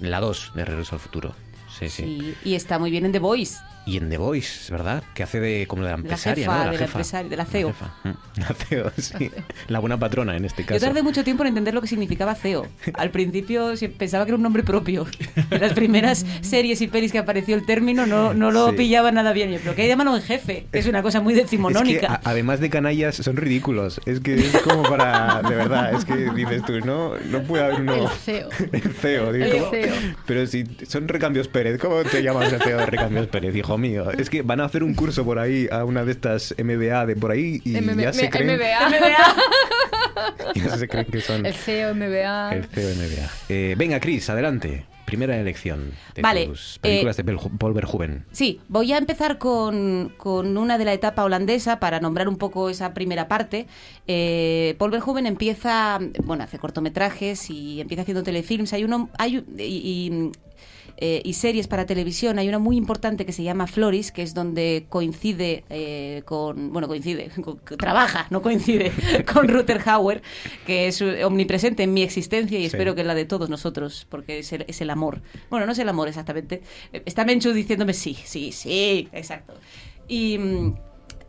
[0.00, 1.34] La 2 de Regreso al Futuro.
[1.78, 2.36] Sí, sí.
[2.44, 3.58] Y, y está muy bien en The Voice.
[3.86, 5.02] Y en The Voice, ¿verdad?
[5.14, 6.70] Que hace de como de la La empresaria, jefa, ¿no?
[6.72, 7.68] de la empresaria, de la CEO.
[7.68, 7.94] jefa.
[8.04, 9.30] Mm, La CEO, sí.
[9.68, 10.80] La buena patrona en este Yo caso.
[10.86, 12.66] tardé mucho tiempo en entender lo que significaba CEO.
[12.94, 15.06] Al principio pensaba que era un nombre propio.
[15.50, 18.76] En las primeras series y pelis que apareció el término no, no lo Sí.
[18.76, 19.50] pillaba nada bien.
[19.50, 22.14] Yo, pero que llaman en jefe, que es una cosa muy Es que, decimonónica.
[22.14, 24.00] a- además de canallas, son ridículos.
[24.06, 25.42] Es que es como para.
[25.42, 27.94] De verdad, es que dices tú, no, no puede haber uno.
[27.94, 28.48] El CEO.
[28.72, 29.84] El CEO, digo, El.
[29.84, 29.94] CEO.
[30.26, 34.10] Pero si son recambios Pérez, ¿cómo te llamas el CEO de recambios Pérez, hijo mío?
[34.10, 37.16] Es que van a hacer un curso por ahí a una de estas MBA de
[37.16, 38.56] por ahí y MM ya se creen.
[38.56, 38.88] MBA.
[40.54, 42.54] Ya se creen que son El CEO MBA.
[42.54, 43.30] el CEO MBA.
[43.48, 44.84] Eh, venga, Chris, adelante.
[45.04, 48.26] Primera elección de Vale, tus películas eh, de Paul Verhoeven.
[48.30, 52.70] Sí, voy a empezar con, con una de la etapa holandesa para nombrar un poco
[52.70, 53.66] esa primera parte.
[54.06, 58.72] Eh, Paul Verhoeven empieza, bueno, hace cortometrajes y empieza haciendo telefilms.
[58.72, 60.30] Hay uno, hay y,
[61.00, 62.38] eh, y series para televisión.
[62.38, 66.86] Hay una muy importante que se llama Floris, que es donde coincide eh, con, bueno,
[66.88, 68.92] coincide, con- trabaja, no coincide,
[69.32, 70.22] con Ruther Hauer,
[70.66, 72.66] que es eh, omnipresente en mi existencia y Sí.
[72.66, 75.22] espero que en la de todos nosotros, porque es el, es el amor.
[75.48, 76.62] Bueno, no es el amor exactamente.
[76.92, 79.54] Está Menchu diciéndome sí, sí, sí, exacto.
[80.08, 80.38] Y...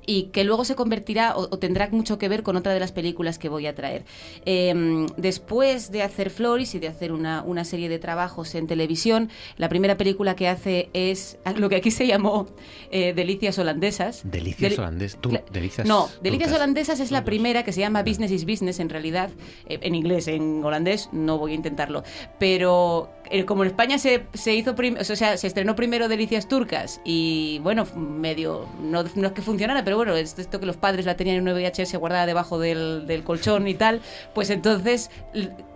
[0.06, 2.92] y que luego se convertirá o, o tendrá mucho que ver con otra de las
[2.92, 4.04] películas que voy a traer.
[4.46, 9.30] Eh, después de hacer Floris y de hacer una, una serie de trabajos en televisión,
[9.58, 12.48] la primera película que hace es lo que aquí se llamó
[12.92, 14.22] eh, Delicias Holandesas.
[14.24, 14.76] Delicias.
[15.22, 15.88] Tú, Cla- delicias.
[15.88, 16.56] No, Delicias turcas.
[16.62, 19.30] Holandesas es la primera que se llama Business is Business en realidad.
[19.68, 22.04] eh, en inglés, en holandés no voy a intentarlo.
[22.40, 23.10] Pero
[23.46, 27.60] como en España se, se hizo prim- o sea, se estrenó primero Delicias Turcas y
[27.64, 31.16] bueno, medio, no, no es que funcionara, pero bueno, es esto que los padres la
[31.16, 34.02] tenían en una VHS guardada debajo del, del colchón y tal,
[34.34, 35.10] pues entonces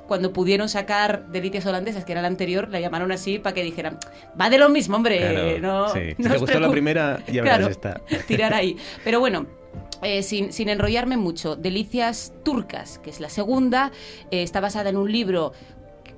[0.07, 3.97] cuando pudieron sacar Delicias Holandesas, que era la anterior, la llamaron así para que dijeran,
[4.39, 5.99] va de lo mismo, hombre, Claro, no, sí.
[6.17, 8.01] Si te gustó la primera, ya Claro, verás esta.
[8.27, 8.77] tirar ahí.
[9.03, 9.47] Pero bueno,
[10.03, 13.91] eh, sin, sin enrollarme mucho, Delicias Turcas, que es la segunda,
[14.29, 15.53] eh, está basada en un libro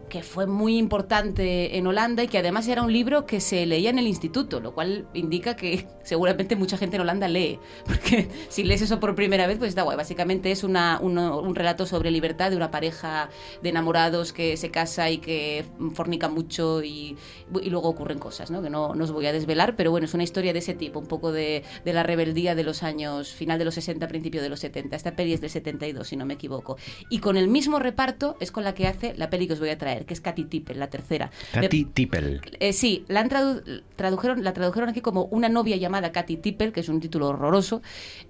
[0.10, 3.90] que fue muy importante en Holanda y que además era un libro que se leía
[3.90, 8.64] en el instituto, lo cual indica que seguramente mucha gente en Holanda lee, porque si
[8.64, 9.98] lees eso por primera vez, pues está guay.
[9.98, 13.30] Básicamente es una, un relato sobre libertad de una pareja
[13.62, 17.18] de enamorados que se casa y que fornica mucho y,
[17.62, 18.62] y luego ocurren cosas, ¿no?
[18.62, 21.00] que no, no os voy a desvelar, pero bueno, es una historia de ese tipo,
[21.00, 24.50] un poco de, de la rebeldía de los años, final de los 60, principio de
[24.50, 24.96] los 70.
[24.96, 26.78] Esta peli es del 72, si no me equivoco.
[27.10, 29.70] Y con el mismo reparto es con la que hace la peli que os voy
[29.70, 31.32] a traer, que es Katy Tippel, la tercera.
[31.54, 32.42] Katy Tippel.
[32.60, 36.72] Eh, sí, la, han tradu- tradujeron, la tradujeron aquí como Una novia llamada Katy Tippel,
[36.72, 37.82] que es un título horroroso.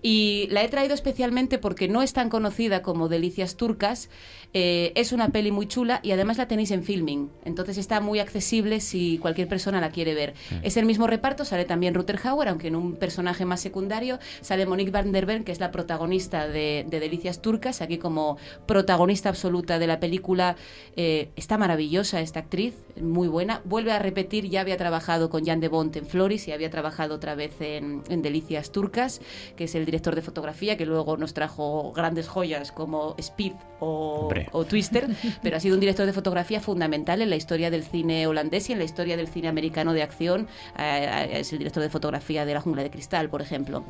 [0.01, 4.09] Y la he traído especialmente porque no es tan conocida como Delicias Turcas.
[4.53, 7.29] eh, es una peli muy chula y además la tenéis en filming.
[7.45, 10.33] Entonces está muy accesible si cualquier persona la quiere ver.
[10.63, 14.19] Es el mismo reparto, sale también Ruther Hauer, aunque en un personaje más secundario.
[14.41, 18.37] Sale Monique van der Ven, que es la protagonista de, de Delicias Turcas, aquí como
[18.65, 20.55] protagonista absoluta de la película.
[20.95, 23.61] Eh, está maravillosa esta actriz, muy buena.
[23.65, 27.15] Vuelve a repetir, ya había trabajado con Jan de Bont en Floris y había trabajado
[27.15, 29.21] otra vez en, en Delicias Turcas,
[29.55, 34.29] que es el director de fotografía, que luego nos trajo grandes joyas como Speed o,
[34.67, 35.07] Twister,
[35.43, 38.73] pero ha sido un director de fotografía fundamental en la historia del cine holandés y
[38.73, 40.47] en la historia del cine americano de acción.
[40.77, 43.83] Eh, es el director de fotografía de La Jungla de Cristal, por ejemplo.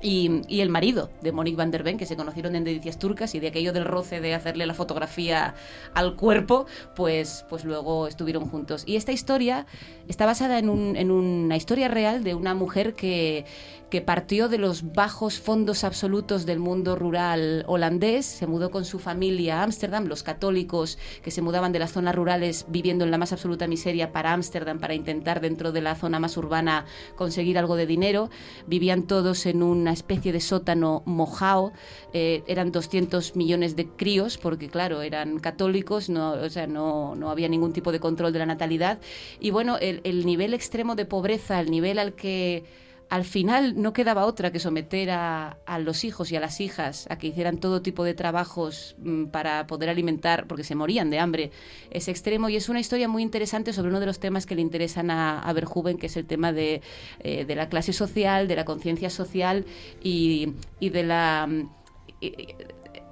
[0.00, 3.34] Y, y el marido de Monique van der Ven, que se conocieron en Delicias Turcas
[3.34, 5.54] y de aquello del roce de hacerle la fotografía
[5.92, 8.84] al cuerpo, pues, pues luego estuvieron juntos.
[8.86, 9.66] Y esta historia
[10.06, 13.44] está basada en, un- en una historia real de una mujer que,
[13.90, 19.00] que partió de los bajos fondos absolutos del mundo rural holandés, se mudó con su
[19.00, 23.18] familia a Ámsterdam, los católicos que se mudaban de las zonas rurales viviendo en la
[23.18, 26.84] más absoluta miseria para Ámsterdam para intentar dentro de la zona más urbana
[27.16, 28.30] conseguir algo de dinero,
[28.68, 31.72] vivían todos en una especie de sótano mojao,
[32.12, 37.30] eh, eran 200 millones de críos porque claro, eran católicos, no, o sea, no, no
[37.30, 38.98] había ningún tipo de control de la natalidad.
[39.40, 42.64] Y bueno, el nivel extremo de pobreza, el nivel al que
[43.08, 47.06] al final no quedaba otra que someter a, a los hijos y a las hijas
[47.10, 51.18] a que hicieran todo tipo de trabajos mm, para poder alimentar, porque se morían de
[51.18, 51.50] hambre,
[51.90, 54.62] es extremo y es una historia muy interesante sobre uno de los temas que le
[54.62, 55.54] interesan a, a
[55.98, 56.82] que es el tema de,
[57.20, 59.64] eh, de la clase social, de la conciencia social
[60.02, 61.48] y, y de la...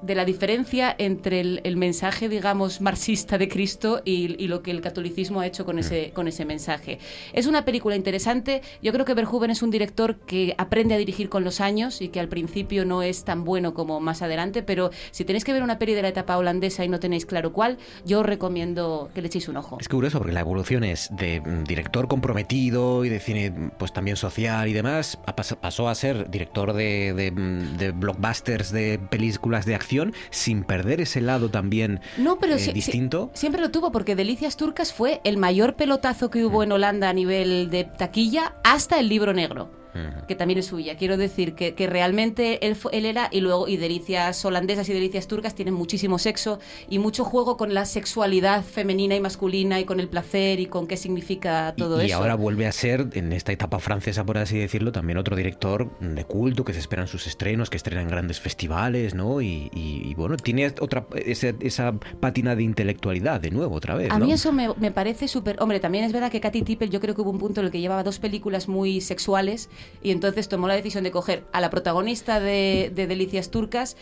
[0.02, 4.62] mm, de la diferencia entre el, el mensaje, digamos, marxista de Cristo y, y lo
[4.62, 6.98] que el catolicismo ha hecho con ese, con ese mensaje.
[7.32, 8.62] Es una película interesante.
[8.82, 12.09] Yo creo que Verhoeven es un director que aprende a dirigir con los años y
[12.09, 15.62] que al principio no es tan bueno como más adelante, pero si tenéis que ver
[15.62, 19.23] una peli de la etapa holandesa y no tenéis claro cuál, yo os recomiendo que
[19.23, 19.78] le echéis un ojo.
[19.81, 24.16] Es curioso porque la evolución es de mm, director comprometido y de cine pues también
[24.16, 25.18] social y demás,
[25.60, 29.86] pasó a ser director de, de, mm, de blockbusters, de películas de acción,
[30.31, 33.31] sin perder ese lado también No, pero eh, distinto.
[33.35, 37.13] siempre lo tuvo porque Delicias Turcas fue el mayor pelotazo que hubo en Holanda a
[37.13, 39.71] nivel de taquilla hasta el libro negro.
[40.28, 40.97] Que también es suya.
[40.97, 45.27] Quiero decir que, que realmente él, él era, y luego, y delicias holandesas y delicias
[45.28, 46.59] turcas tienen muchísimo sexo
[46.89, 50.86] y mucho juego con la sexualidad femenina y masculina y con el placer y con
[50.86, 52.16] qué significa todo y eso.
[52.16, 56.24] ahora vuelve a ser, en esta etapa francesa, por así decirlo, también otro director de
[56.24, 59.40] culto que se esperan sus estrenos, que estrena en grandes festivales, ¿no?
[59.40, 64.10] Y, y- y, bueno, tiene otra esa, esa pátina de intelectualidad de nuevo, otra vez.
[64.10, 65.56] A mí eso me, me parece súper...
[65.60, 67.73] Hombre, también es verdad que Katy Tippel yo creo que hubo un punto en el
[67.73, 69.68] que llevaba dos películas muy sexuales
[70.03, 73.97] y entonces tomó la decisión de coger a la protagonista de, de Delicias Turcas.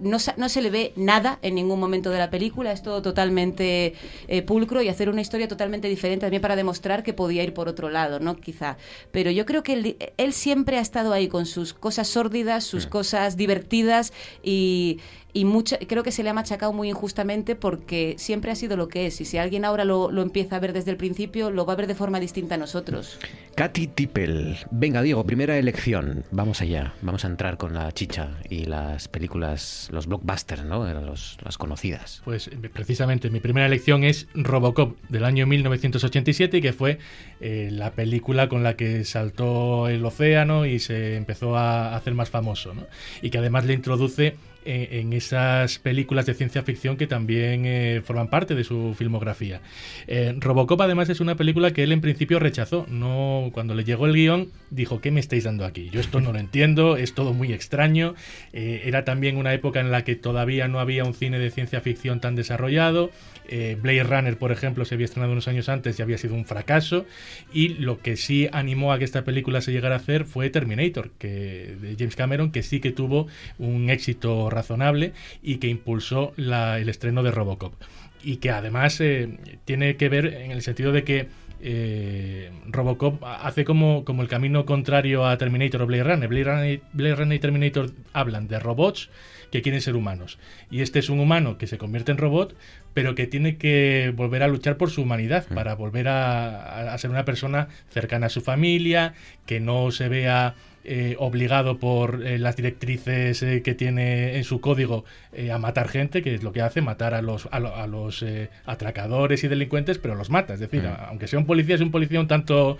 [0.00, 3.92] No, no se le ve nada en ningún momento de la película, es todo totalmente
[4.28, 7.68] eh, pulcro y hacer una historia totalmente diferente también para demostrar que podía ir por
[7.68, 8.34] otro lado, ¿no?
[8.36, 8.78] Quizá.
[9.10, 12.86] Pero yo creo que él, él siempre ha estado ahí con sus cosas sórdidas, sus
[12.86, 15.00] cosas divertidas y,
[15.32, 18.88] y mucha- creo que se le ha machacado muy injustamente porque siempre ha sido lo
[18.88, 19.20] que es.
[19.20, 21.76] Y si alguien ahora lo, lo empieza a ver desde el principio, lo va a
[21.76, 23.18] ver de forma distinta a nosotros.
[23.54, 24.56] Katy Tippel.
[24.70, 26.24] Venga, Diego, primera elección.
[26.30, 26.94] Vamos allá.
[27.02, 30.84] Vamos a entrar con la chicha y las películas, los blockbusters, ¿no?
[31.00, 32.22] Los- las conocidas.
[32.24, 36.98] Pues eh, precisamente mi primera elección es Robocop del año 1987, que fue
[37.40, 42.30] eh, la película con la que saltó el océano y se empezó a hacer más
[42.30, 42.86] famoso, ¿no?
[43.22, 44.34] Y que además le introduce
[44.64, 49.60] en esas películas de ciencia ficción que también eh, forman parte de su filmografía.
[50.06, 52.86] Eh, Robocop además es una película que él en principio rechazó.
[52.88, 55.90] No, cuando le llegó el guion dijo, ¿qué me estáis dando aquí?
[55.90, 58.14] Yo esto no lo entiendo, es todo muy extraño.
[58.52, 61.80] Eh, era también una época en la que todavía no había un cine de ciencia
[61.80, 63.10] ficción tan desarrollado.
[63.52, 66.44] Eh, Blade Runner, por ejemplo, se había estrenado unos años antes y había sido un
[66.44, 67.04] fracaso.
[67.52, 71.10] Y lo que sí animó a que esta película se llegara a hacer fue Terminator,
[71.18, 73.26] que, de James Cameron, que sí que tuvo
[73.58, 75.12] un éxito razonable
[75.42, 77.74] y que impulsó el estreno de Robocop.
[78.22, 79.28] Y que además eh,
[79.64, 81.26] tiene que ver en el sentido de que
[81.60, 86.28] eh, Robocop hace como, como el camino contrario a Terminator o Runner.
[86.28, 89.10] Blade Runner, Blade Runner y Terminator hablan de robots
[89.50, 90.38] que quieren ser humanos.
[90.70, 92.54] Y este es un humano que se convierte en robot,
[92.94, 97.10] pero que tiene que volver a luchar por su humanidad, para volver a, a- ser
[97.10, 99.14] una persona cercana a su familia,
[99.46, 104.60] que no se vea eh, obligado por eh, las directrices eh, que tiene en su
[104.62, 105.04] código
[105.52, 108.24] a matar gente, que es lo que hace, matar a los, a, lo- a los
[108.64, 110.54] atracadores y delincuentes, pero los mata.
[110.54, 110.96] Es decir, Mm.
[111.08, 112.78] aunque sea un policía, es un policía un tanto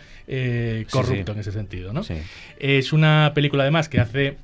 [0.90, 1.36] corrupto sí.
[1.36, 1.92] en ese sentido.
[1.92, 2.02] ¿no?
[2.59, 4.36] Es una película además que hace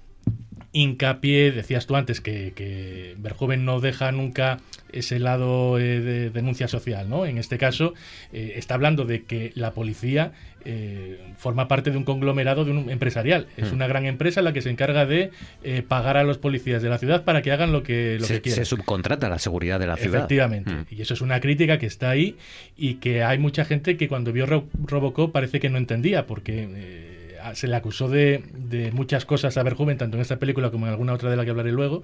[0.82, 3.14] hincapié, decías tú antes, que, que
[3.58, 4.58] no deja nunca
[4.92, 7.26] ese lado eh, de denuncia social, ¿no?
[7.26, 7.94] En este caso,
[8.32, 10.32] eh, está hablando de que la policía
[10.68, 13.46] eh, forma parte de un conglomerado de un empresarial.
[13.56, 13.74] Es Mm.
[13.76, 15.30] una gran empresa la que se encarga de
[15.62, 18.34] eh, pagar a los policías de la ciudad para que hagan lo que, lo se,
[18.34, 18.64] que quieran.
[18.64, 20.16] se subcontrata la seguridad de la ciudad.
[20.18, 20.72] Efectivamente.
[20.72, 20.86] Mm.
[20.90, 22.36] Y eso es una crítica que está ahí
[22.76, 26.66] y que hay mucha gente que cuando vio Ro- Robocop parece que no entendía porque
[26.68, 27.15] eh,
[27.54, 30.92] se le acusó de, de muchas cosas a Verhoeven, tanto en esta película como en
[30.92, 32.02] alguna otra de la que hablaré luego,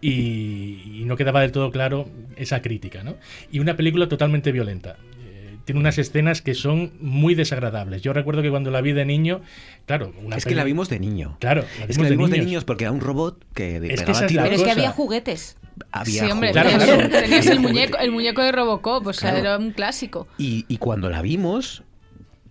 [0.00, 3.02] y, y no quedaba del todo claro esa crítica.
[3.02, 3.16] ¿no?
[3.50, 4.96] Y una película totalmente violenta.
[5.24, 8.02] Eh, Tiene unas escenas que son muy desagradables.
[8.02, 9.40] Yo recuerdo que cuando la vi de niño,
[9.86, 11.36] claro, una Es que peli- la vimos de niño.
[11.40, 12.46] Claro, la es que la vimos de niños.
[12.46, 14.44] niños porque era un robot que Es que pegaba esa es la tiros.
[14.44, 15.56] Pero es que había juguetes.
[15.90, 16.78] Había sí, hombre, juguetes.
[16.86, 19.44] tenías, tenías el, muñeco, el muñeco de Robocop, o sea, Claro.
[19.44, 20.28] era un clásico.
[20.38, 21.82] Y, y cuando la vimos,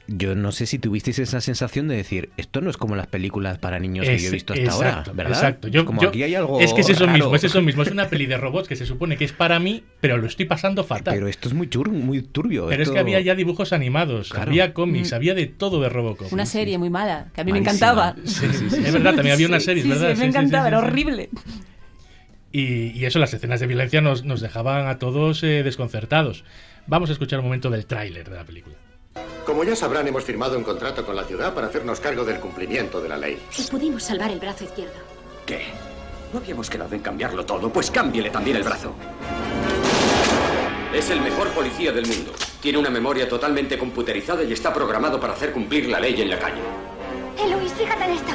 [0.08, 3.58] yo no sé si tuvisteis esa sensación de decir, esto no es como las películas
[3.58, 5.34] para niños que yo he visto hasta exacto, ahora, ¿verdad?
[5.34, 5.68] Exacto.
[5.70, 7.18] Yo- como yo- aquí hay algo Es que es eso raro.
[7.18, 7.84] mismo, es eso mismo.
[7.84, 10.46] Es una peli de robots que se supone que es para mí, pero lo estoy
[10.46, 11.14] pasando fatal.
[11.14, 12.68] Pero esto es muy, tur- muy turbio.
[12.68, 14.50] Pero es que había ya dibujos animados, Claro.
[14.52, 15.16] había cómics, Mm.
[15.16, 16.34] había de todo de Robocop.
[16.34, 18.16] Una serie muy mala, que a mí me encantaba.
[18.26, 18.76] Sí, sí, sí.
[18.86, 20.10] Es verdad, también había una serie, sí, ¿verdad?
[20.10, 20.86] Sí, Sí, me encantaba, sí, era sí.
[20.86, 21.30] horrible.
[22.52, 26.44] Y, y eso, las escenas de violencia nos, nos dejaban a todos eh, desconcertados.
[26.86, 28.76] Vamos a escuchar un momento del tráiler de la película.
[29.46, 33.02] Como ya sabrán, hemos firmado un contrato con la ciudad para hacernos cargo del cumplimiento
[33.02, 33.42] de la ley.
[33.50, 34.94] Si pudimos salvar el brazo izquierdo.
[35.46, 35.66] ¿Qué?
[36.32, 37.70] ¿No habíamos quedado en cambiarlo todo?
[37.70, 38.94] Pues cámbiele también el brazo.
[40.94, 42.32] Es el mejor policía del mundo.
[42.62, 46.40] Tiene una memoria totalmente computerizada y está programado para hacer cumplir la ley en la
[46.40, 46.62] calle.
[47.38, 48.32] Eh, Luis, fíjate en esto.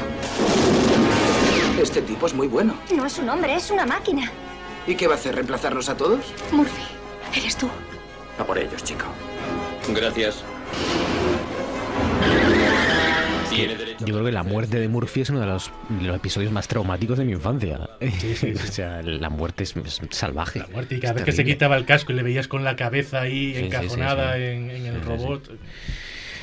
[1.81, 2.75] Este tipo es muy bueno.
[2.95, 4.31] No es un hombre, es una máquina.
[4.87, 5.35] ¿Y qué va a hacer?
[5.35, 6.21] ¿Reemplazarnos a todos?
[6.51, 6.83] Murphy,
[7.35, 7.69] eres tú.
[8.39, 9.05] A por ellos, chico.
[9.89, 10.43] Gracias.
[14.01, 16.69] Yo creo que la muerte de Murphy es uno de los, de los episodios más
[16.69, 17.91] traumáticos de mi infancia.
[18.55, 20.61] o sea, la muerte es, es salvaje.
[20.61, 22.77] La muerte y cada vez que se quitaba el casco y le veías con la
[22.77, 24.47] cabeza ahí encajonada sí, sí.
[24.47, 25.51] En, en el Sí, sí, robot.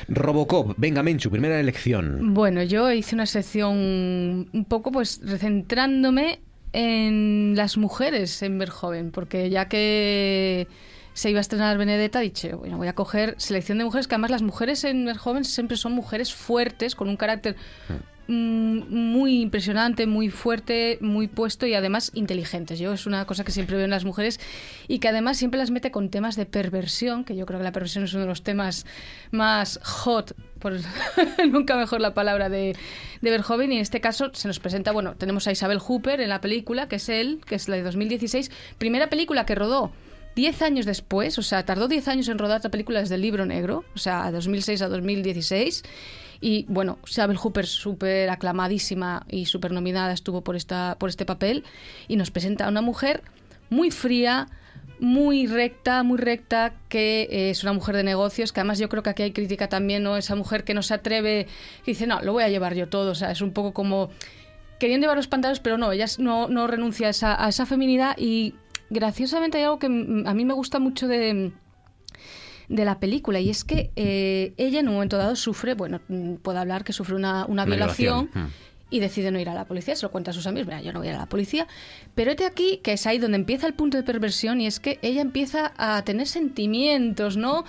[0.08, 2.34] Robocop, venga Menchu, primera elección.
[2.34, 6.40] Bueno, yo hice una sección un poco pues centrándome
[6.72, 10.68] en las mujeres en Verjoven, porque ya que
[11.16, 14.30] se iba a estrenar Benedetta, dije, bueno, voy a coger selección de mujeres, que además
[14.30, 17.56] las mujeres en Verjoven siempre son mujeres fuertes, con un carácter
[18.28, 22.78] mm, muy impresionante, muy fuerte, muy puesto y además inteligentes.
[22.78, 24.38] Yo es una cosa que siempre veo en las mujeres
[24.88, 27.72] y que además siempre las mete con temas de perversión, que yo creo que la
[27.72, 28.84] perversión es uno de los temas
[29.30, 30.74] más hot, por
[31.50, 32.76] nunca mejor la palabra de,
[33.22, 36.28] de Verhoeven y en este caso se nos presenta, bueno, tenemos a Isabel Hooper en
[36.28, 39.92] la película, que es él, que es la de 2016, primera película que rodó
[40.36, 43.46] 10 años después, o sea, tardó 10 años en rodar esta película desde el libro
[43.46, 45.82] negro, o sea, 2006 a 2016.
[46.42, 51.64] Y bueno, Isabel Hooper súper aclamadísima y súper nominada estuvo por, esta, por este papel
[52.06, 53.22] y nos presenta a una mujer
[53.70, 54.48] muy fría,
[55.00, 59.02] muy recta, muy recta, que eh, es una mujer de negocios, que además yo creo
[59.02, 60.18] que aquí hay crítica también, ¿no?
[60.18, 61.46] Esa mujer que no se atreve,
[61.82, 64.10] que dice, no, lo voy a llevar yo todo, o sea, es un poco como
[64.78, 68.14] querían llevar los pantalones, pero no, ella no, no renuncia a esa, a esa feminidad
[68.18, 68.54] y
[68.90, 71.52] graciosamente hay algo que a mí me gusta mucho de,
[72.68, 76.34] de la película y es que eh, ella en un momento dado sufre, bueno, mm,
[76.36, 78.30] puede hablar que sufre una, una violación.
[78.32, 78.52] violación,
[78.88, 80.92] Y decide no ir a la policía, se lo cuenta a sus amigos, mira, yo
[80.92, 81.66] no voy a ir a la policía.
[82.14, 85.00] Pero este aquí, que es ahí donde empieza el punto de perversión, y es que
[85.02, 87.64] ella empieza a tener sentimientos, ¿no?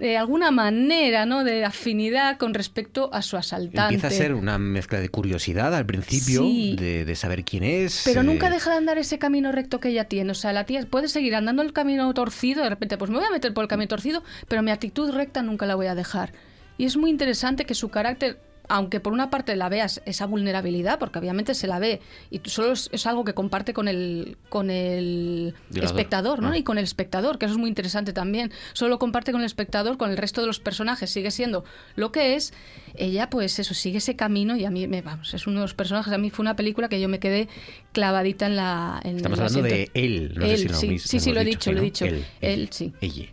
[0.00, 1.44] De alguna manera, ¿no?
[1.44, 3.94] De afinidad con respecto a su asaltante.
[3.94, 6.74] Empieza a ser una mezcla de curiosidad al principio, Sí.
[6.78, 8.02] de, de saber quién es.
[8.06, 10.32] Pero eh, nunca deja de andar ese camino recto que ella tiene.
[10.32, 13.26] O sea, la tía puede seguir andando el camino torcido, de repente, pues me voy
[13.26, 16.32] a meter por el camino torcido, pero mi actitud recta nunca la voy a dejar.
[16.78, 18.38] Y es muy interesante que su carácter,
[18.70, 22.72] aunque por una parte la veas esa vulnerabilidad, porque obviamente se la ve, y solo
[22.72, 26.50] es, es algo que comparte con el, con el espectador, ¿no?
[26.50, 26.56] Ah.
[26.56, 28.52] Y con el espectador, que eso es muy interesante también.
[28.72, 31.64] Solo lo comparte con el espectador, con el resto de los personajes, sigue siendo
[31.96, 32.54] lo que es.
[32.94, 35.74] Ella, pues eso, sigue ese camino y a mí, me, vamos, es uno de los
[35.74, 36.12] personajes.
[36.12, 37.48] A mí fue una película que yo me quedé
[37.92, 39.00] clavadita en la.
[39.02, 41.40] En Estamos el hablando de él, no sé Él, si lo sí, sí, sí, lo
[41.40, 42.04] he dicho, lo he dicho.
[42.04, 42.92] Él, Él, sí.
[43.00, 43.26] Ella.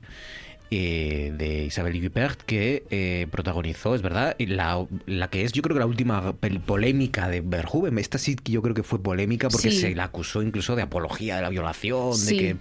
[0.69, 5.75] Eh, de Isabel Huppert que eh, protagonizó, es verdad, la, la que es yo creo
[5.75, 6.33] que la última
[6.65, 7.97] polémica de Verhoeven.
[7.97, 9.79] Esta sí que yo creo que fue polémica porque Sí.
[9.79, 12.35] se la acusó incluso de apología de la violación, Sí.
[12.35, 12.55] de que...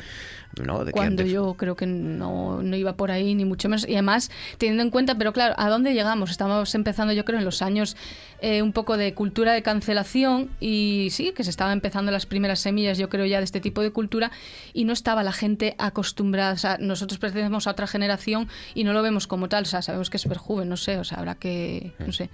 [0.62, 0.84] ¿no?
[0.84, 3.86] de cuando yo creo que no, no iba por ahí, ni mucho menos.
[3.88, 6.30] Y además, teniendo en cuenta, pero claro, ¿a dónde llegamos?
[6.30, 7.96] Estamos empezando, yo creo, en los años
[8.40, 12.60] eh, un poco de cultura de cancelación y sí, que se estaban empezando las primeras
[12.60, 14.30] semillas, yo creo, ya de este tipo de cultura
[14.72, 16.52] y no estaba la gente acostumbrada.
[16.54, 19.64] O sea, nosotros pertenecemos a otra generación y no lo vemos como tal.
[19.64, 22.30] O sea, sabemos que es súper joven, no sé, o sea, habrá que, no sé,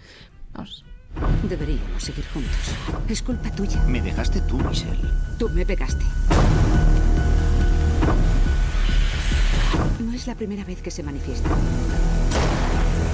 [0.52, 0.84] vamos.
[1.48, 2.74] Deberíamos seguir juntos.
[3.08, 3.80] Es culpa tuya.
[3.86, 4.96] Me dejaste tú, Michelle.
[5.38, 6.04] Tú me pegaste.
[9.98, 11.48] No es la primera vez que se manifiesta.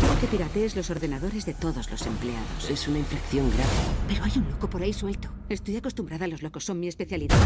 [0.00, 2.70] Quiero que piratees los ordenadores de todos los empleados.
[2.70, 3.70] Es una infracción grave.
[4.08, 5.28] Pero hay un loco por ahí suelto.
[5.48, 7.36] Estoy acostumbrada a los locos, son mi especialidad.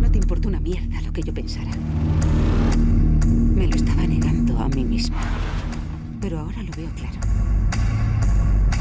[0.00, 1.70] No te importa una mierda lo que yo pensara.
[3.26, 5.20] Me lo estaba negando a mí misma.
[6.20, 7.18] Pero ahora lo veo claro.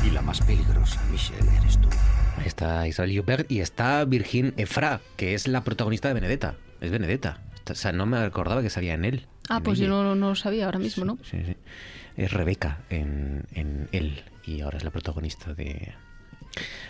[0.06, 1.90] Y la más peligrosa, Michelle, eres tú.
[2.38, 6.56] Ahí está Isabel Huppert y está Virgin Efra, que es la protagonista de Benedetta.
[6.82, 7.42] Es Benedetta.
[7.70, 9.28] O sea, no me acordaba que salía en él.
[9.50, 9.88] Ah, en pues ella.
[9.90, 11.18] yo no, no lo sabía ahora mismo, ¿no?
[11.24, 11.56] Sí, sí.
[12.16, 15.94] Es Rebeca en, en él y ahora es la protagonista de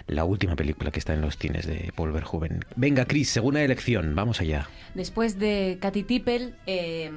[0.07, 2.65] la última película que está en los cines de Paul Verhoeven.
[2.75, 4.67] Venga, Chris, segunda elección, vamos allá.
[4.93, 7.11] Después de Katy Tippel, eh,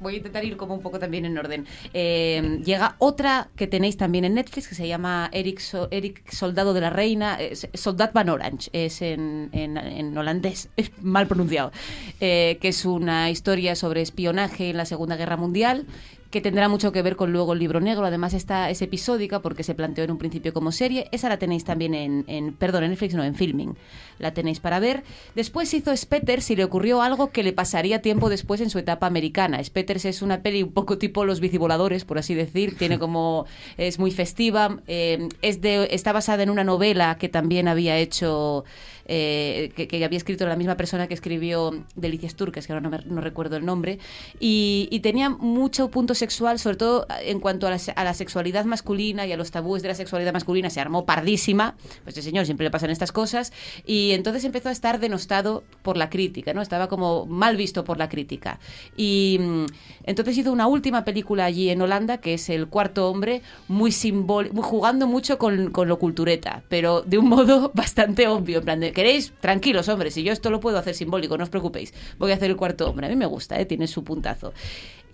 [0.00, 1.66] voy, a intentar ir como un poco también en orden.
[1.94, 5.60] Eh, llega otra que tenéis también en Netflix que se llama Eric,
[5.90, 10.90] Eric Soldado de la Reina, eh, Soldat van Orange, es en, en- en holandés, es
[11.00, 11.72] mal pronunciado,
[12.20, 15.86] eh, que es una historia sobre espionaje en la Segunda Guerra Mundial
[16.32, 18.06] que tendrá mucho que ver con luego el libro negro.
[18.06, 21.06] Además, esta es episódica porque se planteó en un principio como serie.
[21.12, 23.76] Esa la tenéis también en, en perdón, en Netflix, no, en Filming.
[24.18, 25.04] La tenéis para ver.
[25.34, 29.06] Después hizo Spetters y le ocurrió algo que le pasaría tiempo después en su etapa
[29.06, 29.62] americana.
[29.62, 32.78] Spetters es una peli un poco tipo Los bicivoladores, por así decir.
[32.78, 33.44] Tiene como
[33.76, 34.80] es muy festiva.
[34.86, 38.64] eh, es de está basada en una novela que también había hecho
[39.06, 43.20] eh, que, había escrito la misma persona que escribió Delicias Turcas, que ahora no, no
[43.20, 43.98] recuerdo el nombre,
[44.38, 49.36] y, tenía mucho punto sexual, sobre todo en cuanto a la, sexualidad masculina y a
[49.36, 51.74] los tabúes de la sexualidad masculina, se armó pardísima.
[52.04, 53.52] Pues el señor siempre le pasan estas cosas.
[53.84, 56.62] Y entonces empezó a estar denostado por la crítica, ¿no?
[56.62, 58.60] Estaba como mal visto por la crítica.
[58.96, 59.66] Y mm,
[60.04, 64.62] entonces hizo una última película allí en Holanda, que es El Cuarto Hombre, muy simbólico,
[64.62, 68.58] jugando mucho con, con lo cultureta, pero de un modo bastante obvio.
[68.58, 69.32] En plan, de, ¿queréis?
[69.40, 71.92] Tranquilos, hombres, si yo esto lo puedo hacer simbólico, no os preocupéis.
[72.18, 73.06] Voy a hacer El Cuarto Hombre.
[73.06, 73.66] A mí me gusta, ¿eh?
[73.66, 74.52] tiene su puntazo.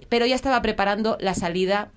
[0.09, 1.91] Pero ya estaba preparando la salida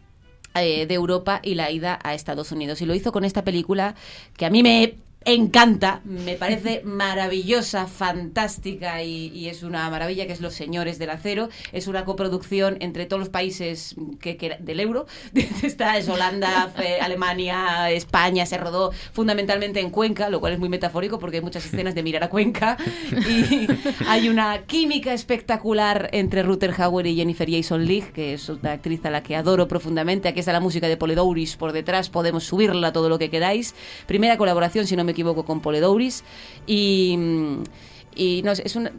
[0.53, 2.81] eh, de Europa y la ida a Estados Unidos.
[2.81, 3.95] Y lo hizo con esta película
[4.35, 4.95] que a mí me
[5.25, 11.09] encanta, me parece maravillosa, fantástica y, y es una maravilla que es Los Señores del
[11.11, 11.49] Acero.
[11.71, 15.05] Es una coproducción entre todos los países que, que- del euro.
[15.63, 20.69] Está es Holanda, fe- Alemania, España, se rodó fundamentalmente en Cuenca, lo cual es muy
[20.69, 22.77] metafórico porque hay muchas escenas de mirar a Cuenca
[23.11, 23.67] y
[24.07, 29.05] hay una química espectacular entre Ruther Hauer y Jennifer Jason Leigh, que es una actriz
[29.05, 30.27] a la que adoro profundamente.
[30.27, 33.75] Aquí está la música de Poledouris por detrás, podemos subirla todo lo que queráis.
[34.07, 36.23] Primera colaboración, si no me equivoco, con Poledouris.
[36.67, 37.17] Y,
[38.15, 38.89] y no es un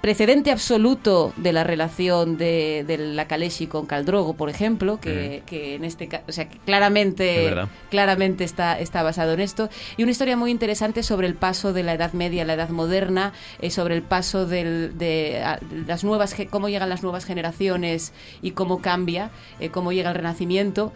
[0.00, 5.76] precedente absoluto de la relación de, de la Kaleshi con Caldrogo, por ejemplo, que, que
[5.76, 7.46] en este o sea, que claramente,
[7.88, 9.70] claramente está, está basado en esto.
[9.96, 12.68] Y una historia muy interesante sobre el paso de la Edad Media a la Edad
[12.68, 13.32] Moderna,
[13.62, 18.12] eh, sobre el paso del- de a- las nuevas, cómo llegan las nuevas generaciones
[18.42, 20.92] y cómo cambia, eh, cómo llega el Renacimiento.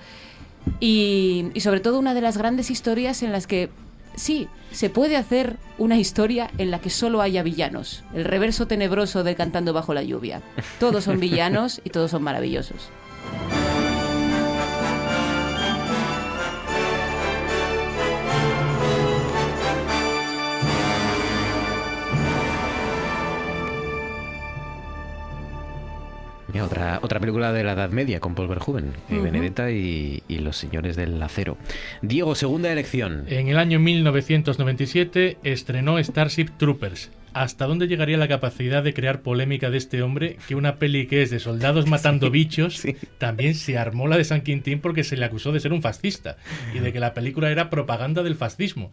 [0.80, 3.70] Y, y sobre todo una de las grandes historias en las que
[4.18, 8.04] sí, se puede hacer una historia en la que solo haya villanos.
[8.14, 10.42] El reverso tenebroso de Cantando bajo la lluvia.
[10.80, 12.90] Todos son villanos y todos son maravillosos.
[26.52, 29.18] Mira, otra, otra película de la Edad Media con Paul Verhoeven, eh.
[29.18, 31.58] Benedetta y, y Los Señores del Acero.
[32.00, 33.24] Diego, segunda elección.
[33.28, 37.10] En el año 1997 estrenó Starship Troopers.
[37.34, 41.22] ¿Hasta dónde llegaría la capacidad de crear polémica de este hombre que una peli que
[41.22, 42.82] es de soldados matando bichos
[43.18, 46.38] también se armó la de San Quintín porque se le acusó de ser un fascista
[46.74, 48.90] y de que la película era propaganda del fascismo?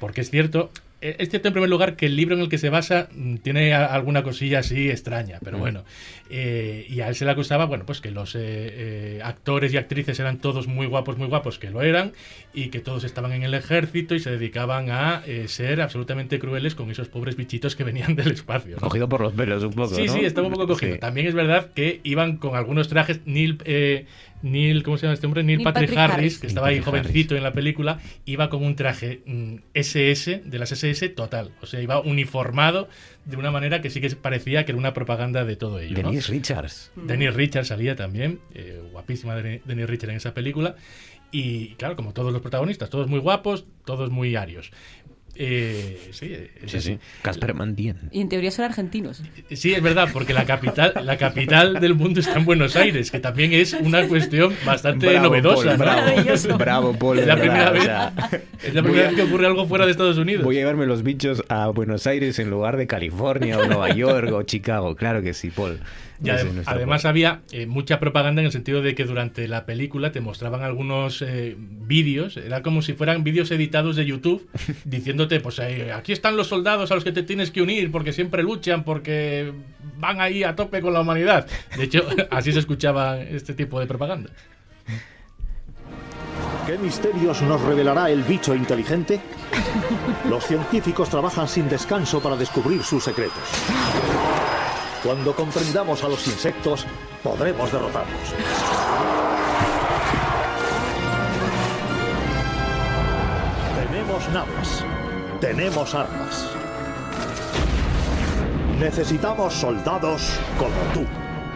[0.00, 0.70] Porque es cierto,
[1.18, 3.74] es cierto en primer lugar que el libro en el que se basa mm, tiene
[3.74, 5.60] alguna cosilla así extraña, pero Mm.
[5.60, 5.84] bueno.
[6.28, 9.76] Eh, y a él se le acusaba, bueno, pues que los eh, eh, actores y
[9.76, 12.12] actrices eran todos muy guapos, muy guapos, que lo eran,
[12.52, 16.74] y que todos estaban en el ejército y se dedicaban a eh, ser absolutamente crueles
[16.74, 18.76] con esos pobres bichitos que venían del espacio.
[18.76, 18.80] ¿no?
[18.82, 20.12] Cogido por los pelos un poco, Sí, ¿no?
[20.14, 20.94] sí, estaba un poco cogido.
[20.94, 20.98] Sí.
[21.00, 23.20] También es verdad que iban con algunos trajes.
[23.24, 24.06] Neil, eh,
[24.42, 25.42] Neil ¿cómo se llama este hombre?
[25.42, 26.38] Neil, Neil Patrick, Patrick Harris, Harris.
[26.38, 30.42] que Neil estaba ahí Patrick jovencito en la película, iba con un traje mm, SS,
[30.44, 31.52] de las SS total.
[31.60, 32.88] O sea, iba uniformado
[33.24, 36.02] de una manera que sí que parecía que era una propaganda de todo ello.
[36.02, 36.10] ¿no?
[36.10, 36.92] Denise Richards.
[36.96, 40.76] Denise Richards salía también, eh, guapísima Denise Richards en esa película.
[41.32, 44.70] Y claro, como todos los protagonistas, todos muy guapos, todos muy arios.
[45.38, 46.32] Eh, sí,
[46.62, 46.98] es Sí, sí.
[47.22, 47.96] Casper Van Dien.
[48.10, 49.22] Y en teoría son argentinos.
[49.52, 53.20] Sí, es verdad, porque la capital, la capital del mundo está en Buenos Aires, que
[53.20, 55.76] también es una cuestión bastante Bravo, novedosa.
[55.76, 56.58] Paul, bravo.
[56.58, 58.12] Bravo, Paul, Es la primera vez, o sea,
[58.64, 60.44] es la primera a- vez que ocurre algo fuera de Estados Unidos.
[60.44, 64.30] Voy a llevarme los bichos a Buenos Aires en lugar de California o Nueva York
[64.32, 64.96] o Chicago.
[64.96, 65.78] Claro que sí, Paul.
[66.22, 70.12] Y adem- además había eh, mucha propaganda en el sentido de que durante la película
[70.12, 74.48] te mostraban algunos eh, vídeos, era como si fueran vídeos editados de YouTube,
[74.84, 78.12] diciéndote, pues eh, aquí están los soldados a los que te tienes que unir porque
[78.12, 79.52] siempre luchan, porque
[79.98, 81.46] van ahí a tope con la humanidad.
[81.76, 84.30] De hecho, así se escuchaba este tipo de propaganda.
[86.66, 89.20] ¿Qué misterios nos revelará el bicho inteligente?
[90.28, 93.38] Los científicos trabajan sin descanso para descubrir sus secretos.
[95.06, 96.84] Cuando comprendamos a los insectos,
[97.22, 98.34] podremos derrotarlos.
[103.88, 104.84] Tenemos naves.
[105.40, 106.48] Tenemos armas.
[108.80, 110.28] Necesitamos soldados
[110.58, 111.06] como tú.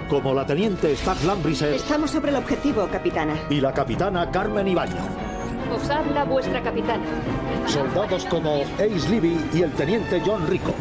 [0.09, 3.35] Como la teniente Stack Lambrisser Estamos sobre el objetivo, capitana.
[3.49, 4.95] y la capitana Carmen Ibañez.
[5.75, 7.05] Os habla vuestra capitana.
[7.67, 10.73] Soldados como Ace Libby y el teniente John Rico.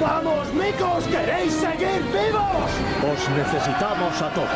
[0.00, 1.04] ¡Vamos, micos!
[1.04, 2.70] ¿Queréis seguir vivos?
[3.12, 4.48] Os necesitamos a todos.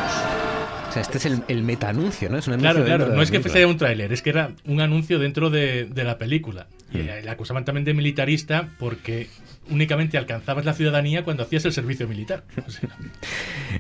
[0.89, 2.37] O sea, este es el, el meta-anuncio, ¿no?
[2.39, 3.55] Es un anuncio Claro, claro, no es que película.
[3.55, 6.67] sea un tráiler, es que era un anuncio dentro de, de la película.
[6.93, 9.29] Y eh, le acusaban también de militarista porque
[9.71, 12.45] únicamente alcanzabas la ciudadanía cuando hacías el servicio militar.
[12.67, 12.91] O sea,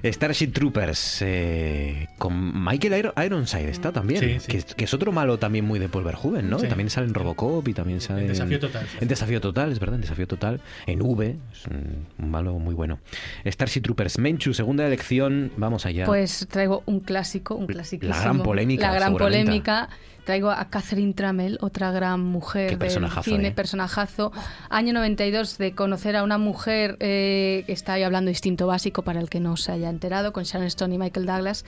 [0.04, 4.46] Starship Troopers eh, con Michael Iron- Ironside está también, Sí, sí.
[4.50, 6.58] Que, es, que es otro malo también muy de Paul Verhoeven, ¿no?
[6.58, 6.66] Sí.
[6.68, 8.86] También sale en Robocop y también sale Desafío Total.
[9.00, 10.60] En Desafío Total, es verdad, en Desafío Total.
[10.86, 12.98] En V, es un, un malo muy bueno.
[13.44, 16.06] Starship Troopers, Menchu, segunda elección, vamos allá.
[16.06, 18.06] Pues traigo un clásico, un clásico.
[18.06, 19.88] La gran polémica, La gran polémica.
[20.24, 23.52] Traigo a Catherine Trammell, otra gran mujer del cine, ¿eh?
[23.52, 24.32] personajazo.
[24.68, 29.20] Año 92 de conocer a una mujer eh, que está ahí hablando instinto básico para
[29.20, 31.64] el que no se haya enterado, con Sharon Stone y Michael Douglas.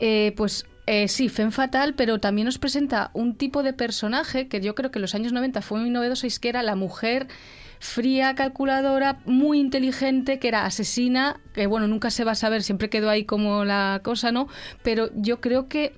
[0.00, 4.60] Eh, pues eh, sí, Femme Fatal, pero también nos presenta un tipo de personaje que
[4.60, 6.76] yo creo que en los años 90 fue muy novedoso y es que era la
[6.76, 7.28] mujer
[7.78, 12.88] fría, calculadora, muy inteligente, que era asesina, que bueno, nunca se va a saber, siempre
[12.88, 14.48] quedó ahí como la cosa, ¿no?
[14.82, 15.92] Pero yo creo que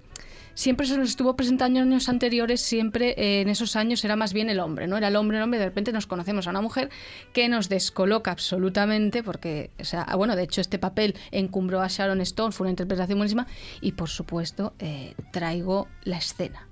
[0.59, 4.33] siempre se nos estuvo presentando en años anteriores, siempre eh, en esos años era más
[4.33, 4.97] bien el hombre, ¿no?
[4.97, 6.91] Era el hombre, el hombre, de repente nos conocemos a una mujer
[7.33, 11.87] que nos descoloca absolutamente, porque, o sea, ah, bueno, de hecho este papel encumbró a
[11.87, 13.47] Sharon Stone, fue una interpretación buenísima,
[13.81, 16.67] y por supuesto eh, traigo la escena.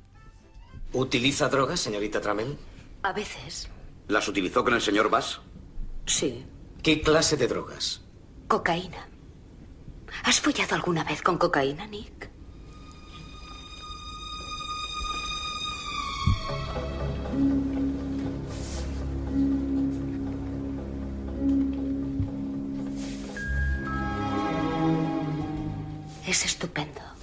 [0.92, 2.56] ¿Utiliza drogas, señorita Trammell?
[3.04, 3.68] A veces,
[4.08, 5.40] ¿Las utilizó con el señor Bass?
[6.06, 6.44] sí.
[6.82, 8.02] ¿Qué clase de drogas?
[8.46, 9.08] Cocaína.
[10.22, 12.35] ¿Has follado alguna vez con cocaína, Nick?
[26.26, 27.15] Es estupendo.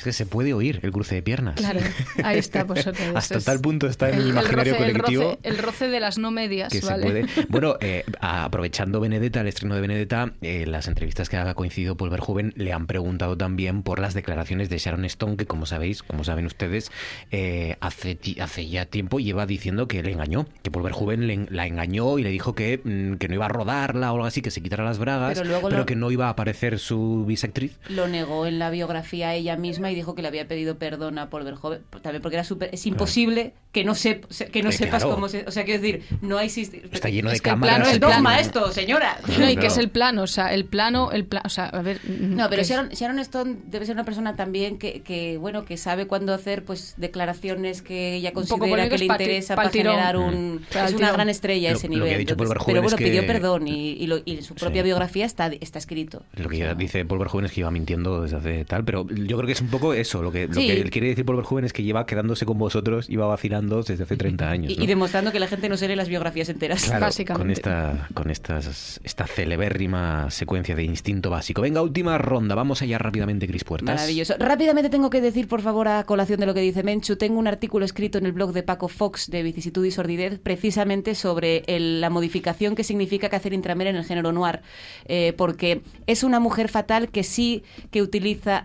[0.00, 1.56] Es que se puede oír el cruce de piernas.
[1.56, 1.80] Claro,
[2.24, 3.16] ahí está, pues otra vez.
[3.16, 5.22] Hasta Es tal punto está en el, el imaginario roce, el colectivo.
[5.24, 7.02] roce- El roce, de las no medias, que se ¿vale?
[7.04, 7.26] puede.
[7.50, 12.08] Bueno, eh, aprovechando Benedetta, el estreno de Benedetta, eh, las entrevistas que ha coincidido Paul
[12.10, 16.24] Verhoeven le han preguntado también por las declaraciones de Sharon Stone, que como sabéis, como
[16.24, 16.90] saben ustedes,
[17.30, 21.46] eh, hace, ti- hace ya tiempo lleva diciendo que le engañó, que Paul Verhoeven le
[21.50, 24.40] la engañó y le dijo que, mm, que no iba a rodarla o algo así,
[24.40, 27.24] que se quitara las bragas, Pero pero, luego lo- que no iba a aparecer su
[27.26, 27.76] bisectriz.
[27.88, 31.30] Lo negó en la biografía ella misma y dijo que le había pedido perdón a
[31.30, 35.02] Paul Verhoeven, también porque era súper es imposible que no sep- que no Eh, sepas
[35.02, 35.14] claro.
[35.14, 37.54] cómo se, o sea, quiero decir, no hay existe- Está lleno de es que el
[37.54, 38.40] cámaras, plano es el dogma plano.
[38.40, 39.18] esto, señora.
[39.38, 41.82] No, y que es el plano, o sea, el plano, el plano, o sea, a
[41.82, 42.00] ver...
[42.08, 46.06] No, pero Sharon, Sharon Stone debe ser una persona también que, que, bueno que sabe
[46.06, 50.60] cuándo hacer pues declaraciones que ella considera que le interesa para generar un Mm.
[50.86, 52.14] Es una gran estrella Lo- ese lo que nivel.
[52.14, 54.36] ha dicho Paul Entonces, Verhoeven pero bueno, es que- pidió perdón y, y lo- y
[54.36, 54.86] en su propia Sí.
[54.86, 56.22] biografía está, está escrito.
[56.34, 59.36] Lo que ya dice Paul Verhoeven es que iba mintiendo desde hace tal, pero yo
[59.36, 60.22] creo que es un poco eso.
[60.22, 60.66] Lo que, lo Sí.
[60.68, 64.16] que quiere decir Paul Verhoeven es que lleva quedándose con vosotros, iba vacilando desde hace
[64.16, 64.72] 30 años.
[64.72, 64.84] Y, ¿no?
[64.84, 66.84] y demostrando que la gente no se lee las biografías enteras.
[66.84, 71.62] Claro, con esta, con estas, esta celebérrima secuencia de instinto básico.
[71.62, 72.54] Venga, última ronda.
[72.54, 73.94] Vamos allá rápidamente, Cris Puertas.
[73.94, 74.34] Maravilloso.
[74.38, 77.46] Rápidamente tengo que decir, por favor, a colación de lo que dice Menchu, tengo un
[77.46, 82.00] artículo escrito en el blog de Paco Fox de Vicisitud y Sordidez precisamente sobre el-
[82.00, 84.60] la modificación que significa Catherine Tramer en el género noir,
[85.06, 88.64] eh, porque es una mujer fatal que sí que utiliza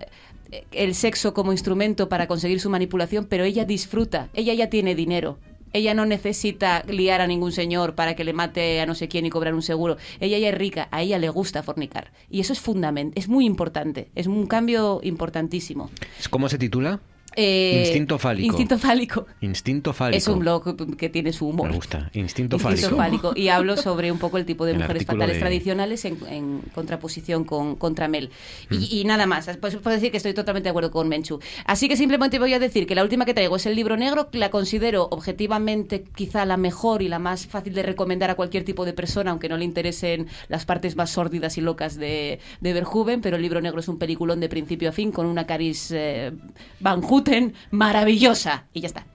[0.72, 5.38] el sexo como instrumento para conseguir su manipulación, pero ella disfruta, ella ya tiene dinero.
[5.74, 9.26] Ella no necesita liar a ningún señor para que le mate a no sé quién
[9.26, 9.98] y cobrar un seguro.
[10.22, 12.14] Ella ya es rica, a ella le gusta fornicar.
[12.30, 15.90] Y eso es fundamental, es muy importante, es un cambio importantísimo.
[16.30, 17.02] ¿Cómo se titula?
[17.36, 18.48] Eh, Instinto fálico.
[18.48, 19.26] Instinto fálico.
[19.42, 20.18] Instinto fálico.
[20.18, 21.70] Es un blog que tiene su humor.
[21.70, 22.10] Me gusta.
[22.14, 23.34] Instinto, Instinto fálico.
[23.36, 26.62] Y hablo sobre un poco el tipo de El mujeres fatales de- tradicionales en, en
[26.74, 28.30] contraposición con contra Mel.
[28.70, 28.76] Mm.
[28.80, 29.50] Y, y nada más.
[29.60, 31.40] Pues puedo decir que estoy totalmente de acuerdo con Menchu.
[31.66, 34.30] Así que simplemente voy a decir que la última que traigo es el libro negro,
[34.30, 38.64] que la considero objetivamente quizá la mejor y la más fácil de recomendar a cualquier
[38.64, 42.74] tipo de persona, aunque no le interesen las partes más sórdidas y locas de, de
[42.74, 45.92] Verhoeven, pero el libro negro es un peliculón de principio a fin con una Caris
[45.92, 46.32] eh,
[46.80, 47.25] Van Houten
[47.72, 48.66] maravillosa.
[48.74, 49.06] Y ya está.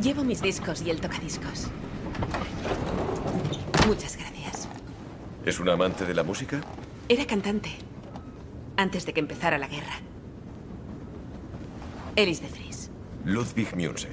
[0.00, 1.68] Llevo mis discos y el tocadiscos.
[3.86, 4.68] Muchas gracias.
[5.44, 6.60] ¿Es un amante de la música?
[7.08, 7.70] Era cantante.
[8.76, 9.94] Antes de que empezara la guerra.
[12.16, 12.90] Elis de Vries.
[13.24, 14.08] Ludwig Münze.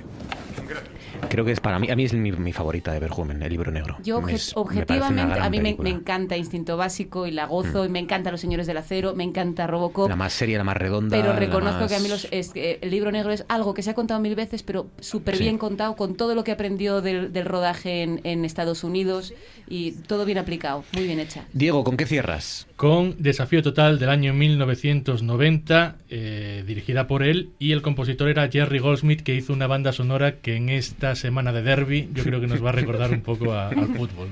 [1.30, 3.72] Creo que es para mí, a mí es mi, mi favorita de Verhoeven, el libro
[3.72, 3.98] negro.
[4.04, 5.74] Yo obje- es- objetivamente, a mí me.
[5.76, 5.88] Mm.
[5.88, 9.68] encanta Instinto Básico y la gozo y me encanta Los Señores del Acero, me encanta
[9.68, 10.10] Robocop.
[10.10, 11.16] La más seria, la más redonda.
[11.18, 13.90] Pero reconozco más- que a mí los- es el libro negro es algo que se
[13.90, 15.44] ha contado mil veces, pero súper Sí.
[15.44, 19.34] bien contado, con todo lo que aprendió del, del rodaje en, en Estados Unidos
[19.68, 21.46] y todo bien aplicado, muy bien hecha.
[21.54, 22.67] Diego, ¿con qué cierras?
[22.78, 28.78] Con Desafío Total del año 1990, eh, dirigida por él, y el compositor era Jerry
[28.78, 32.46] Goldsmith, que hizo una banda sonora que en esta semana de derby yo creo que
[32.46, 34.30] nos va a recordar un poco al fútbol.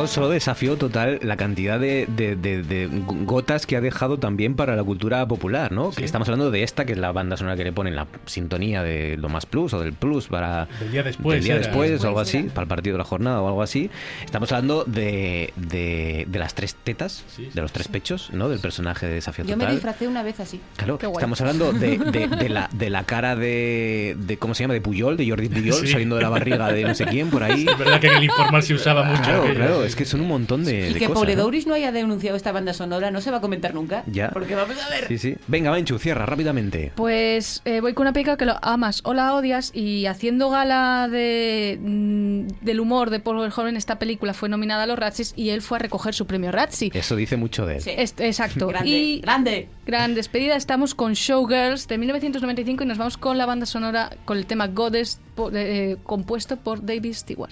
[0.00, 2.88] Fijaos, solo desafío total la cantidad de, de- de- de
[3.24, 5.90] gotas que ha dejado también para la cultura popular, ¿no?
[5.90, 8.82] Que estamos hablando de esta, que es la banda sonora que le ponen la sintonía
[8.82, 10.66] de lo más plus o del plus para...
[10.80, 11.66] Del día después Del día era.
[11.66, 12.48] después, o algo así, era.
[12.54, 13.90] para el partido de la jornada o algo así.
[14.24, 18.48] Estamos hablando de, de, de las tres tetas, de los tres pechos, ¿no?
[18.48, 19.74] Del personaje de desafío Yo me total.
[19.74, 20.60] disfracé una vez así.
[20.76, 21.16] Claro, Qué guay.
[21.18, 24.74] estamos hablando de, de- de la, de la cara de, de, ¿cómo se llama?
[24.74, 25.88] De Puyol, de Jordi Puyol, Sí.
[25.88, 27.66] saliendo de la barriga de no sé quién por ahí.
[27.68, 29.84] Es verdad que en el informal se usaba mucho Claro, aquello, claro.
[29.90, 31.08] Es que son un montón de, Y de que cosas.
[31.08, 31.14] ¿no?
[31.20, 31.74] Poledouris ¿no?
[31.74, 34.02] haya denunciado esta banda sonora no se va a comentar nunca.
[34.06, 34.30] Ya.
[34.30, 35.06] Porque vamos a ver.
[35.08, 35.36] Sí, sí.
[35.46, 36.92] Venga, Menchu, cierra rápidamente.
[36.96, 41.08] Pues eh, voy con una película que lo amas o la odias y haciendo gala
[41.10, 45.50] de, mm, del humor de Paul Verhoeven, esta película fue nominada a los Razzies y
[45.50, 46.90] él fue a recoger su premio Razzie.
[46.94, 47.82] Eso dice mucho de él.
[47.86, 48.68] Est- exacto.
[48.68, 49.68] Grande, y grande.
[49.86, 50.56] Gran despedida.
[50.56, 54.68] Estamos con Showgirls de 1995 y nos vamos con la banda sonora con el tema
[54.68, 57.50] Goddess po- eh, compuesto por David Stewart.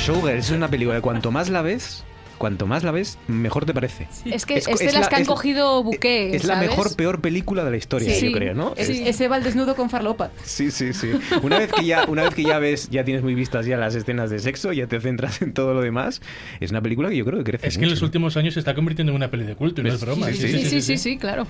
[0.00, 2.04] Showgirls es una película que cuanto más la ves,
[2.40, 4.08] cuanto más la ves, mejor te parece.
[4.24, 6.34] Es que es, Es- de es las la- que han es- cogido buque.
[6.34, 6.70] Es la ¿sabes?
[6.70, 8.30] mejor, peor película de la historia, Sí.
[8.30, 8.72] yo creo, ¿no?
[8.78, 10.30] Es- Es- Ese va al desnudo con farlopa.
[10.42, 11.10] Sí, sí, sí.
[11.42, 13.94] Una vez que ya, una vez que ya ves, ya tienes muy vistas ya las
[13.94, 16.22] escenas de sexo, ya te centras en todo lo demás.
[16.60, 18.60] Es una película que yo creo que crece Es que en los últimos años se
[18.60, 20.28] está convirtiendo en una peli de culto y no es broma.
[20.28, 21.46] Sí, Sí, sí, sí, sí, claro.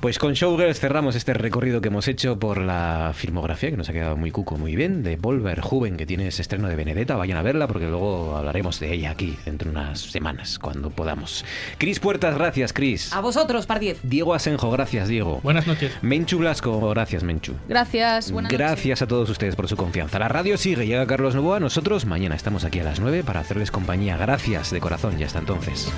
[0.00, 3.92] Pues con Showgirls cerramos este recorrido que hemos hecho por la filmografía, que nos ha
[3.92, 7.14] quedado muy cuco, muy bien, de Paul Verhoeven, que tiene ese estreno de Benedetta.
[7.14, 11.44] Vayan a verla porque luego hablaremos de ella aquí dentro de unas semanas, cuando podamos.
[11.78, 13.12] Cris Puertas, gracias, Cris.
[13.12, 14.00] A vosotros, par 10.
[14.02, 15.40] Diego Asenjo, gracias, Diego.
[15.42, 15.92] Buenas noches.
[16.02, 17.54] Menchu Blasco, gracias, Menchu.
[17.68, 18.30] Gracias.
[18.30, 18.66] Buenas noches.
[18.66, 20.18] Gracias a todos ustedes por su confianza.
[20.18, 21.60] La radio sigue, llega Carlos Novoa.
[21.60, 24.16] Nosotros mañana estamos aquí a las 9 para hacerles compañía.
[24.16, 25.92] Gracias de corazón y hasta entonces.